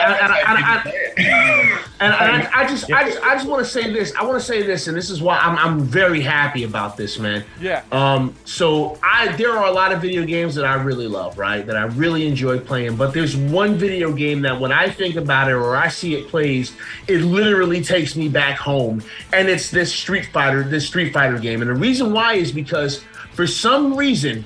[1.98, 4.14] And, I just I just I just want to say this.
[4.16, 7.18] I want to say this, and this is why I'm I'm very happy about this,
[7.18, 7.44] man.
[7.60, 7.82] yeah.
[7.92, 11.66] Um, so I there are a lot of video games that I really love, right?
[11.66, 12.96] That I really enjoy playing.
[12.96, 16.28] But there's one video game that when I think about it or I see it
[16.28, 16.74] plays,
[17.08, 19.02] it literally takes me back home.
[19.32, 21.62] And it's this Street Fighter, this Street Fighter game.
[21.62, 24.44] And the reason why is because for some reason,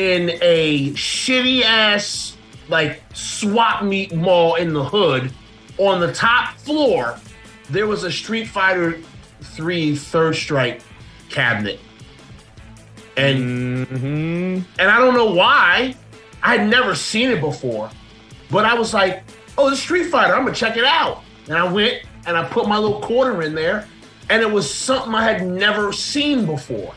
[0.00, 2.36] in a shitty ass
[2.68, 5.30] like swap meet mall in the hood,
[5.76, 7.18] on the top floor,
[7.68, 8.98] there was a Street Fighter
[9.42, 10.80] three third strike
[11.28, 11.80] cabinet,
[13.16, 15.94] and hmm and I don't know why.
[16.42, 17.90] I had never seen it before,
[18.50, 19.22] but I was like,
[19.58, 20.34] "Oh, the Street Fighter!
[20.34, 23.54] I'm gonna check it out." And I went and I put my little quarter in
[23.54, 23.86] there,
[24.30, 26.94] and it was something I had never seen before.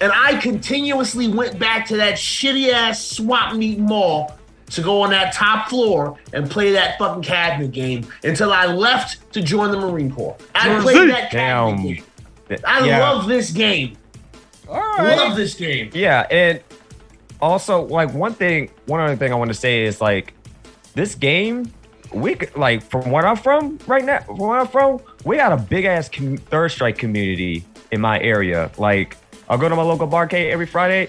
[0.00, 4.36] And I continuously went back to that shitty ass swap meet mall
[4.70, 9.32] to go on that top floor and play that fucking cabinet game until I left
[9.32, 10.36] to join the Marine Corps.
[10.54, 11.82] I played that cabinet Damn.
[11.82, 12.04] game.
[12.66, 12.98] I Yeah.
[13.10, 13.96] love this game.
[14.68, 15.16] All right.
[15.16, 15.90] Love this game.
[15.94, 16.60] Yeah, and
[17.40, 20.34] also like one thing, one other thing I want to say is like
[20.94, 21.72] this game,
[22.12, 25.52] we could, like from where I'm from right now, from where I'm from, we got
[25.52, 28.70] a big ass com- third strike community in my area.
[28.76, 29.16] Like
[29.48, 31.08] I'll go to my local barcade every Friday.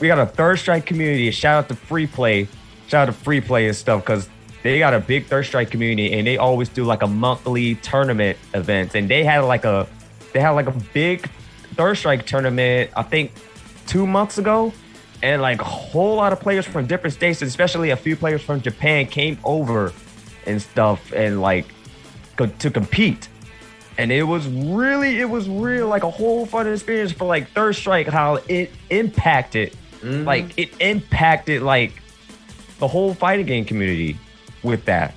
[0.00, 1.30] We got a third strike community.
[1.30, 2.48] Shout out to Free Play,
[2.86, 4.28] shout out to Free Play and stuff because
[4.62, 8.38] they got a big third strike community and they always do like a monthly tournament
[8.54, 9.86] events and they had like a
[10.32, 11.28] they had like a big
[11.74, 13.32] third strike tournament I think
[13.86, 14.72] two months ago
[15.22, 18.60] and like a whole lot of players from different states, especially a few players from
[18.60, 19.92] Japan, came over
[20.46, 21.66] and stuff and like
[22.36, 23.28] co- to compete.
[23.96, 27.74] And it was really, it was real like a whole fun experience for like Third
[27.74, 31.92] Strike, how it impacted, like it impacted like
[32.78, 34.18] the whole fighting game community
[34.62, 35.14] with that.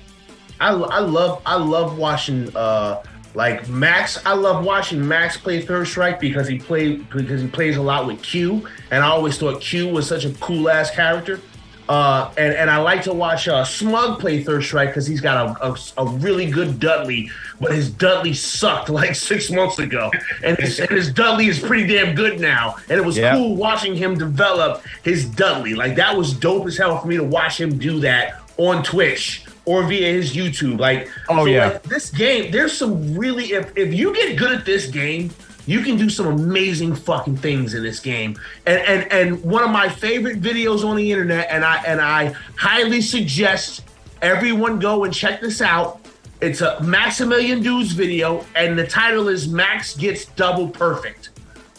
[0.60, 3.02] I, I love I love watching uh
[3.34, 4.24] like Max.
[4.24, 8.06] I love watching Max play Third Strike because he played because he plays a lot
[8.06, 11.40] with Q, and I always thought Q was such a cool ass character.
[11.88, 15.58] Uh, and and I like to watch uh, Smug play Third Strike because he's got
[15.62, 17.30] a, a, a really good Dudley,
[17.60, 20.10] but his Dudley sucked like six months ago,
[20.44, 22.76] and his, and his Dudley is pretty damn good now.
[22.90, 23.34] And it was Yeah.
[23.34, 25.74] cool watching him develop his Dudley.
[25.74, 29.44] Like that was dope as hell for me to watch him do that on Twitch
[29.64, 30.78] or via his YouTube.
[30.80, 31.66] Like, Oh, so, yeah.
[31.68, 35.30] like, this game, there's some really if if you get good at this game,
[35.68, 38.40] you can do some amazing fucking things in this game.
[38.66, 42.34] And and and one of my favorite videos on the internet, and I and I
[42.56, 43.84] highly suggest
[44.22, 46.00] everyone go and check this out.
[46.40, 51.30] It's a Maximilian Dood's video, and the title is Max Gets Double Perfect.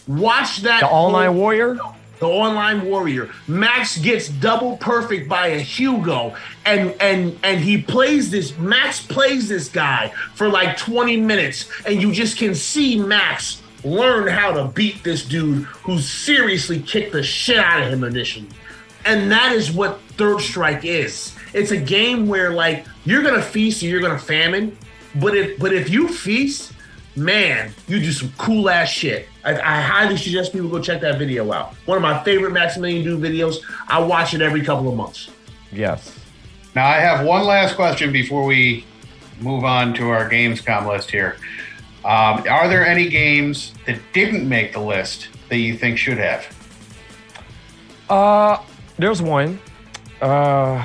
[0.08, 1.80] Watch that The online warrior?
[2.20, 3.30] the online warrior.
[3.48, 6.36] Max gets double perfect by a Hugo,
[6.66, 8.56] and and and he plays this.
[8.58, 14.28] Max plays this guy for like 20 minutes, and you just can see Max learn
[14.28, 18.48] how to beat this dude who seriously kicked the shit out of him initially.
[19.06, 21.36] And that is what Third Strike is.
[21.54, 24.78] It's a game where like you're gonna feast or you're gonna famine,
[25.16, 26.74] but if but if you feast,
[27.16, 29.28] man, you do some cool ass shit.
[29.44, 31.74] I, I highly suggest people go check that video out.
[31.86, 33.58] One of my favorite Maximilian Dood videos.
[33.88, 35.30] I watch it every couple of months.
[35.72, 36.18] Yes.
[36.76, 38.86] Now I have one last question before we
[39.40, 41.38] move on to our Gamescom list here.
[42.06, 46.46] Um, are there any games that didn't make the list that you think should have?
[48.10, 48.62] Uh,
[48.98, 49.60] there's one.
[50.22, 50.84] Uh,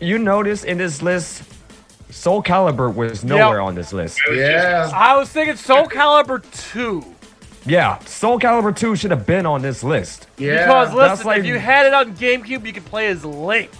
[0.00, 1.42] you notice in this list,
[2.10, 4.20] Soul Calibur was nowhere on this list.
[4.32, 4.90] Yeah.
[4.94, 7.04] I was thinking Soul Calibur 2.
[7.66, 10.26] Yeah, Soul Calibur 2 should have been on this list.
[10.38, 10.64] Yeah.
[10.64, 13.70] Because listen, like- if you had it on GameCube, you could play as Link.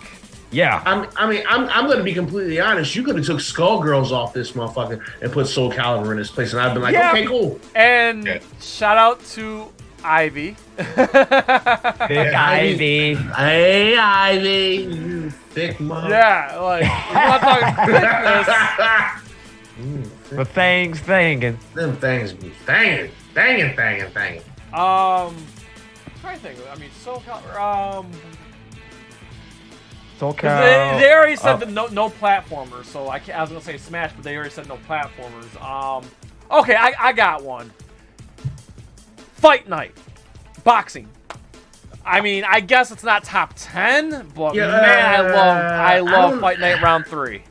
[0.51, 0.83] Yeah.
[0.87, 2.95] I'm, I mean, I'm, I'm going to be completely honest.
[2.97, 6.53] You could have took Skullgirls off this motherfucker and put Soul Calibur in his place,
[6.53, 7.11] and I've been like, Yeah.
[7.13, 7.61] okay, cool.
[7.75, 8.39] And Yeah.
[8.61, 9.69] shout out to
[10.03, 10.57] Ivy.
[10.77, 10.89] Big
[12.35, 13.15] Ivy.
[13.15, 16.09] Hey, Ivy, you thick mother.
[16.11, 17.77] Yeah, like if you want to talk
[19.19, 20.31] thickness.
[20.31, 21.59] The things thinking.
[21.75, 24.41] Them things be banging, banging, banging, banging.
[24.73, 25.37] Um, I'm
[26.21, 26.59] trying to think.
[26.71, 27.57] I mean, Soul Calibur.
[27.59, 28.11] Um,
[30.19, 30.99] Soul 'cause Calibur.
[30.99, 32.85] they, they already said uh, that no no platformers.
[32.87, 35.62] So I, can't, I was gonna say Smash, but they already said no platformers.
[35.62, 36.05] Um,
[36.51, 37.73] okay, I, I got one.
[39.35, 39.97] Fight Night,
[40.64, 41.09] boxing.
[42.05, 45.99] I mean, I guess it's not top ten, but Yeah, man, I love I I
[46.01, 47.43] love don't- Fight Night round three.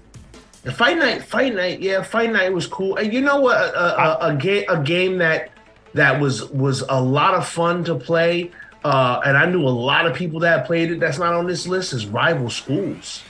[0.63, 2.97] The Fight Night, Fight Night, yeah, Fight Night was cool.
[2.97, 3.55] And you know what?
[3.57, 3.87] A, a,
[4.29, 5.51] a, a game, a game that
[5.93, 8.51] that was was a lot of fun to play.
[8.83, 10.99] Uh, and I knew a lot of people that played it.
[10.99, 11.93] That's not on this list.
[11.93, 13.23] Is Rival Schools.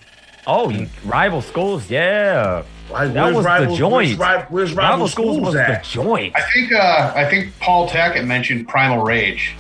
[0.46, 1.90] Oh, you- rival schools.
[1.90, 2.64] Yeah.
[2.90, 4.18] Like, That where's was the joint.
[4.18, 5.84] Where's, where's Rival, Rival schools Schools was at?
[5.84, 6.34] the joint.
[6.38, 9.56] I think uh, I think Paul Tackett mentioned Primal Rage.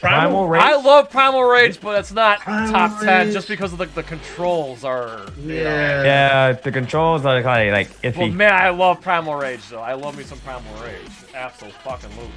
[0.00, 0.62] Primal Rage.
[0.62, 3.34] I love Primal Rage, but it's not Primal top ten Rage.
[3.34, 5.26] just because of the, the controls are.
[5.40, 5.54] you know.
[5.54, 6.02] Yeah.
[6.04, 8.16] Yeah, the controls are kind of like iffy.
[8.18, 9.80] Well, man, I love Primal Rage though.
[9.80, 11.00] I love me some Primal Rage.
[11.34, 12.30] Absolutely fucking loop.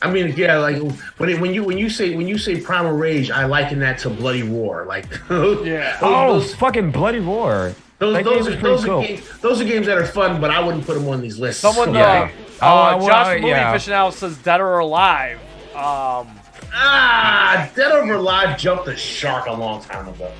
[0.00, 0.80] I mean, yeah, like
[1.16, 3.98] when it, when you when you say when you say Primal Rage, I liken that
[4.00, 4.84] to Bloody Roar.
[4.86, 5.98] Like, Yeah.
[6.02, 7.74] oh, those, fucking Bloody Roar.
[7.98, 9.02] those, that those, are, those, pretty are cool.
[9.02, 11.60] games, those are games that are fun, but I wouldn't put them on these lists.
[11.62, 12.30] Someone, Yeah.
[12.60, 13.74] uh, Uh, Oh, well, Josh Movie yeah.
[13.74, 15.38] Aficionado says Dead or Alive.
[15.74, 16.28] Um,
[16.72, 20.30] Ah, Dead or Alive jumped the shark a long time ago.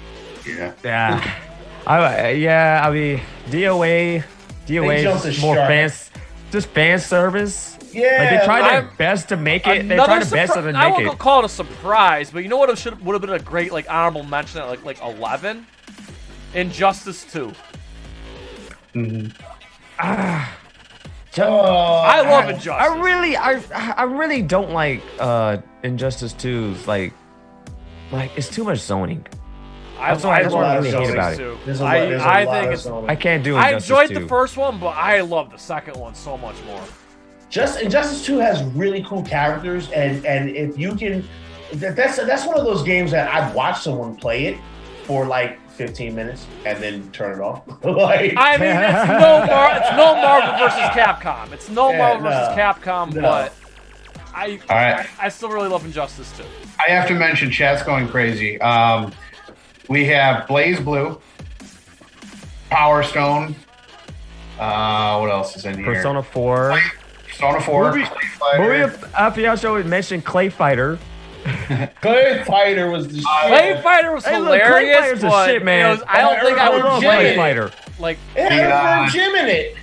[0.47, 0.72] Yeah.
[0.85, 1.35] Yeah.
[1.86, 3.20] I, yeah, I mean,
[3.51, 4.22] DOA,
[4.66, 5.68] DOA is more shark.
[5.68, 6.10] fans,
[6.52, 7.77] just fan service.
[7.93, 9.89] Yeah, Like they tried their I'm- best to make it.
[9.89, 11.19] They another tried their best surpri- to I make won't it.
[11.19, 12.70] call it a surprise, but you know what?
[12.70, 15.66] It should would have been a great like honorable mention at like like eleven.
[16.55, 17.52] Injustice Two.
[18.94, 19.32] Mm.
[21.40, 22.73] Oh, I love I- Injustice.
[22.73, 23.62] I really, I,
[23.97, 27.12] I really don't like uh Injustice 2's like,
[28.10, 29.27] like it's too much zoning.
[29.98, 31.36] I, That's what I- I that's what I love really hate Injustice about it.
[31.36, 31.59] Two.
[31.66, 32.86] There's a lot, I, there's a I lot think it's.
[32.86, 34.15] I can't do I enjoyed 2.
[34.20, 36.82] the first one, but I love the second one so much more.
[37.50, 41.26] Just Injustice Two has really cool characters, and and if you can,
[41.74, 44.58] that, that's that's one of those games that I've watched someone play it
[45.04, 47.62] for like 15 minutes and then turn it off.
[47.84, 51.52] like, I mean, it's no Mar- it's no Marvel versus Capcom.
[51.52, 52.28] It's no Yeah, Marvel no.
[52.30, 53.20] versus Capcom, No.
[53.22, 53.54] but
[54.34, 55.06] I, All right.
[55.18, 56.44] I I still really love Injustice Two.
[56.86, 58.60] I have to mention, chat's going crazy.
[58.60, 59.12] Um,
[59.88, 61.18] we have BlazBlue,
[62.68, 63.56] Power Stone.
[64.58, 65.94] Uh, what else is in here?
[65.94, 66.72] Persona 4.
[66.72, 66.97] Persona 4.
[67.40, 68.59] Movie- Clay Fighter.
[68.89, 70.98] Movie after show mentioned Clay Fighter.
[72.02, 75.90] Clay Fighter was the Clay Fighter was Hey, look, Clay hilarious, Fighter's a shit, man.
[75.90, 77.36] was- I don't think I I would love play Clay it.
[77.36, 77.70] Fighter.
[77.98, 79.06] Like, It had Yeah.
[79.06, 79.77] a Jim in it.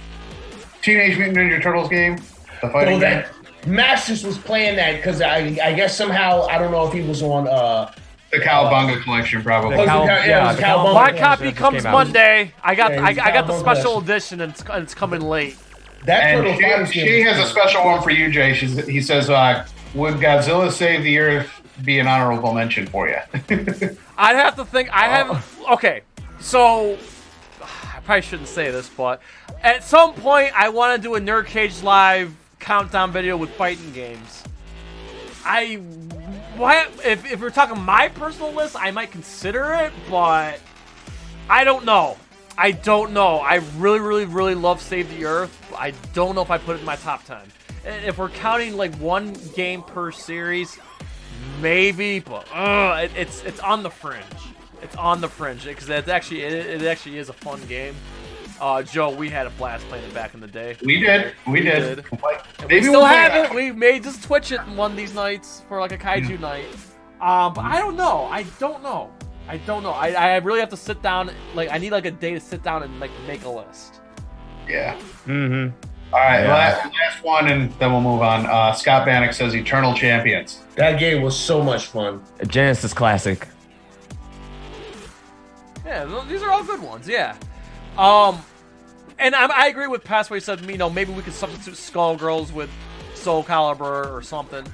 [0.81, 2.17] Teenage Mutant Ninja Turtles game.
[2.17, 2.23] The
[2.61, 3.01] So fighting game.
[3.01, 3.27] that
[3.67, 7.23] Masters was playing that because I I guess somehow I don't know if he was
[7.23, 7.91] on uh
[8.31, 9.75] The Cowabunga collection, probably.
[9.77, 11.83] Was it Cow- Cow- yeah, yeah, was the Cow- Cow- my copy comes.
[11.83, 12.51] Monday.
[12.63, 14.03] I got Yeah, I, I got the special collection.
[14.03, 15.57] edition, and it's, and it's coming late.
[16.05, 18.53] That And Turtle she, Fighters she has a special one for you, Jay.
[18.53, 21.49] She's, he says, uh, "Would Godzilla save the Earth
[21.83, 23.17] be an honorable mention for you?"
[24.17, 24.89] I'd have to think.
[24.89, 25.43] I haven't.
[25.71, 26.01] Okay,
[26.39, 26.97] so
[27.61, 29.21] I probably shouldn't say this, but
[29.61, 33.91] at some point, I want to do a Nerd Cage live countdown video with fighting
[33.93, 34.43] games.
[35.43, 35.75] I,
[36.55, 40.59] why, if if we're talking my personal list, I might consider it, but
[41.49, 42.17] I don't know.
[42.57, 43.37] I don't know.
[43.37, 45.73] I really, really, really love Save the Earth.
[45.77, 47.41] I don't know if I put it in my top ten.
[47.83, 50.79] If we're counting like one game per series,
[51.61, 54.23] maybe, but uh, it, it's it's on the fringe.
[54.81, 57.95] It's on the fringe because it's actually it, it actually is a fun game.
[58.59, 60.77] Uh, Joe, we had a blast playing it back in the day.
[60.83, 61.33] we did.
[61.45, 61.97] We did.
[61.97, 62.05] did.
[62.61, 63.53] Maybe we still we'll have it.
[63.53, 66.65] We may just Twitch it one of these nights for like a kaiju night.
[67.19, 68.25] Um, but I don't know.
[68.25, 69.11] I don't know.
[69.47, 69.91] I don't know.
[69.91, 71.31] I, I really have to sit down.
[71.53, 74.01] Like I need like a day to sit down and like make a list.
[74.67, 74.95] Yeah.
[75.25, 75.75] Mm-hmm.
[76.13, 76.41] All right.
[76.41, 76.53] Yeah.
[76.53, 78.45] Last, last one, and then we'll move on.
[78.45, 80.61] Uh, Scott Bannock says Eternal Champions.
[80.75, 82.23] that game was so much fun.
[82.47, 83.47] Genesis Classic.
[85.85, 87.07] Yeah, these are all good ones.
[87.07, 87.37] Yeah.
[87.97, 88.41] Um,
[89.19, 92.51] and I, I agree with Passway he said, you know, maybe we could substitute Skullgirls
[92.51, 92.69] with
[93.13, 94.65] Soul Calibur or something.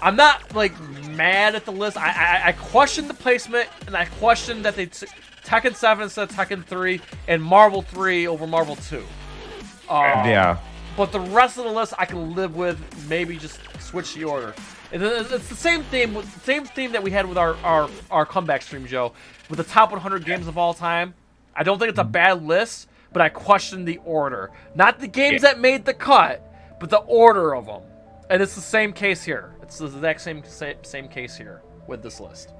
[0.00, 0.72] I'm not like
[1.10, 1.96] mad at the list.
[1.96, 5.06] I I, I question the placement, and I question that they t-
[5.44, 8.98] Tekken 7 instead of Tekken 3 and Marvel 3 over Marvel 2.
[8.98, 9.04] Um,
[9.88, 10.58] Yeah.
[10.96, 12.78] but the rest of the list I can live with.
[13.08, 14.54] Maybe just switch the order.
[14.92, 18.62] And It's the same theme, same theme that we had with our, our our comeback
[18.62, 19.12] stream, Joe,
[19.48, 21.14] with the top 100 games of all time.
[21.54, 25.42] I don't think it's a bad list, but I question the order, not the games
[25.42, 26.42] that made the cut,
[26.78, 27.82] but the order of them.
[28.28, 29.52] And it's the same case here.
[29.66, 30.42] It's the exact same
[30.82, 32.52] same case here with this list.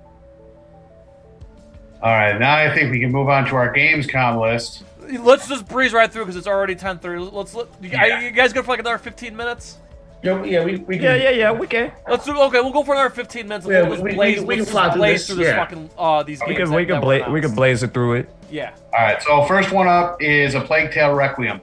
[2.02, 2.38] All right.
[2.38, 4.82] Now I think we can move on to our Gamescom list.
[5.20, 7.32] Let's just breeze right through because it's already 10:30.
[7.32, 8.20] Let's let, you, are Yeah.
[8.20, 9.78] you guys good for like another 15 minutes?
[10.22, 11.52] Yeah, yeah, we, we can, Yeah, yeah, yeah.
[11.52, 11.92] We can.
[12.08, 12.60] Let's do okay.
[12.60, 13.66] We'll go for another 15 minutes.
[13.66, 15.46] And Yeah, we'll just we- we- blaze, we can let's through blaze this, through this
[15.46, 15.56] yeah.
[15.64, 16.68] fucking uh these We games.
[16.70, 18.28] can we can that were bla- we can blaze it through it.
[18.50, 18.72] Yeah.
[18.92, 19.22] All right.
[19.22, 21.60] So first one up is a Plague Tale Requiem.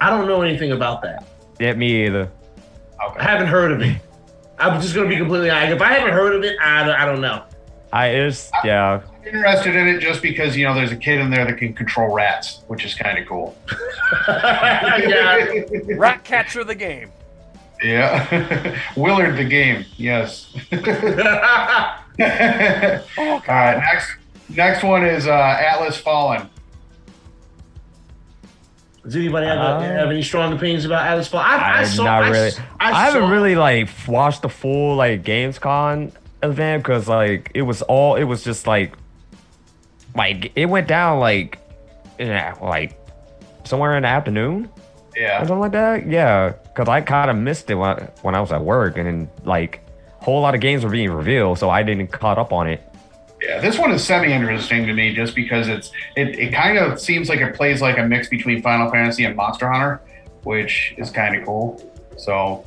[0.00, 1.24] I don't know anything about that.
[1.58, 2.30] Yeah, me either.
[3.00, 4.00] I haven't heard of it.
[4.58, 5.74] I'm just gonna be completely honest.
[5.74, 7.44] If I haven't heard of it, I don't, I don't know.
[7.92, 9.00] I is yeah.
[9.24, 12.12] interested in it just because you know there's a kid in there that can control
[12.12, 13.56] rats, which is kind of cool.
[14.28, 15.64] yeah.
[15.96, 17.10] Rat catcher the game.
[17.82, 19.84] Yeah, Willard the game.
[19.96, 20.54] Yes.
[20.72, 20.76] Oh,
[23.18, 23.78] All right.
[23.78, 24.16] Next,
[24.48, 26.50] next one is uh, Atlas Fallen.
[29.08, 31.40] Does anybody have, Uh, have any strong opinions about Alice Fall?
[31.40, 32.04] I, I, I, saw.
[32.04, 32.46] not I, really.
[32.48, 36.12] s- I, I haven't saw- really like watched the full like Gamescom
[36.42, 38.92] event because like it was all it was just like
[40.14, 41.58] like it went down like
[42.18, 42.98] in a, like
[43.64, 44.68] somewhere in the afternoon
[45.16, 45.38] Yeah.
[45.38, 46.06] something like that.
[46.06, 49.06] Yeah, because I kind of missed it when I, when I was at work and
[49.06, 49.80] then like
[50.20, 52.82] a whole lot of games were being revealed, so I didn't caught up on it.
[53.40, 57.00] Yeah, this one is semi interesting to me just because it's it, it kind of
[57.00, 60.00] seems like it plays like a mix between Final Fantasy and Monster Hunter,
[60.42, 61.80] which is kind of cool.
[62.16, 62.66] So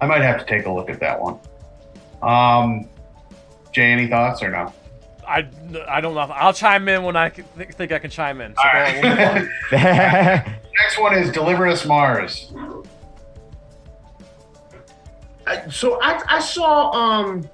[0.00, 1.38] I might have to take a look at that one.
[2.22, 2.88] Um,
[3.72, 4.72] Jay, any thoughts or no?
[5.26, 5.48] I,
[5.88, 6.20] I don't know.
[6.20, 8.54] I'll chime in when I can- think, think I can chime in.
[8.54, 9.04] So All right.
[9.04, 9.80] on, we'll.
[10.80, 12.52] Next one is Deliver Us Mars.
[15.46, 17.48] I, so I, I saw um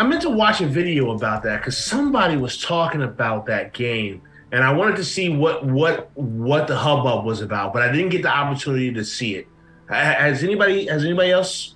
[0.00, 4.22] I meant to watch a video about that because somebody was talking about that game
[4.50, 8.08] and I wanted to see what what what the hubbub was about, but I didn't
[8.08, 9.46] get the opportunity to see it.
[9.90, 11.74] Ha- Has anybody has anybody else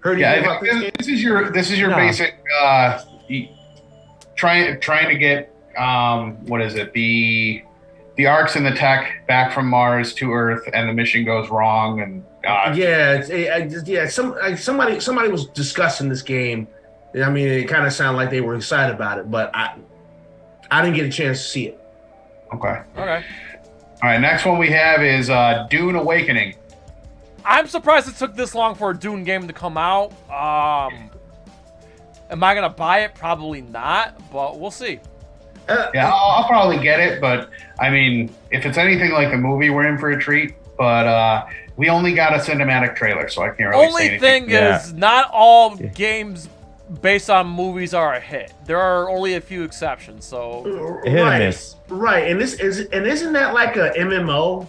[0.00, 0.90] heard Yeah, about this this, game?
[0.98, 1.96] this is your this is your No.
[1.96, 3.00] basic uh,
[4.36, 7.62] trying trying to get um, what is it the
[8.16, 12.02] the arcs and the tech back from Mars to Earth, and the mission goes wrong,
[12.02, 14.06] and uh, Yeah, it's, it, I just, yeah.
[14.08, 16.68] Some like, somebody somebody was discussing this game.
[17.14, 19.74] I mean, it kind of sounded like they were excited about it, but I
[20.70, 21.80] I didn't get a chance to see it.
[22.54, 22.82] okay.
[22.96, 23.24] Okay.
[24.02, 26.54] All right, next one we have is uh, Dune Awakening.
[27.44, 30.12] I'm surprised it took this long for a Dune game to come out.
[30.30, 31.10] Um,
[32.30, 33.14] am I gonna buy it?
[33.14, 35.00] Probably not, but we'll see.
[35.68, 39.36] Uh, Yeah, I'll, I'll probably get it, but I mean, if it's anything like the
[39.36, 40.54] movie, we're in for a treat.
[40.78, 41.46] But uh,
[41.76, 44.20] we only got a cinematic trailer, so I can't really say Only anything.
[44.44, 44.80] thing Yeah.
[44.80, 46.48] is, not all games
[47.02, 48.52] based on movies are a hit.
[48.64, 50.24] There are only a few exceptions.
[50.24, 51.76] So Hit and right, miss.
[51.88, 52.30] right.
[52.30, 54.66] And this is and isn't that like a MMO?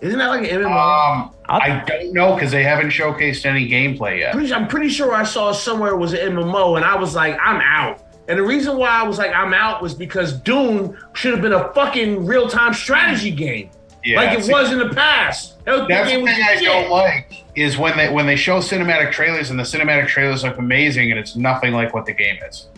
[0.00, 0.66] Isn't that like an MMO?
[0.66, 4.32] Um, I don't know because they haven't showcased any gameplay yet.
[4.34, 7.38] Pretty- I'm pretty sure I saw somewhere it was an MMO, and I was like,
[7.40, 8.02] I'm out.
[8.28, 11.52] And the reason why I was like, I'm out was because Dune should have been
[11.52, 13.70] a fucking real time strategy game,
[14.04, 15.64] Yeah, like it see, was in the past.
[15.64, 16.64] That, that That's the game thing was I shit.
[16.64, 20.58] don't like is when they when they show cinematic trailers and the cinematic trailers look
[20.58, 22.68] amazing and it's nothing like what the game is.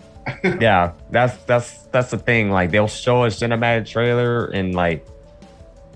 [0.61, 2.51] yeah, that's that's that's the thing.
[2.51, 5.07] Like they'll show a cinematic trailer and like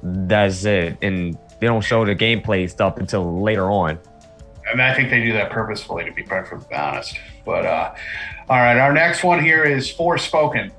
[0.03, 3.99] that's it, and they don't show the gameplay stuff until later on.
[4.69, 7.19] I mean, I think they do that purposefully, to be perfectly honest.
[7.45, 7.95] But uh,
[8.49, 10.71] all right, our next one here is Forspoken.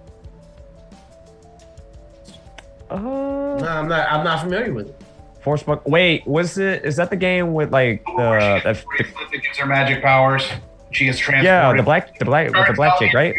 [2.91, 4.11] Uh, No, I'm not.
[4.11, 5.01] I'm not familiar with it.
[5.43, 5.85] Forspoken.
[5.87, 6.85] Wait, was it?
[6.85, 8.83] Is that the game with like the, Where she the, has
[9.31, 10.43] that gives her magic powers.
[10.91, 11.45] She gets transported.
[11.45, 13.33] yeah the black the black with the black out chick right?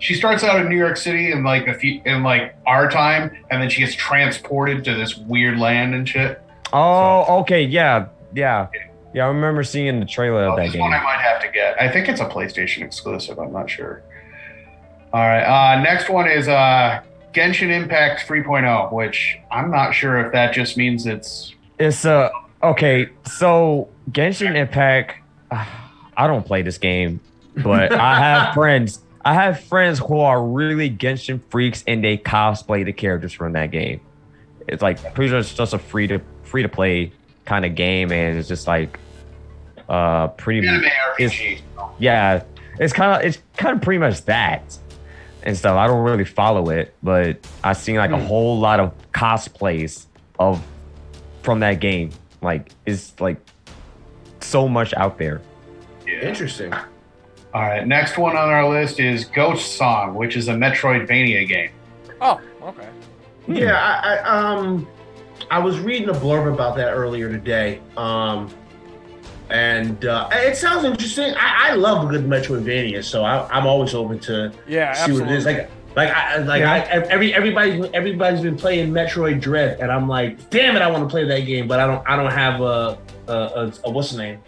[0.00, 3.30] She starts out in New York City in like a few, in like our time,
[3.50, 6.42] and then she gets transported to this weird land and shit.
[6.74, 8.66] Oh, okay, yeah, yeah,
[9.14, 9.24] yeah.
[9.24, 10.80] I remember seeing the trailer of Oh, that this game.
[10.82, 11.80] one I might have to get.
[11.80, 13.38] I think it's a PlayStation exclusive.
[13.38, 14.02] I'm not sure.
[15.12, 15.44] All right.
[15.44, 17.00] Uh, next one is uh,
[17.34, 21.54] Genshin Impact 3.0, which I'm not sure if that just means it's.
[21.78, 22.30] It's uh
[22.62, 23.08] okay.
[23.26, 25.16] So Genshin Impact.
[26.16, 27.20] I don't play this game,
[27.56, 29.00] but I have friends.
[29.24, 33.70] I have friends who are really Genshin freaks, and they cosplay the characters from that
[33.72, 34.00] game.
[34.68, 37.12] It's like pretty sure it's just a free to free to play
[37.44, 38.98] kind of game, and it's just like
[39.88, 40.66] uh pretty
[41.98, 42.44] yeah.
[42.78, 44.78] It's kind of it's kind of pretty much that
[45.44, 45.76] and stuff.
[45.76, 50.06] I don't really follow it, but I've seen like a whole lot of cosplays
[50.38, 50.64] of
[51.42, 52.10] from that game.
[52.42, 53.36] Like it's like
[54.40, 55.40] so much out there.
[56.06, 56.28] Yeah.
[56.28, 56.72] Interesting.
[56.72, 57.86] All right.
[57.86, 61.70] Next one on our list is Ghost Song, which is a Metroidvania game.
[62.20, 62.88] oh, okay.
[63.46, 64.88] Yeah, I, I um,
[65.50, 67.80] I was reading a blurb about that earlier today.
[67.96, 68.50] Um,
[69.50, 71.34] and uh, it sounds interesting.
[71.36, 75.22] I, I love a good Metroidvania, so I, I'm always open to Yeah, see what
[75.22, 75.44] it is.
[75.44, 76.72] Like, like I like Yeah.
[76.72, 81.04] I, every everybody everybody's been playing Metroid Dread, and I'm like, damn it, I want
[81.04, 82.98] to play that game, but I don't I don't have a
[83.28, 84.38] a, a, a what's the name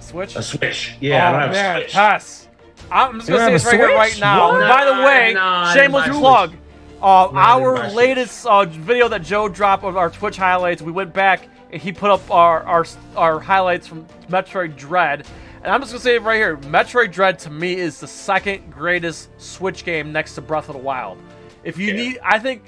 [0.00, 0.36] Switch.
[0.36, 0.96] a Switch.
[1.00, 1.92] Yeah, I oh don't have man, a Switch.
[1.92, 2.48] Tess.
[2.90, 4.52] I'm just gonna say have this right here, right now.
[4.52, 4.60] What?
[4.68, 6.54] By the way, Nah, shameless plug.
[7.00, 10.36] Uh, Nah, I didn't buy our latest uh, video that Joe dropped of our Twitch
[10.36, 12.86] highlights, we went back and he put up our our,
[13.16, 15.26] our highlights from Metroid Dread.
[15.62, 18.70] And I'm just gonna say it right here, Metroid Dread to me is the second
[18.70, 21.18] greatest Switch game next to Breath of the Wild.
[21.64, 21.96] If you Yeah.
[21.96, 22.62] need, I think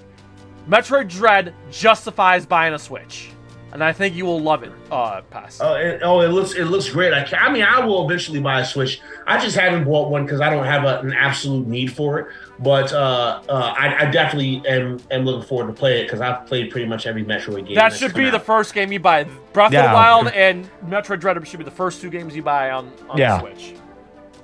[0.68, 3.30] Metroid Dread justifies buying a Switch,
[3.72, 4.72] and I think you will love it.
[4.90, 5.60] Uh, pass.
[5.60, 7.12] Oh, it, oh, it looks it looks great.
[7.12, 9.00] I, can, I mean, I will eventually buy a Switch.
[9.26, 12.26] I just haven't bought one because I don't have a, an absolute need for it.
[12.58, 16.46] But uh, uh, I, I definitely am, am looking forward to play it because I've
[16.46, 17.74] played pretty much every Metroid game.
[17.74, 19.24] That should come be the first game you buy.
[19.52, 22.70] Breath of the Wild and Metroid Dread should be the first two games you buy
[22.70, 23.40] on, on Yeah.
[23.40, 23.74] Switch.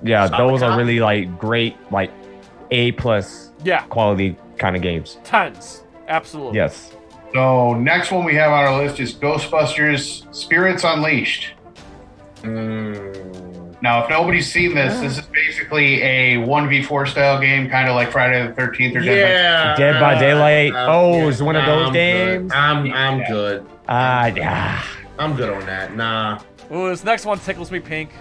[0.03, 2.11] Yeah, Solid those are really like great, like
[2.71, 5.19] A plus Yeah, quality kind of games.
[5.25, 5.83] tens.
[6.09, 6.57] Absolutely.
[6.57, 6.96] Yes.
[7.37, 11.51] So next one we have on our list is Ghostbusters: Spirits Unleashed.
[12.41, 13.77] Mm.
[13.83, 17.91] Now, if nobody's seen this, this is basically a one v four style game, kind
[17.91, 19.77] of like Friday the Thirteenth or Dead by Yeah.
[19.77, 20.73] Dead by Daylight.
[20.75, 22.51] uh, Oh, it's one of those I'm games?
[22.51, 22.57] Good.
[22.59, 23.29] I'm I'm Yeah.
[23.31, 23.67] good.
[23.87, 24.83] Ah, yeah.
[25.19, 25.95] I'm good on that.
[25.95, 26.39] Nah.
[26.73, 28.13] Ooh, this next one tickles me pink.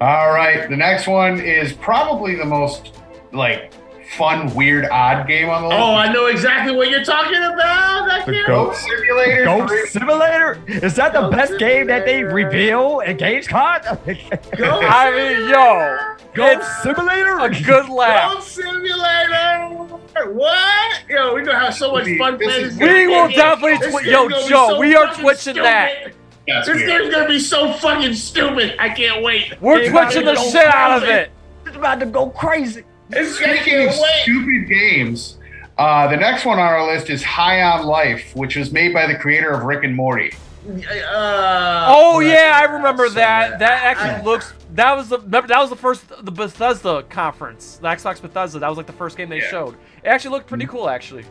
[0.00, 2.92] All right, the next one is probably the most
[3.32, 3.72] like
[4.16, 5.80] fun, weird, odd game on the list.
[5.80, 8.10] Oh, I know exactly what you're talking about.
[8.10, 8.66] I The can't- goat.
[8.66, 9.44] Goat Simulator.
[9.44, 9.86] Ghost three.
[9.86, 10.62] Simulator?
[10.66, 13.82] Is that the Goat best game that they reveal at Gamescom?
[14.56, 15.98] Goat I mean, yo,
[16.34, 17.38] Ghost Simulator?
[17.40, 18.34] a good laugh.
[18.34, 19.84] Goat Simulator.
[20.32, 21.02] What?
[21.08, 23.10] Yo, we gonna have so much fun This playing is- this We game.
[23.10, 25.90] will definitely This twi- yo, Joe, so we are fucking twitching that.
[26.00, 26.14] stupid.
[26.46, 28.76] Yes, This we game's gonna be so fucking stupid.
[28.78, 29.60] I can't wait.
[29.60, 31.30] We're Hey, twitching the don't shit out of it.
[31.66, 32.84] It's about to go crazy.
[33.10, 35.38] It's I Speaking of can't stupid games,
[35.78, 39.06] uh, the next one on our list is High on Life, which was made by
[39.06, 40.32] the creator of Rick and Morty.
[40.68, 43.58] Uh, Oh yeah, I remember so that.
[43.60, 44.52] That actually I- looks.
[44.74, 48.58] That was the remember, that was the first the Bethesda conference, the Xbox Bethesda.
[48.58, 49.48] That was like the first game they Yeah.
[49.50, 49.76] showed.
[50.02, 51.24] It actually looked pretty cool, actually.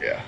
[0.00, 0.20] Yeah.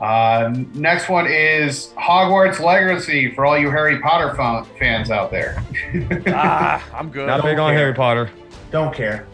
[0.00, 5.62] Uh, next one is Hogwarts Legacy for all you Harry Potter fan- fans out there.
[6.26, 7.26] ah, I'm good.
[7.28, 7.72] Not big on.
[7.72, 8.28] Harry Potter.
[8.72, 9.26] Don't care.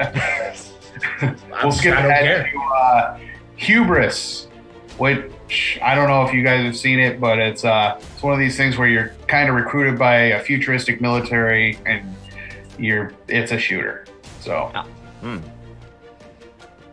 [1.62, 2.50] we'll skip I ahead care.
[2.52, 3.18] to uh,
[3.56, 4.48] Hubris,
[4.98, 8.32] which I don't know if you guys have seen it, but it's uh, it's one
[8.32, 12.14] of these things where you're kind of recruited by a futuristic military, and
[12.78, 14.06] you're it's a shooter.
[14.40, 14.72] So,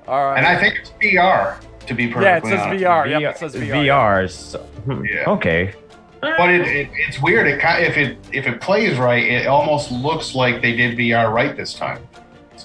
[0.08, 0.38] All right.
[0.38, 2.84] and I think it's VR to be perfectly yeah, it says honest.
[2.84, 3.10] VR.
[3.22, 3.86] Yep, it says VR.
[3.86, 4.30] VR.
[4.30, 5.24] so- hmm, Yeah.
[5.30, 5.74] Okay.
[6.20, 7.46] But it, it, it's weird.
[7.48, 11.32] It ki- if it if it plays right, it almost looks like they did VR
[11.32, 12.06] right this time.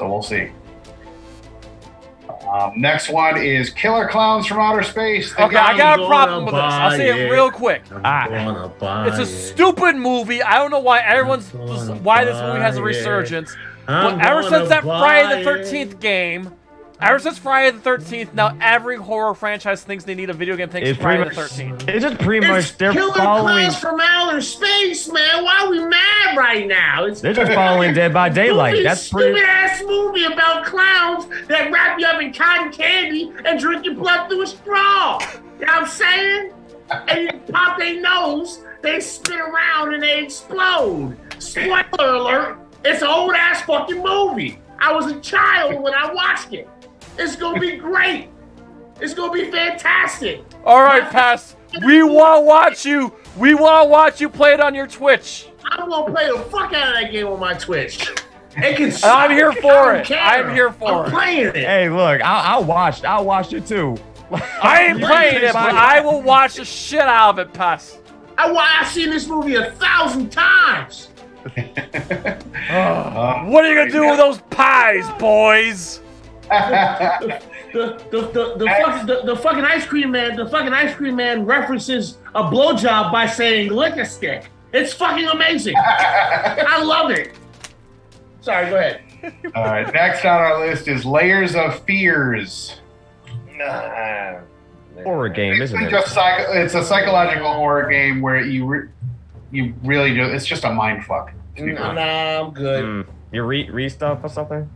[0.02, 0.48] So we'll see.
[2.52, 5.32] Um, next one is Killer Clowns from Outer Space.
[5.32, 6.60] The Okay, I got a problem with this.
[6.60, 7.30] I'll say it it.
[7.30, 7.82] real quick.
[8.04, 8.26] Ah.
[8.28, 9.26] Gonna buy It's a it.
[9.26, 10.42] stupid movie.
[10.42, 13.54] I don't know why everyone's why this movie has a resurgence.
[13.86, 15.44] But ever since that Friday the it.
[15.44, 16.52] Thirteenth game,
[17.02, 20.68] ever since Friday the Thirteenth, now every horror franchise thinks they need a video game
[20.68, 21.48] thanks It's to Friday pretty the.
[21.48, 21.88] Thirteenth.
[21.88, 23.54] It's just pretty It's much they're killer following.
[23.54, 25.44] clowns from outer space, man.
[25.44, 27.04] Why are we mad right now?
[27.04, 28.72] It's They're just following Dead by Daylight.
[28.74, 29.34] Movie, That's pretty.
[29.34, 33.94] stupid ass movie about clowns that wrap you up in cotton candy and drink your
[33.94, 35.18] blood through a straw.
[35.60, 36.52] You know what I'm saying?
[37.08, 41.16] And you pop their nose, they spin around and they explode.
[41.38, 41.82] Spoiler
[42.14, 44.58] alert, it's an old ass fucking movie.
[44.78, 46.68] I was a child when I watched it.
[47.18, 48.28] It's gonna be great.
[49.00, 50.42] It's gonna be fantastic.
[50.64, 51.56] All right, Pass.
[51.84, 53.14] We want to watch you.
[53.36, 55.48] We want to watch you play it on your Twitch.
[55.64, 58.10] I'm gonna play the fuck out of that game on my Twitch.
[58.56, 60.04] It can I'm here for it.
[60.04, 60.18] care.
[60.20, 61.10] I'm here for I'm it.
[61.10, 61.54] playing it.
[61.56, 63.04] Hey, look, I, I watched.
[63.06, 63.96] I'll watch it too.
[64.62, 67.98] I ain't playing it, but I will watch the shit out of it, Pass.
[68.36, 71.08] I, wa- I've seen this movie a thousand times.
[71.56, 76.01] Uh, What are you gonna do with those pies, boys?
[76.52, 81.16] The the the, the, fuck, the the fucking ice cream man, the fucking ice cream
[81.16, 84.50] man references a blowjob by saying lick a stick.
[84.72, 85.74] It's fucking amazing.
[85.78, 87.32] I love it.
[88.42, 89.00] Sorry, go ahead.
[89.54, 92.80] All right, next on our list is Layers of Fears.
[95.04, 95.90] Horror game, It's, isn't it?
[95.90, 98.88] just psych- it's a psychological horror game where you re-
[99.50, 100.24] you really do.
[100.24, 101.32] It's just a mind fuck.
[101.56, 102.84] to Nah, nah, I'm good.
[102.84, 103.06] Mm.
[103.32, 104.68] You read read stuff or something?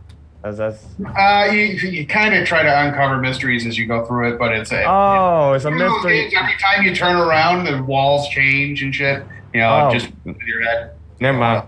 [0.43, 0.85] That's, that's
[1.17, 1.59] Uh, you
[1.89, 4.83] you kind of try to uncover mysteries as you go through it, but it's a
[4.87, 6.35] oh, it's a One of those mystery.
[6.35, 9.23] Every time you turn around, the walls change and shit.
[9.53, 9.91] You know, Oh.
[9.93, 10.91] just your head.
[11.19, 11.63] Never mind.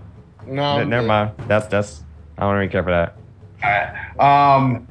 [0.47, 1.31] No, Never mind.
[1.47, 2.03] That's that's.
[2.37, 3.15] I don't really care for that.
[3.63, 4.19] Alright.
[4.19, 4.87] Um,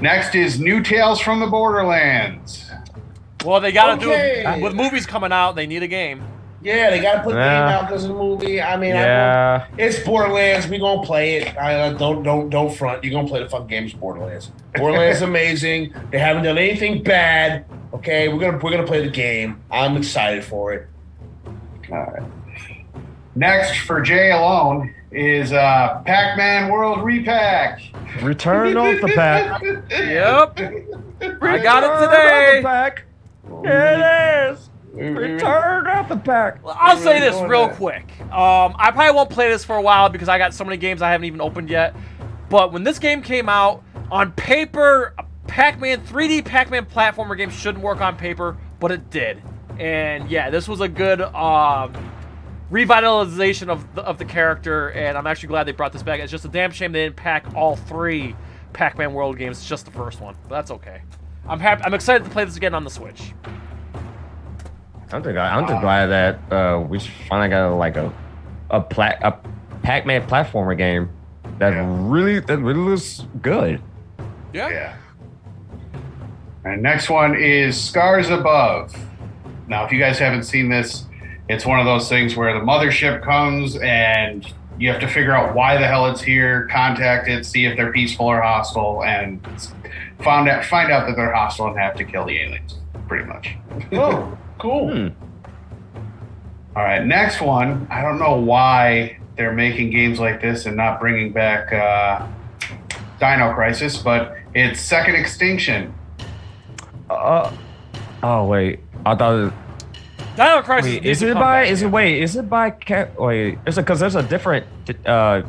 [0.00, 2.70] next is New Tales from the Borderlands.
[3.44, 4.42] Well, they gotta Okay.
[4.44, 5.56] do it with movies coming out.
[5.56, 6.22] They need a game.
[6.64, 7.60] Yeah, they gotta put the Yeah.
[7.68, 8.60] game out because of the movie.
[8.60, 9.64] I mean, I Yeah.
[9.76, 10.66] It's Borderlands.
[10.66, 11.56] We gonna play it.
[11.58, 13.04] I uh, don't don't don't front.
[13.04, 14.50] You gonna play the fucking games Borderlands.
[14.74, 15.92] Borderlands is amazing.
[16.10, 17.66] They haven't done anything bad.
[17.92, 19.60] Okay, we're gonna we're gonna play the game.
[19.70, 20.88] I'm excited for it.
[21.90, 22.22] Alright.
[23.36, 27.80] Next for Jay alone is uh, Pac-Man World Repack.
[28.22, 29.60] Return of the pack.
[29.90, 30.58] Yep.
[31.42, 32.56] I got it Return today.
[32.58, 33.04] of the pack.
[33.62, 34.70] Here it is.
[34.94, 36.60] Return of the pack.
[36.64, 38.04] I'll say this real quick.
[38.22, 41.02] Um, I probably won't play this for a while because I got so many games
[41.02, 41.94] I haven't even opened yet.
[42.48, 47.82] But when this game came out, on paper, a Pac-Man 3D Pac-Man platformer game shouldn't
[47.82, 49.42] work on paper, but it did.
[49.78, 51.92] And yeah, this was a good um,
[52.70, 56.20] revitalization of the, of the character, and I'm actually glad they brought this back.
[56.20, 58.36] It's just a damn shame they didn't pack all three
[58.72, 60.36] Pac-Man World games, just the first one.
[60.42, 61.02] But that's okay.
[61.48, 61.82] I'm happy.
[61.84, 63.32] I'm excited to play this again on the Switch.
[65.14, 68.12] I'm just glad, I'm just glad that uh, we finally got like a
[68.70, 69.32] a plat a
[69.82, 71.08] Pac-Man platformer game
[71.58, 71.86] that Yeah.
[71.88, 73.80] really that really looks good.
[74.52, 74.68] Yeah.
[74.70, 74.96] Yeah.
[76.64, 78.96] And next one is Scars Above.
[79.68, 81.04] Now, if you guys haven't seen this,
[81.48, 85.54] it's one of those things where the mothership comes and you have to figure out
[85.54, 89.46] why the hell it's here, contact it, see if they're peaceful or hostile, and
[90.22, 92.78] find out find out that they're hostile and have to kill the aliens.
[93.06, 93.54] Pretty much.
[93.92, 94.90] Oh, cool.
[94.90, 95.08] Hmm.
[96.76, 97.86] All right, next one.
[97.90, 102.26] I don't know why they're making games like this and not bringing back uh,
[103.20, 105.94] Dino Crisis, but it's Second Extinction.
[107.10, 107.52] Uh,
[108.22, 109.34] oh wait, I thought.
[109.48, 109.52] It,
[110.36, 110.92] Dino Crisis.
[110.94, 111.64] wait, needs is it by?
[111.64, 112.22] Is it wait?
[112.22, 112.70] Is it by?
[112.70, 114.66] Ca- wait, is it because there's a different?
[115.06, 115.42] Uh,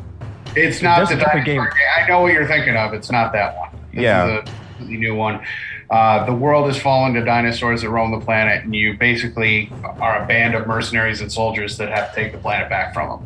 [0.54, 1.82] It's not That's the a different dinosaur game.
[2.04, 2.92] I know what you're thinking of.
[2.94, 3.70] It's not that one.
[3.92, 4.42] This Yeah.
[4.42, 4.48] is
[4.80, 5.40] a new one.
[5.90, 10.22] Uh, the world is fallen to dinosaurs that roam the planet, and you basically are
[10.22, 13.20] a band of mercenaries and soldiers that have to take the planet back from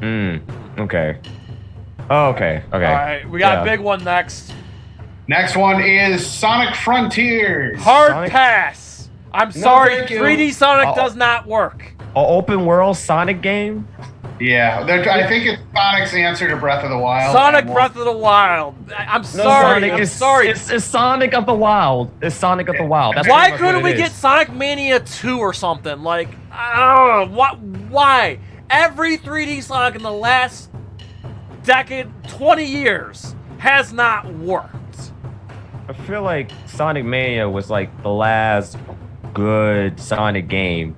[0.00, 0.44] them.
[0.76, 0.80] hmm.
[0.80, 1.18] Okay.
[2.10, 2.62] Oh, okay.
[2.72, 2.84] Okay.
[2.84, 3.62] All right, we got Yeah.
[3.62, 4.52] a big one next.
[5.26, 7.80] Next one is Sonic Frontiers.
[7.80, 9.08] Hard Sonic- pass.
[9.32, 11.94] I'm sorry, 3D Sonic does not work.
[12.14, 13.88] A open world Sonic game.
[14.40, 17.32] Yeah, I think it's Sonic's answer to Breath of the Wild.
[17.32, 18.74] Sonic Breath of the Wild.
[18.92, 19.74] I- I'm sorry.
[19.74, 20.48] Sonic I'm is sorry.
[20.48, 22.10] It's, it's Sonic of the Wild.
[22.20, 23.14] It's Sonic of the Wild.
[23.16, 24.12] That's Why pretty much what couldn't we it get.
[24.12, 26.02] Sonic Mania 2 or something?
[26.02, 27.24] Like, I.
[27.30, 27.60] What?
[27.60, 28.38] Why?
[28.70, 30.70] Every 3D Sonic in the last
[31.62, 35.12] decade, 20 years, has not worked.
[35.88, 38.78] I feel like Sonic Mania was like the last
[39.32, 40.96] good Sonic game,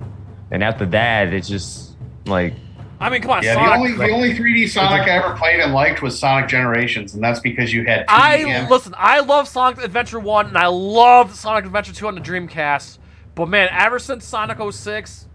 [0.50, 1.96] and after that, it's just
[2.26, 2.54] like
[2.98, 3.78] I mean, come on, Yeah, the Sonic.
[3.78, 7.40] only the only 3D Sonic I ever played and liked was Sonic Generations, and that's
[7.40, 8.94] because you had 2D I and- listen.
[8.96, 12.98] I love Sonic Adventure One, and I love Sonic Adventure Two on the Dreamcast.
[13.34, 15.26] But man, ever since Sonic 06,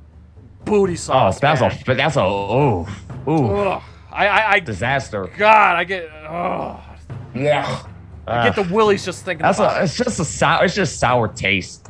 [0.66, 1.40] booty oh, sauce.
[1.40, 1.72] that's man.
[1.88, 2.88] a that's a oh
[3.28, 3.82] ooh Ugh.
[4.12, 5.30] I, I, I, disaster.
[5.38, 6.80] God, I get, ugh.
[7.34, 7.84] Yeah.
[8.28, 9.84] I get the willies just thinking that's about a it.
[9.86, 11.90] it's just a sour it's just sour taste.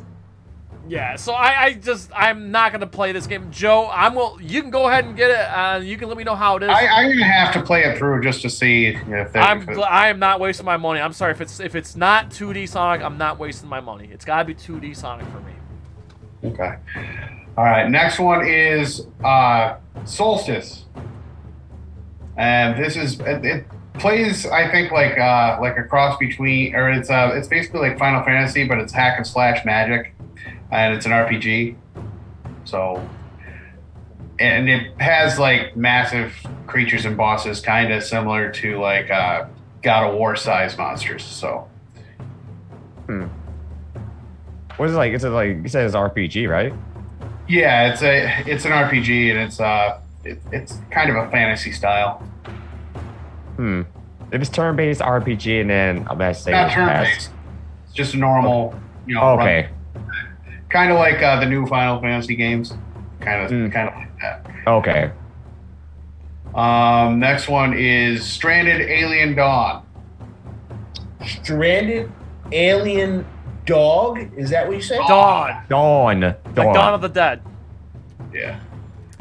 [0.91, 3.89] Yeah, so I, I just, I'm not gonna play this game, Joe.
[3.89, 4.37] I'm will.
[4.41, 5.37] You can go ahead and get it.
[5.37, 6.69] Uh, you can let me know how it is.
[6.69, 9.33] I, I'm gonna have to play it through just to see if.
[9.33, 10.99] I'm gl- I am not wasting my money.
[10.99, 14.09] I'm sorry if it's if it's not 2D Sonic, I'm not wasting my money.
[14.11, 15.53] It's got to be 2D Sonic for me.
[16.43, 16.75] Okay.
[17.57, 17.89] All right.
[17.89, 20.87] Next one is uh, Solstice,
[22.35, 26.89] and this is it, it plays I think like uh, like a cross between or
[26.89, 30.13] it's uh, it's basically like Final Fantasy, but it's hack and slash magic,
[30.71, 31.75] and it's an RPG.
[32.65, 33.07] So.
[34.39, 36.33] And it has like massive
[36.65, 39.45] creatures and bosses, kind of similar to like uh,
[39.83, 41.23] God of War size monsters.
[41.23, 41.67] So
[44.77, 45.13] What is it like?
[45.13, 46.73] It's like you said it's RPG, right?
[47.47, 51.71] Yeah, it's a it's an RPG and it's uh it, it's kind of a fantasy
[51.71, 52.23] style.
[53.57, 53.83] Hmm.
[54.31, 57.29] If it's turn-based RPG, and then I'm gonna say Not turn-based.
[57.85, 58.73] It's just a normal,
[59.05, 59.69] you know, Oh, okay.
[60.71, 62.73] Kind of like uh, the new Final Fantasy games,
[63.19, 63.71] kind of Mm.
[63.71, 64.45] kind of like that.
[64.67, 65.11] Okay.
[66.53, 69.83] Um, next one is Stranded Alien Dawn.
[71.25, 72.11] Stranded
[72.51, 73.25] alien
[73.65, 74.19] dog.
[74.35, 74.99] Is that what you said?
[75.07, 76.21] Dawn, Dawn.
[76.21, 76.73] like Dawn.
[76.73, 77.41] Dawn of the Dead.
[78.33, 78.59] Yeah,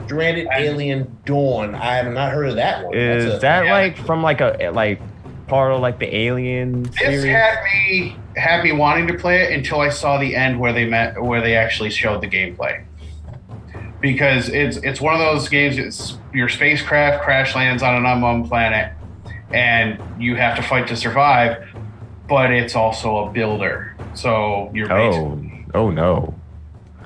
[0.06, 1.74] Stranded alien dawn.
[1.74, 2.94] I have not heard of that one.
[2.96, 3.72] Is a- that yeah.
[3.72, 5.00] like from like a like
[5.46, 7.24] part of like the Alien this series?
[7.24, 10.86] had me had me wanting to play it until I saw the end where they
[10.86, 12.84] met where they actually showed the gameplay.
[14.00, 15.78] Because it's it's one of those games.
[15.78, 18.92] It's your spacecraft crash lands on an unknown planet,
[19.52, 21.66] and you have to fight to survive.
[22.28, 26.34] But it's also a builder, so you're oh, basically oh no,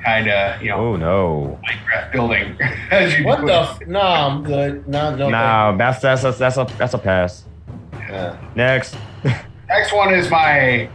[0.05, 1.61] kind of you know oh no.
[1.67, 2.57] Minecraft building
[2.91, 3.47] as you What the?
[3.47, 3.83] it.
[3.83, 4.87] F- no, I'm good.
[4.87, 5.31] No, no.
[5.31, 7.45] Nah, that's that's a, that's a that's a pass.
[7.91, 8.15] thank you.
[8.15, 8.97] Uh, Next.
[9.69, 10.89] Next one is my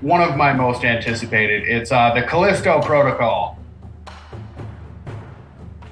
[0.00, 1.64] one of my most anticipated.
[1.66, 3.58] It's uh, the Callisto Protocol,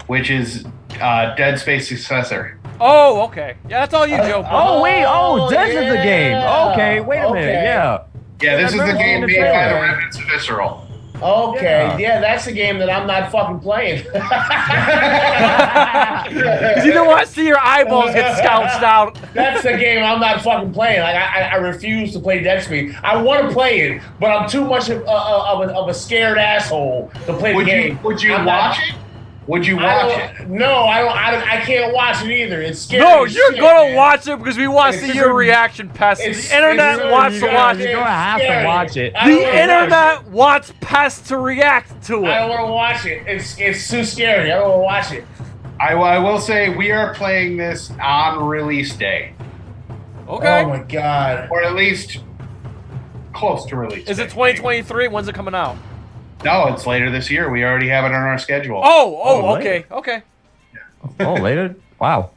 [0.06, 0.64] which is
[1.00, 2.58] uh, Dead Space successor.
[2.80, 3.56] Oh, okay.
[3.68, 4.42] Yeah, that's all you, Joe.
[4.42, 4.50] bro.
[4.52, 6.36] Oh wait, oh, Oh, this is the game.
[6.72, 7.52] Okay, wait a minute.
[7.52, 8.02] Yeah.
[8.42, 9.74] Yeah, this is the game seeing made by the.
[9.80, 10.85] Remnants of Visceral.
[11.22, 11.98] Okay, Yeah.
[11.98, 12.20] yeah.
[12.20, 14.04] that's a game that I'm not fucking playing.
[16.26, 19.18] 'Cause you don't want to see your eyeballs get scourged out.
[19.34, 21.00] That's the game I'm not fucking playing.
[21.00, 22.94] Like I, I, refuse to play Dead Space.
[23.02, 25.94] I want to play it, but I'm too much of, uh, of, a, of a
[25.94, 28.02] scared asshole to play Would the you game.
[28.02, 28.94] would you I'm not- watch it?
[29.46, 30.48] Would you watch don't- it?
[30.48, 31.42] No, I don't, I don't.
[31.48, 32.60] I can't watch it either.
[32.60, 33.02] It's scary.
[33.04, 33.94] No, as you're shit, gonna man.
[33.94, 36.20] watch it because we want to It's see your a- reaction, Pest.
[36.20, 37.92] it's- The internet it's- wants you to gotta- watch You're it.
[37.94, 38.64] gonna have to scary.
[38.66, 39.12] watch it.
[39.16, 42.28] I don't The wanna watch internet wants Pest to react to it.
[42.28, 43.22] I don't want to watch it.
[43.28, 44.50] It's it's too scary.
[44.52, 45.24] I don't want to watch it.
[45.78, 49.32] I, I will say we are playing this on release day,
[50.28, 50.62] Okay.
[50.64, 51.48] Oh my god.
[51.52, 52.18] or at least
[53.32, 54.08] close to release.
[54.08, 54.28] Is it day.
[54.30, 55.06] 2023?
[55.08, 55.76] When's it coming out?
[56.44, 57.50] No, it's later this year.
[57.50, 58.80] We already have it on our schedule.
[58.84, 60.22] Oh, oh, Oh, okay, okay.
[61.20, 61.74] Oh, later.
[61.98, 62.30] Wow.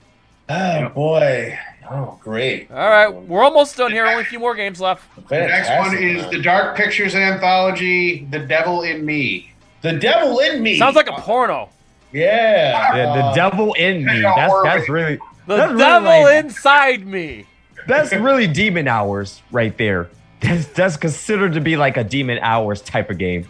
[0.48, 1.58] Oh boy.
[1.92, 2.70] Oh great.
[2.72, 4.06] All right, we're almost done here.
[4.06, 5.04] Only a few more games left.
[5.28, 6.32] the next one Fantastic, is man.
[6.32, 9.52] the Dark Pictures anthology, The Devil in Me.
[9.82, 10.78] The devil in me.
[10.78, 11.70] Sounds like a porno.
[12.12, 12.92] Yeah.
[12.92, 14.22] The, the Uh, devil in me.
[14.22, 14.64] Yeah, That's horror.
[14.66, 15.16] that's really
[15.48, 17.46] The that's really devil like- inside me.
[17.88, 20.10] that's really demon hours right there.
[20.42, 23.48] That's that's considered to be like a demon hours type of game.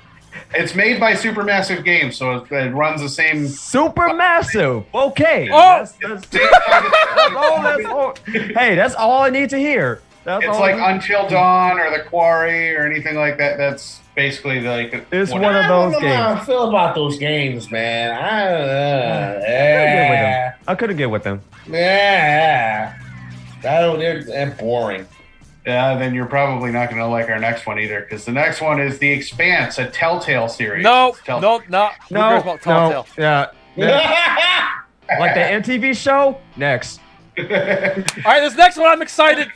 [0.53, 3.47] It's made by Supermassive Games, so it, it runs the same.
[3.47, 4.85] Super massive.
[4.93, 5.49] Okay.
[5.51, 5.57] Oh!
[5.57, 8.15] That's, that's, that's all, that's all.
[8.27, 10.01] Hey, that's all I need to hear.
[10.25, 13.57] That's It's all like Until Dawn or The Quarry or anything like that.
[13.57, 15.05] That's basically like.
[15.11, 16.15] It's what- one of I don't those games.
[16.15, 16.45] how I games.
[16.47, 18.11] feel about those games, man.
[18.11, 20.53] I, uh, get with them.
[20.67, 21.41] I couldn't get with them.
[21.67, 22.95] yeah.
[23.63, 23.99] I don't.
[23.99, 25.05] They're, they're boring.
[25.65, 28.61] Yeah, then you're probably not going to like our next one either, because the next
[28.61, 30.83] one is The Expanse, a Telltale series.
[30.83, 31.89] No, Tell- no, no.
[32.09, 33.07] Who No, cares about no, Telltale?
[33.17, 33.45] yeah.
[33.75, 34.69] yeah.
[35.19, 36.39] like the MTV show.
[36.55, 36.99] Next.
[37.37, 39.49] All right, this next one, I'm excited.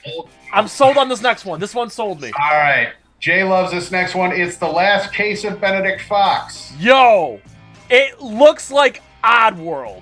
[0.53, 1.59] I'm sold on this next one.
[1.59, 2.31] This one sold me.
[2.39, 2.93] All right.
[3.19, 4.31] Jay loves this next one.
[4.33, 6.73] It's The Last Case of Benedict Fox.
[6.77, 7.39] Yo,
[7.89, 10.01] it looks like Oddworld.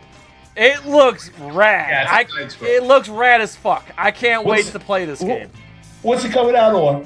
[0.57, 1.89] It looks rad.
[1.91, 2.71] Yeah, I, it's a side scroll.
[2.71, 3.85] it looks rad as fuck.
[3.97, 5.49] I can't wait to play this game.
[6.01, 7.05] What's it coming out on?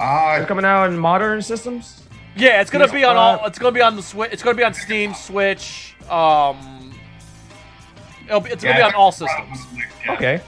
[0.00, 2.02] Uh, They're coming out in modern systems.
[2.36, 3.46] Yeah, it's gonna Yes, be on uh, all.
[3.46, 4.32] It's gonna be on the Switch.
[4.32, 5.94] It's gonna be on Steam, Switch.
[6.08, 6.94] Um,
[8.26, 9.58] it'll be, it's gonna be on all systems.
[9.74, 10.12] Yeah.
[10.14, 10.40] Okay.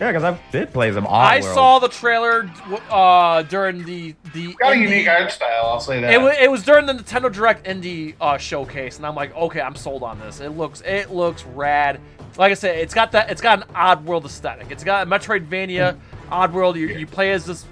[0.00, 1.54] Yeah, because I did play some I Oddworld.
[1.54, 2.48] saw the trailer
[2.90, 4.54] uh, during the the.
[4.54, 6.12] Got a unique art style, I'll say that.
[6.12, 9.60] It, wa it was during the Nintendo Direct Indie uh, showcase, and I'm like, okay,
[9.60, 10.40] I'm sold on this.
[10.40, 12.00] It looks it looks rad.
[12.36, 14.70] Like I said, it's got that it's got an odd world aesthetic.
[14.70, 15.96] It's got a Metroidvania
[16.30, 16.76] Oddworld.
[16.76, 17.64] You, you play as this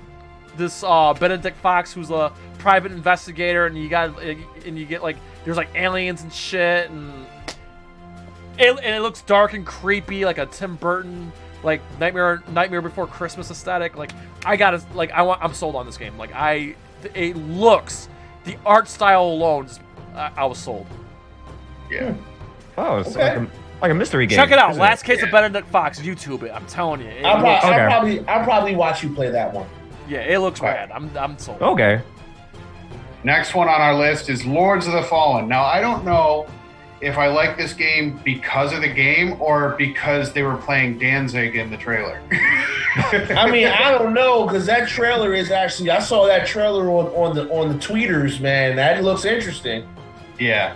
[0.56, 5.16] this uh, Benedict Fox who's a private investigator, and you got and you get like
[5.44, 7.26] there's like aliens and shit, and
[8.58, 11.30] it, and it looks dark and creepy, like a Tim Burton
[11.62, 13.96] like Nightmare Nightmare Before Christmas aesthetic.
[13.96, 14.12] Like
[14.44, 16.16] I gotta like I want I'm sold on this game.
[16.16, 16.74] Like I
[17.14, 18.08] it looks
[18.44, 19.66] the art style alone.
[19.66, 19.80] Just,
[20.14, 20.86] I, I was sold.
[21.90, 22.14] yeah.
[22.78, 23.38] Oh, it's Okay.
[23.38, 23.50] like, a,
[23.82, 24.36] like a mystery game.
[24.36, 24.70] Check it out.
[24.70, 25.32] isn't Last case of Yeah.
[25.32, 26.00] Benedict Fox.
[26.00, 26.50] YouTube it.
[26.52, 27.08] I'm telling you.
[27.08, 27.66] It I'll, pro- Okay.
[27.68, 29.66] I'll probably I'll probably watch you play that one.
[30.08, 30.68] yeah, it looks Okay.
[30.70, 30.90] rad.
[30.92, 31.60] I'm I'm sold.
[31.62, 32.00] Okay.
[33.24, 35.48] Next one on our list is Lords of the Fallen.
[35.48, 36.46] Now, I don't know
[37.00, 41.56] if I like this game because of the game or because they were playing Danzig
[41.56, 42.20] in the trailer.
[42.96, 47.06] I mean, I don't know because that trailer is actually I saw that trailer on,
[47.08, 48.76] on the on the tweeters, man.
[48.76, 49.86] That looks interesting.
[50.38, 50.74] yeah.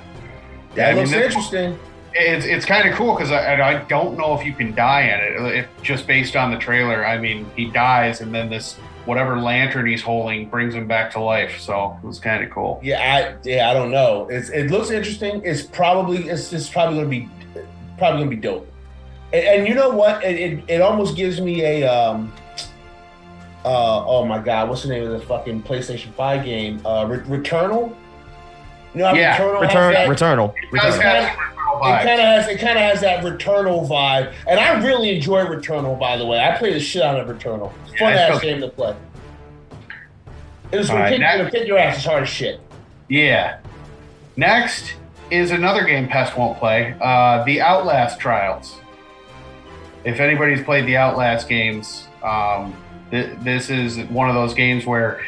[0.74, 1.78] That I mean, looks that- interesting.
[2.12, 5.20] It's, it's kind of cool because I, I don't know if you can die in
[5.46, 5.54] it.
[5.58, 8.76] If just based on the trailer, I mean, he dies and then this
[9.06, 11.58] whatever lantern he's holding brings him back to life.
[11.60, 12.80] So it was kind of cool.
[12.82, 14.28] Yeah, I yeah, I don't know.
[14.28, 15.40] It's it looks interesting.
[15.44, 17.28] It's probably it's just probably gonna be
[17.96, 18.66] probably gonna be dope.
[19.32, 20.24] And, and you know what?
[20.24, 22.32] It, it it almost gives me a um
[23.64, 26.84] uh oh my god, what's the name of the fucking PlayStation Five game?
[26.84, 27.94] Uh, Re- Returnal.
[28.94, 29.92] You know, Yeah, Returnal has Return.
[29.92, 30.54] that- Returnal.
[30.56, 31.36] It Returnal.
[31.82, 35.14] Have It kind of has it kind of has that Returnal vibe, and I really
[35.16, 35.98] enjoy Returnal.
[35.98, 37.72] By the way, I play the shit out of Returnal.
[37.98, 38.50] Fun it's ass okay.
[38.52, 38.94] game to play.
[40.72, 42.60] It was gonna right, kick, next- kick your ass as hard as shit.
[43.08, 43.58] Yeah.
[44.36, 44.94] Next
[45.30, 48.76] is another game Pest won't play uh, the Outlast Trials.
[50.04, 52.74] If anybody's played the Outlast games, um,
[53.10, 55.20] th- this is one of those games where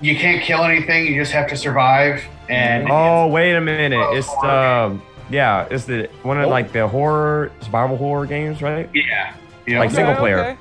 [0.00, 2.22] you can't kill anything, you just have to survive.
[2.48, 3.98] And Oh wait a minute!
[4.12, 6.50] It's um yeah, it's the one of Nope.
[6.50, 8.88] like the horror survival horror games, right?
[8.94, 9.34] yeah,
[9.66, 10.38] you know, Like single player.
[10.40, 10.58] Okay.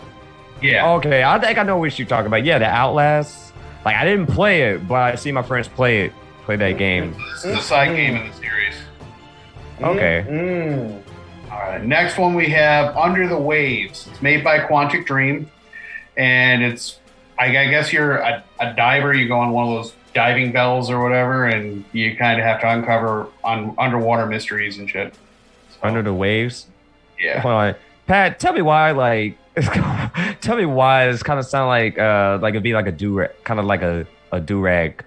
[0.62, 2.44] yeah, Okay, I think I know what you're talking about.
[2.46, 3.54] Yeah, the Outlast.
[3.86, 6.14] Like I didn't play it, but I see my friends play it,
[6.44, 7.16] play that game.
[7.34, 8.76] this is a side game in the series.
[9.82, 10.26] Okay.
[10.28, 11.02] Mm.
[11.52, 14.08] All right, next one we have Under the Waves.
[14.12, 15.50] It's made by Quantic Dream,
[16.18, 17.00] and it's
[17.40, 19.14] I, I guess you're a, a diver.
[19.14, 22.62] You go on one of those diving bells or whatever, and you kind of have
[22.62, 25.14] to uncover on underwater mysteries and shit.
[25.82, 26.68] Under the waves.
[27.20, 27.76] Yeah, Hold on,
[28.08, 28.40] Pat.
[28.40, 28.92] Tell me why.
[28.92, 29.38] Like,
[30.42, 33.28] tell me why this kind of sound like uh like it'd be like a do
[33.44, 35.04] kind of like a a do rag.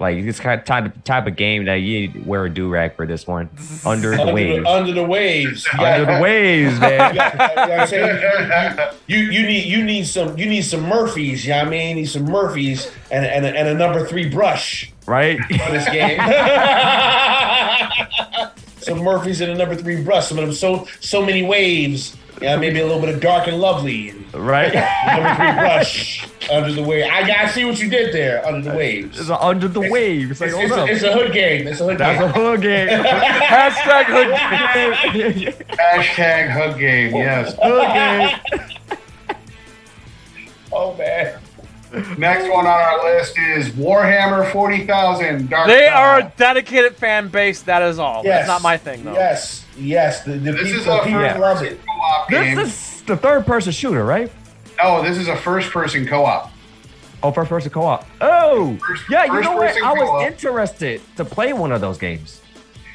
[0.00, 3.06] Like it's kind of type type of game that you wear a do rag for
[3.06, 3.48] this one.
[3.84, 4.64] Under the Under, waves.
[4.64, 5.68] the, under the waves.
[5.78, 7.14] Under the waves, man.
[7.14, 8.78] you know what I'm saying?
[9.06, 11.44] You you need you need some you need some Murphys.
[11.44, 11.88] You know I mean?
[11.90, 15.38] You need some Murphys and and a, and a number three brush right?
[15.40, 16.18] for this game.
[18.80, 20.26] some Murphys in a number three brush.
[20.28, 22.16] Some of them so so many waves.
[22.40, 24.12] Yeah, maybe a little bit of dark and lovely.
[24.32, 24.72] Right?
[25.06, 27.04] number three brush under the wave.
[27.10, 29.18] I got see what you did there under the waves.
[29.18, 30.40] It's under the waves.
[30.40, 31.66] Like, It's, hold it's, a, it's a hood game.
[31.66, 32.88] It's a hood That's a hood game.
[33.04, 35.12] Hashtag hood.
[35.34, 35.52] game.
[35.52, 37.16] Hashtag hug game.
[37.16, 37.54] Yes.
[37.62, 39.38] hood game.
[40.72, 41.40] oh man.
[42.18, 45.92] Next one on our list is Warhammer 40,000 Dark They Side.
[45.92, 47.62] are a dedicated fan base.
[47.62, 48.22] That is all.
[48.24, 48.40] Yes.
[48.40, 49.14] That's not my thing though.
[49.14, 50.22] Yes, yes.
[50.24, 51.80] The, the This is people, a people first love it.
[51.86, 52.56] co-op game.
[52.56, 54.30] This is the third person shooter, right?
[54.82, 56.52] no, this is a first person co-op.
[57.22, 58.06] Oh, first person co op.
[58.20, 59.24] Oh, First- yeah.
[59.24, 59.68] You know what?
[59.68, 60.22] person I was co-op.
[60.26, 62.40] interested to play one of those games.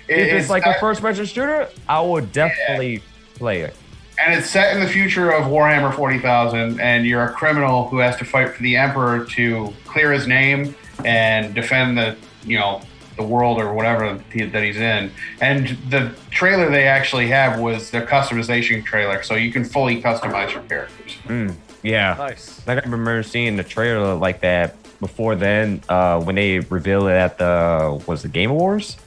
[0.08, 3.04] It- if it's, like a not- first person shooter, I would definitely
[3.36, 3.76] play it.
[4.20, 8.16] And it's set in the future of Warhammer 40,000, and you're a criminal who has
[8.18, 12.16] to fight for the Emperor to clear his name and defend the,
[12.46, 12.82] you know,
[13.18, 15.12] the world or whatever that he's in.
[15.42, 20.54] And the trailer they actually have was the customization trailer, so you can fully customize
[20.54, 21.16] your characters.
[21.26, 22.16] Mm, yeah.
[22.18, 22.66] Nice.
[22.68, 27.14] Like I remember seeing the trailer like that before then, uh, when they revealed it
[27.14, 28.98] at the was the Game Awards.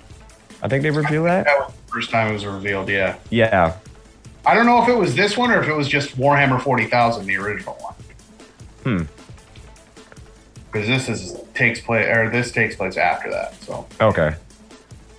[0.62, 1.44] I think they revealed that.
[1.44, 3.16] That was the first time it was revealed, yeah.
[3.30, 3.76] Yeah.
[4.46, 7.26] I don't know if it was this one or if it was just Warhammer 40,000,
[7.26, 7.94] the original one.
[8.84, 9.12] Hmm.
[10.72, 13.54] Because this is takes place, or this takes place after that.
[13.64, 14.34] So, Okay.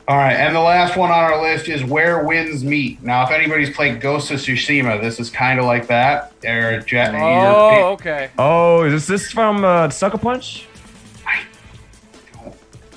[0.07, 3.03] all right, and the last one on our list is Where Winds Meet.
[3.03, 6.31] Now, if anybody's played Ghost of Tsushima, this is kind of like that.
[6.45, 8.29] Or Jet, Oh, okay.
[8.37, 10.67] Oh, is this from uh, Sucker Punch?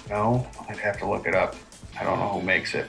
[0.08, 1.54] No, I'd have to look it up.
[1.98, 2.86] I don't know who makes it.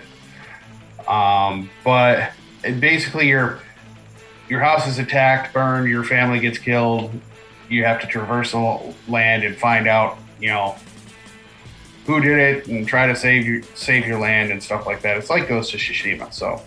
[1.08, 2.32] Um, but
[2.64, 3.60] it basically, your
[4.50, 7.12] your house is attacked, burned, your family gets killed.
[7.70, 10.76] You have to traverse the land and find out, you know,
[12.06, 15.18] who did it, and try to save your save your land and stuff like that.
[15.18, 16.34] It's like Ghost of Tsushima.
[16.34, 16.62] So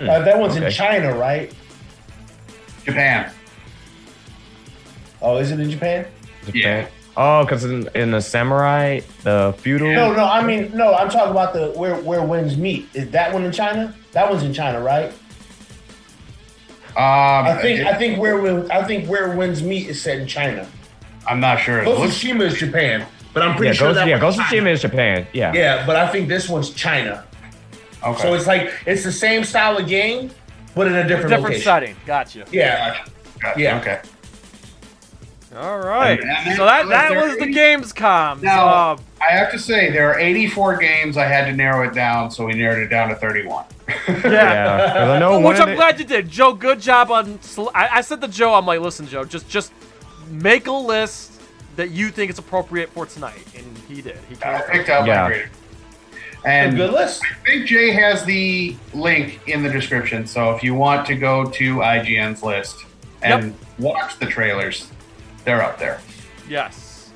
[0.00, 1.52] Uh, that one's in China, right?
[2.84, 3.30] Japan,
[5.22, 6.06] Oh, is it in Japan?
[6.52, 6.86] yeah,
[7.16, 9.90] Oh, because in, in the samurai, the feudal.
[9.92, 10.24] No, no.
[10.24, 10.94] I mean, no.
[10.94, 12.88] I'm talking about the where where winds meet.
[12.94, 13.94] Is that one in China?
[14.12, 15.12] That one's in China, right?
[16.96, 20.18] um, I think it- I think where Wind- I think where winds meet is set
[20.18, 20.66] in China.
[21.26, 21.80] I'm not sure.
[21.80, 24.36] It Ghost of Tsushima is Japan, but I'm pretty yeah, sure Ghost, that yeah, one's
[24.36, 24.62] Ghost of China.
[24.62, 25.26] Tsushima is Japan.
[25.32, 25.52] Yeah.
[25.52, 27.24] Yeah, but I think this one's China.
[28.04, 28.22] okay.
[28.22, 30.30] So it's like it's the same style of game,
[30.74, 31.62] but in a different, Different location.
[31.64, 31.96] setting.
[32.06, 32.44] Gotcha.
[32.52, 32.98] Yeah,
[33.40, 33.78] Gotcha, yeah.
[33.80, 34.00] Okay.
[35.56, 36.20] All right.
[36.20, 38.42] And- and So that that there- was the Gamescom.
[38.42, 41.16] Now- Uh, I have to say, there are 84 games.
[41.16, 43.64] I had to narrow it down, so we narrowed it down to 31.
[43.88, 44.14] yeah.
[44.24, 44.92] Yeah.
[44.92, 46.52] 'cause I know Which I'm of glad you did, Joe.
[46.52, 47.40] Good job on.
[47.40, 49.72] sel- I, I said to Joe, I'm like, listen, Joe, just just
[50.30, 51.32] make a list
[51.76, 54.18] that you think is appropriate for tonight, and he did.
[54.28, 54.74] He came I through.
[54.74, 55.22] picked out Yeah.
[55.22, 55.48] my grading.
[56.44, 57.22] And good list.
[57.24, 60.26] I think Jay has the link in the description.
[60.26, 62.76] So if you want to go to IGN's list
[63.22, 64.86] and watch the trailers,
[65.46, 66.00] they're up there.
[66.48, 67.10] Yes.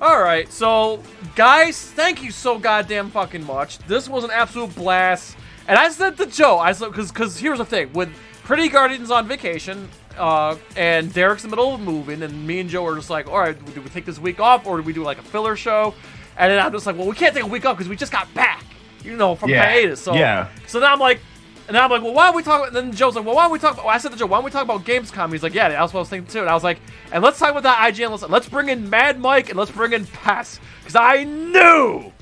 [0.00, 1.02] All right, so
[1.36, 3.78] guys, thank you so goddamn fucking much.
[3.86, 5.36] This was an absolute blast.
[5.68, 8.10] And I said to Joe, I said because because here's the thing with
[8.44, 9.88] Pretty Guardians on vacation,
[10.18, 13.26] uh, and Derek's in the middle of moving, and me and Joe are just like,
[13.28, 15.56] all right, do we take this week off or do we do like a filler
[15.56, 15.94] show?
[16.36, 18.12] And then I'm just like, well, we can't take a week off because we just
[18.12, 18.64] got back,
[19.02, 19.64] you know, from Yeah.
[19.64, 20.00] hiatus.
[20.00, 20.48] So Yeah.
[20.66, 21.20] So then I'm like.
[21.66, 22.68] And then I'm like, well, why don't we talk?
[22.68, 23.74] And then Joe's like, well, why don't we talk?
[23.74, 25.32] About, I said to Joe, why don't we talk about Gamescom?
[25.32, 26.40] He's like, yeah, that's what I was thinking too.
[26.40, 26.78] And I was like,
[27.10, 28.10] and let's talk about that IGN.
[28.10, 32.12] Let's let's bring in Mad Mike and let's bring in Pass because I knew,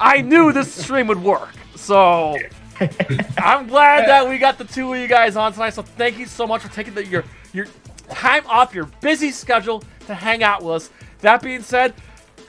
[0.00, 1.50] I knew this stream would work.
[1.76, 2.36] So
[3.38, 5.74] I'm glad that we got the two of you guys on tonight.
[5.74, 7.66] So thank you so much for taking the, your your
[8.08, 10.90] time off your busy schedule to hang out with us.
[11.20, 11.94] That being said,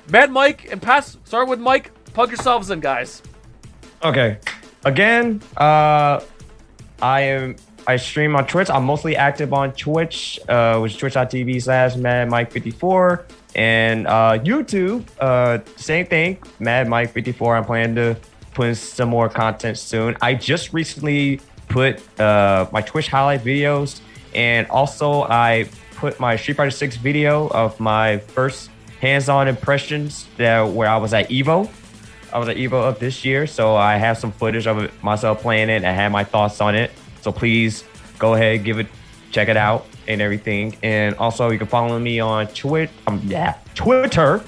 [0.10, 1.18] Mad Mike and Pass.
[1.26, 1.91] Start with Mike.
[2.05, 3.22] Plug yourselves in, guys.
[4.03, 4.39] Okay.
[4.85, 6.22] Again, uh,
[7.01, 7.55] I am.
[7.85, 8.69] I stream on Twitch.
[8.69, 14.39] I'm mostly active on Twitch, uh, which is twitch.tv slash Mad Mike 54 and uh,
[14.39, 15.05] YouTube.
[15.19, 17.57] Uh, same thing, Mad Mike 54.
[17.57, 18.18] I'm planning to
[18.53, 20.15] put in some more content soon.
[20.22, 23.99] I just recently put uh, my Twitch highlight videos,
[24.34, 28.69] and also I put my Street Fighter 6 video of my first
[29.01, 31.69] hands-on impressions that where I was at Evo.
[32.39, 35.84] Was at Evo of this year, so I have some footage of myself playing it.
[35.84, 36.91] I have my thoughts on it.
[37.22, 37.84] So please
[38.18, 38.88] go ahead, give it,
[39.31, 40.76] check it out, and everything.
[40.81, 42.91] And also, you can follow me on Twitter.
[43.07, 44.43] Um, yeah, Twitter,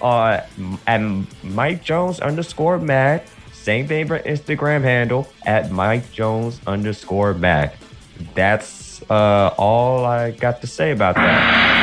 [0.00, 0.40] uh,
[0.86, 1.00] at
[1.42, 3.26] Mike Jones underscore Mac.
[3.52, 7.76] Same for Instagram handle at Mike Jones underscore Mac.
[8.34, 11.80] That's uh, all I got to say about that.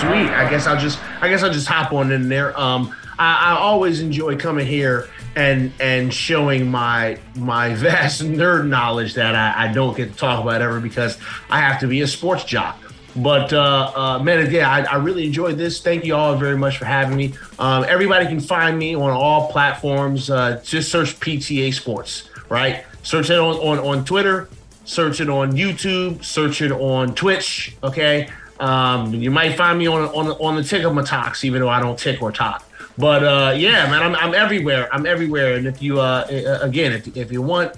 [0.00, 0.30] Sweet.
[0.30, 2.58] I guess I'll just I guess I'll just hop on in there.
[2.58, 9.14] Um, I, I always enjoy coming here and and showing my my vast nerd knowledge
[9.14, 11.18] that I, I don't get to talk about ever because
[11.50, 12.78] I have to be a sports jock.
[13.16, 15.80] But uh, uh, man, yeah, I, I really enjoyed this.
[15.80, 17.34] Thank you all very much for having me.
[17.60, 20.30] Um, everybody can find me on all platforms.
[20.30, 22.84] Uh, just search PTA Sports, right?
[23.04, 24.48] Search it on, on, on Twitter,
[24.84, 27.76] search it on YouTube, search it on Twitch.
[27.84, 28.28] Okay,
[28.58, 31.68] um, you might find me on on on the tick of my talks, even though
[31.68, 32.68] I don't tick or talk.
[32.96, 34.88] But uh, yeah, man, I'm, I'm everywhere.
[34.92, 35.54] I'm everywhere.
[35.54, 37.74] And if you uh, uh again, if, if you want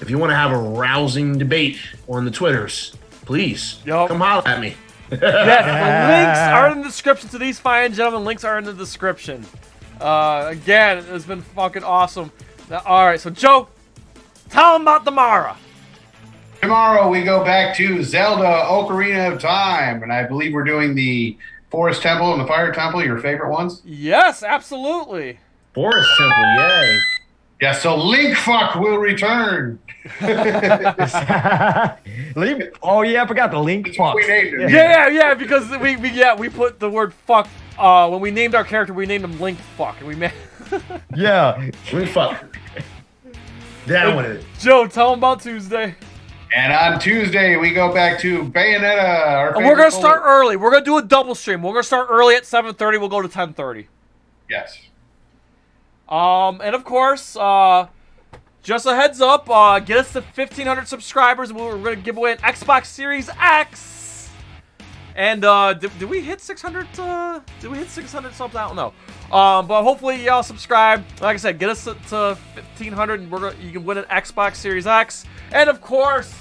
[0.00, 1.78] if you want to have a rousing debate
[2.08, 4.08] on the Twitters, please Yup.
[4.08, 4.74] come holler at me.
[5.10, 8.24] Yes, the links are in the description to these fine gentlemen.
[8.24, 9.44] Links are in the description.
[10.00, 12.30] Uh, again, it's been fucking awesome.
[12.70, 13.68] Now, all right, so Joe,
[14.50, 15.56] tell them about tomorrow.
[16.60, 21.36] Tomorrow we go back to Zelda Ocarina of Time, and I believe we're doing the
[21.70, 23.82] Forest Temple and the Fire Temple, your favorite ones.
[23.84, 25.38] Yes, absolutely.
[25.74, 27.00] Forest Temple, yay!
[27.60, 29.78] Yeah, so Link Fuck will return.
[30.22, 30.38] Link,
[32.82, 34.14] oh yeah, I forgot the link fuck.
[34.14, 34.70] We named it.
[34.70, 34.72] Yeah,
[35.08, 35.34] yeah, yeah.
[35.34, 37.46] Because we, we yeah we put the word fuck.
[37.76, 40.32] Uh, when we named our character, we named him Link Fuck, and we made.
[41.14, 41.70] Yeah.
[41.92, 42.44] We fuck.
[43.86, 44.44] That one it.
[44.58, 45.94] Joe, tell them about Tuesday.
[46.54, 49.56] And on Tuesday we go back to Bayonetta.
[49.56, 50.56] And we're gonna start early.
[50.56, 51.62] We're gonna do a double stream.
[51.62, 52.98] We're gonna start early at 7:30.
[52.98, 53.88] We'll go to 10:30.
[54.48, 54.78] Yes.
[56.08, 57.88] Um, and of course, uh,
[58.62, 62.32] just a heads up, uh, get us to 1,500 subscribers, and we're gonna give away
[62.32, 63.97] an Xbox Series X.
[65.18, 66.86] And uh, did, did we hit 600?
[66.96, 68.56] Uh, did we hit 600 something?
[68.56, 68.92] I don't know.
[69.36, 71.04] Um, but hopefully y'all subscribe.
[71.20, 74.04] Like I said, get us to, to 1,500, and we're gonna, you can win an
[74.04, 75.24] Xbox Series X.
[75.50, 76.32] And of course,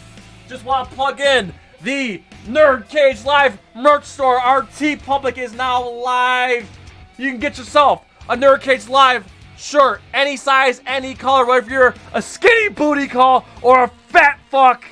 [0.48, 1.52] just want to plug in
[1.82, 4.40] the Nerd Cage Live merch store.
[4.40, 6.70] Our TeePublic is now live.
[7.18, 9.26] You can get yourself a Nerd Cage Live
[9.58, 14.86] shirt, any size, any color, whether you're a skinny booty call or a fat fuck,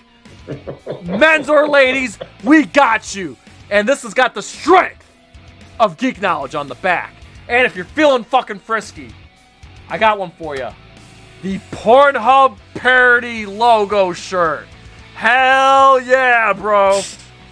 [1.03, 3.37] men's or ladies, we got you.
[3.69, 5.09] And this has got the strength
[5.79, 7.13] of geek knowledge on the back.
[7.47, 9.09] And if you're feeling fucking frisky,
[9.89, 10.69] I got one for you.
[11.41, 14.67] The Pornhub parody logo shirt.
[15.13, 17.01] Hell yeah, bro.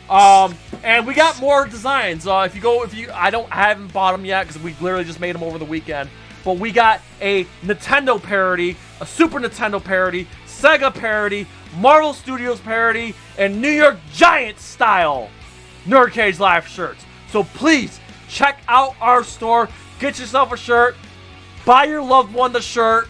[0.09, 2.27] Um, and we got more designs.
[2.27, 4.75] Uh, if you go, if you, I don't, I haven't bought them yet because we
[4.81, 6.09] literally just made them over the weekend.
[6.43, 13.15] But we got a Nintendo parody, a Super Nintendo parody, Sega parody, Marvel Studios parody,
[13.37, 15.29] and New York Giants style
[15.85, 17.03] Nerd Cage Live shirts.
[17.29, 19.69] So please check out our store,
[19.99, 20.95] get yourself a shirt,
[21.65, 23.07] buy your loved one the shirt,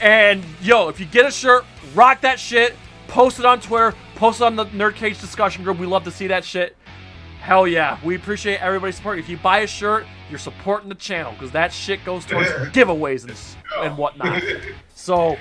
[0.00, 1.64] and yo, if you get a shirt,
[1.94, 2.74] rock that shit,
[3.08, 5.78] post it on Twitter, post it on the Nerd Cage discussion group.
[5.78, 6.76] We love to see that shit.
[7.40, 9.18] Hell yeah, we appreciate everybody's support.
[9.18, 13.24] If you buy a shirt, you're supporting the channel because that shit goes towards giveaways
[13.24, 14.42] and, and whatnot.
[14.96, 15.36] So,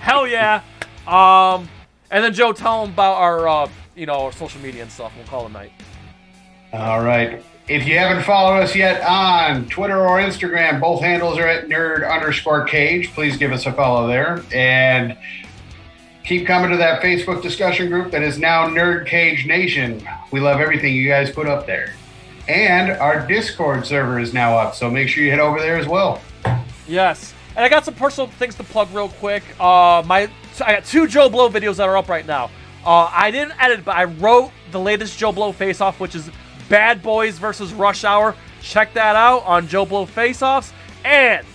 [0.00, 0.62] hell yeah.
[1.06, 1.68] Um,
[2.10, 5.12] and then Joe, tell them about our, uh, you know, our social media and stuff.
[5.16, 5.72] We'll call it night.
[6.72, 7.42] All right.
[7.68, 12.10] If you haven't followed us yet on Twitter or Instagram, both handles are at nerd
[12.10, 13.12] underscore cage.
[13.12, 14.42] Please give us a follow there.
[14.54, 15.18] And
[16.24, 20.06] keep coming to that Facebook discussion group that is now Nerd Cage Nation.
[20.30, 21.94] We love everything you guys put up there.
[22.48, 25.86] And our Discord server is now up, so make sure you head over there as
[25.86, 26.22] well.
[26.86, 27.34] Yes.
[27.54, 29.42] And I got some personal things to plug real quick.
[29.60, 30.30] Uh, my
[30.64, 32.50] I got two Joe Blow videos that are up right now.
[32.84, 36.30] Uh, I didn't edit, but I wrote the latest Joe Blow face off, which is
[36.68, 38.34] Bad Boys versus Rush Hour.
[38.62, 40.72] Check that out on Joe Blow face offs.
[41.04, 41.46] And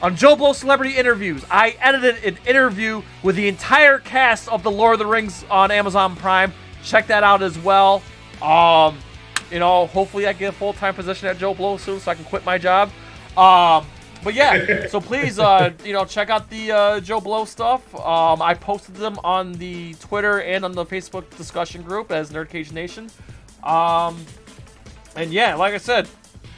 [0.00, 4.70] on Joe Blow Celebrity Interviews, I edited an interview with the entire cast of The
[4.70, 6.52] Lord of the Rings on Amazon Prime.
[6.82, 8.02] Check that out as well.
[8.42, 8.98] Um,
[9.50, 12.14] you know, hopefully I get a full time position at Joe Blow soon so I
[12.14, 12.90] can quit my job.
[13.36, 13.86] Um,
[14.22, 17.94] but yeah, so please, uh, you know, check out the uh, Joe Blow stuff.
[17.94, 22.48] Um, I posted them on the Twitter and on the Facebook discussion group as Nerd
[22.48, 23.10] Cage Nation.
[23.62, 24.24] Um,
[25.16, 26.08] and yeah, like I said,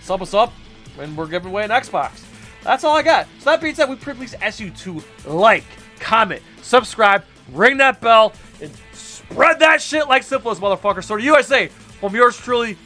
[0.02, 0.52] sub us up,
[0.98, 2.24] and we're giving away an Xbox.
[2.62, 3.26] That's all I got.
[3.38, 5.64] So that being said, we pretty please ask you to like,
[6.00, 11.04] comment, subscribe, ring that bell, and spread that shit like syphilis, motherfucker.
[11.04, 12.76] So to USA, from yours truly,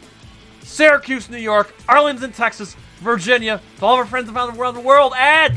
[0.63, 5.55] Syracuse, New York, Arlington, Texas, Virginia, to all of our friends around the world, and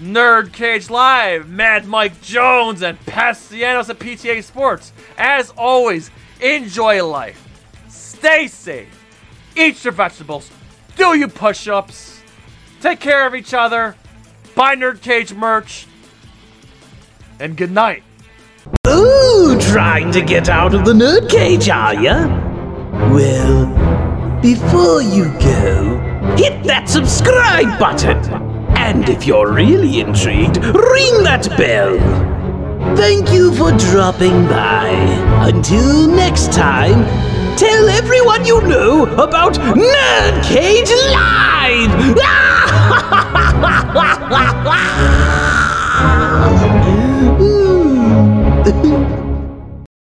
[0.00, 4.92] Nerd Cage Live, Mad Mike Jones, and Pastianos at PTA Sports.
[5.18, 6.10] As always,
[6.40, 7.46] enjoy life,
[7.88, 9.04] stay safe,
[9.56, 10.50] eat your vegetables,
[10.96, 12.20] do your push-ups,
[12.80, 13.96] take care of each other,
[14.54, 15.86] buy Nerd Cage merch,
[17.38, 18.02] and good night.
[18.88, 22.26] Ooh, trying to get out of the nerd cage, are ya?
[23.12, 28.18] Well, before you go, hit that subscribe button
[28.76, 31.98] And if you're really intrigued, ring that bell.
[32.96, 34.88] Thank you for dropping by.
[35.46, 37.04] Until next time,
[37.56, 42.16] tell everyone you know about Nerd Cage Live!
[48.70, 49.14] Hmm.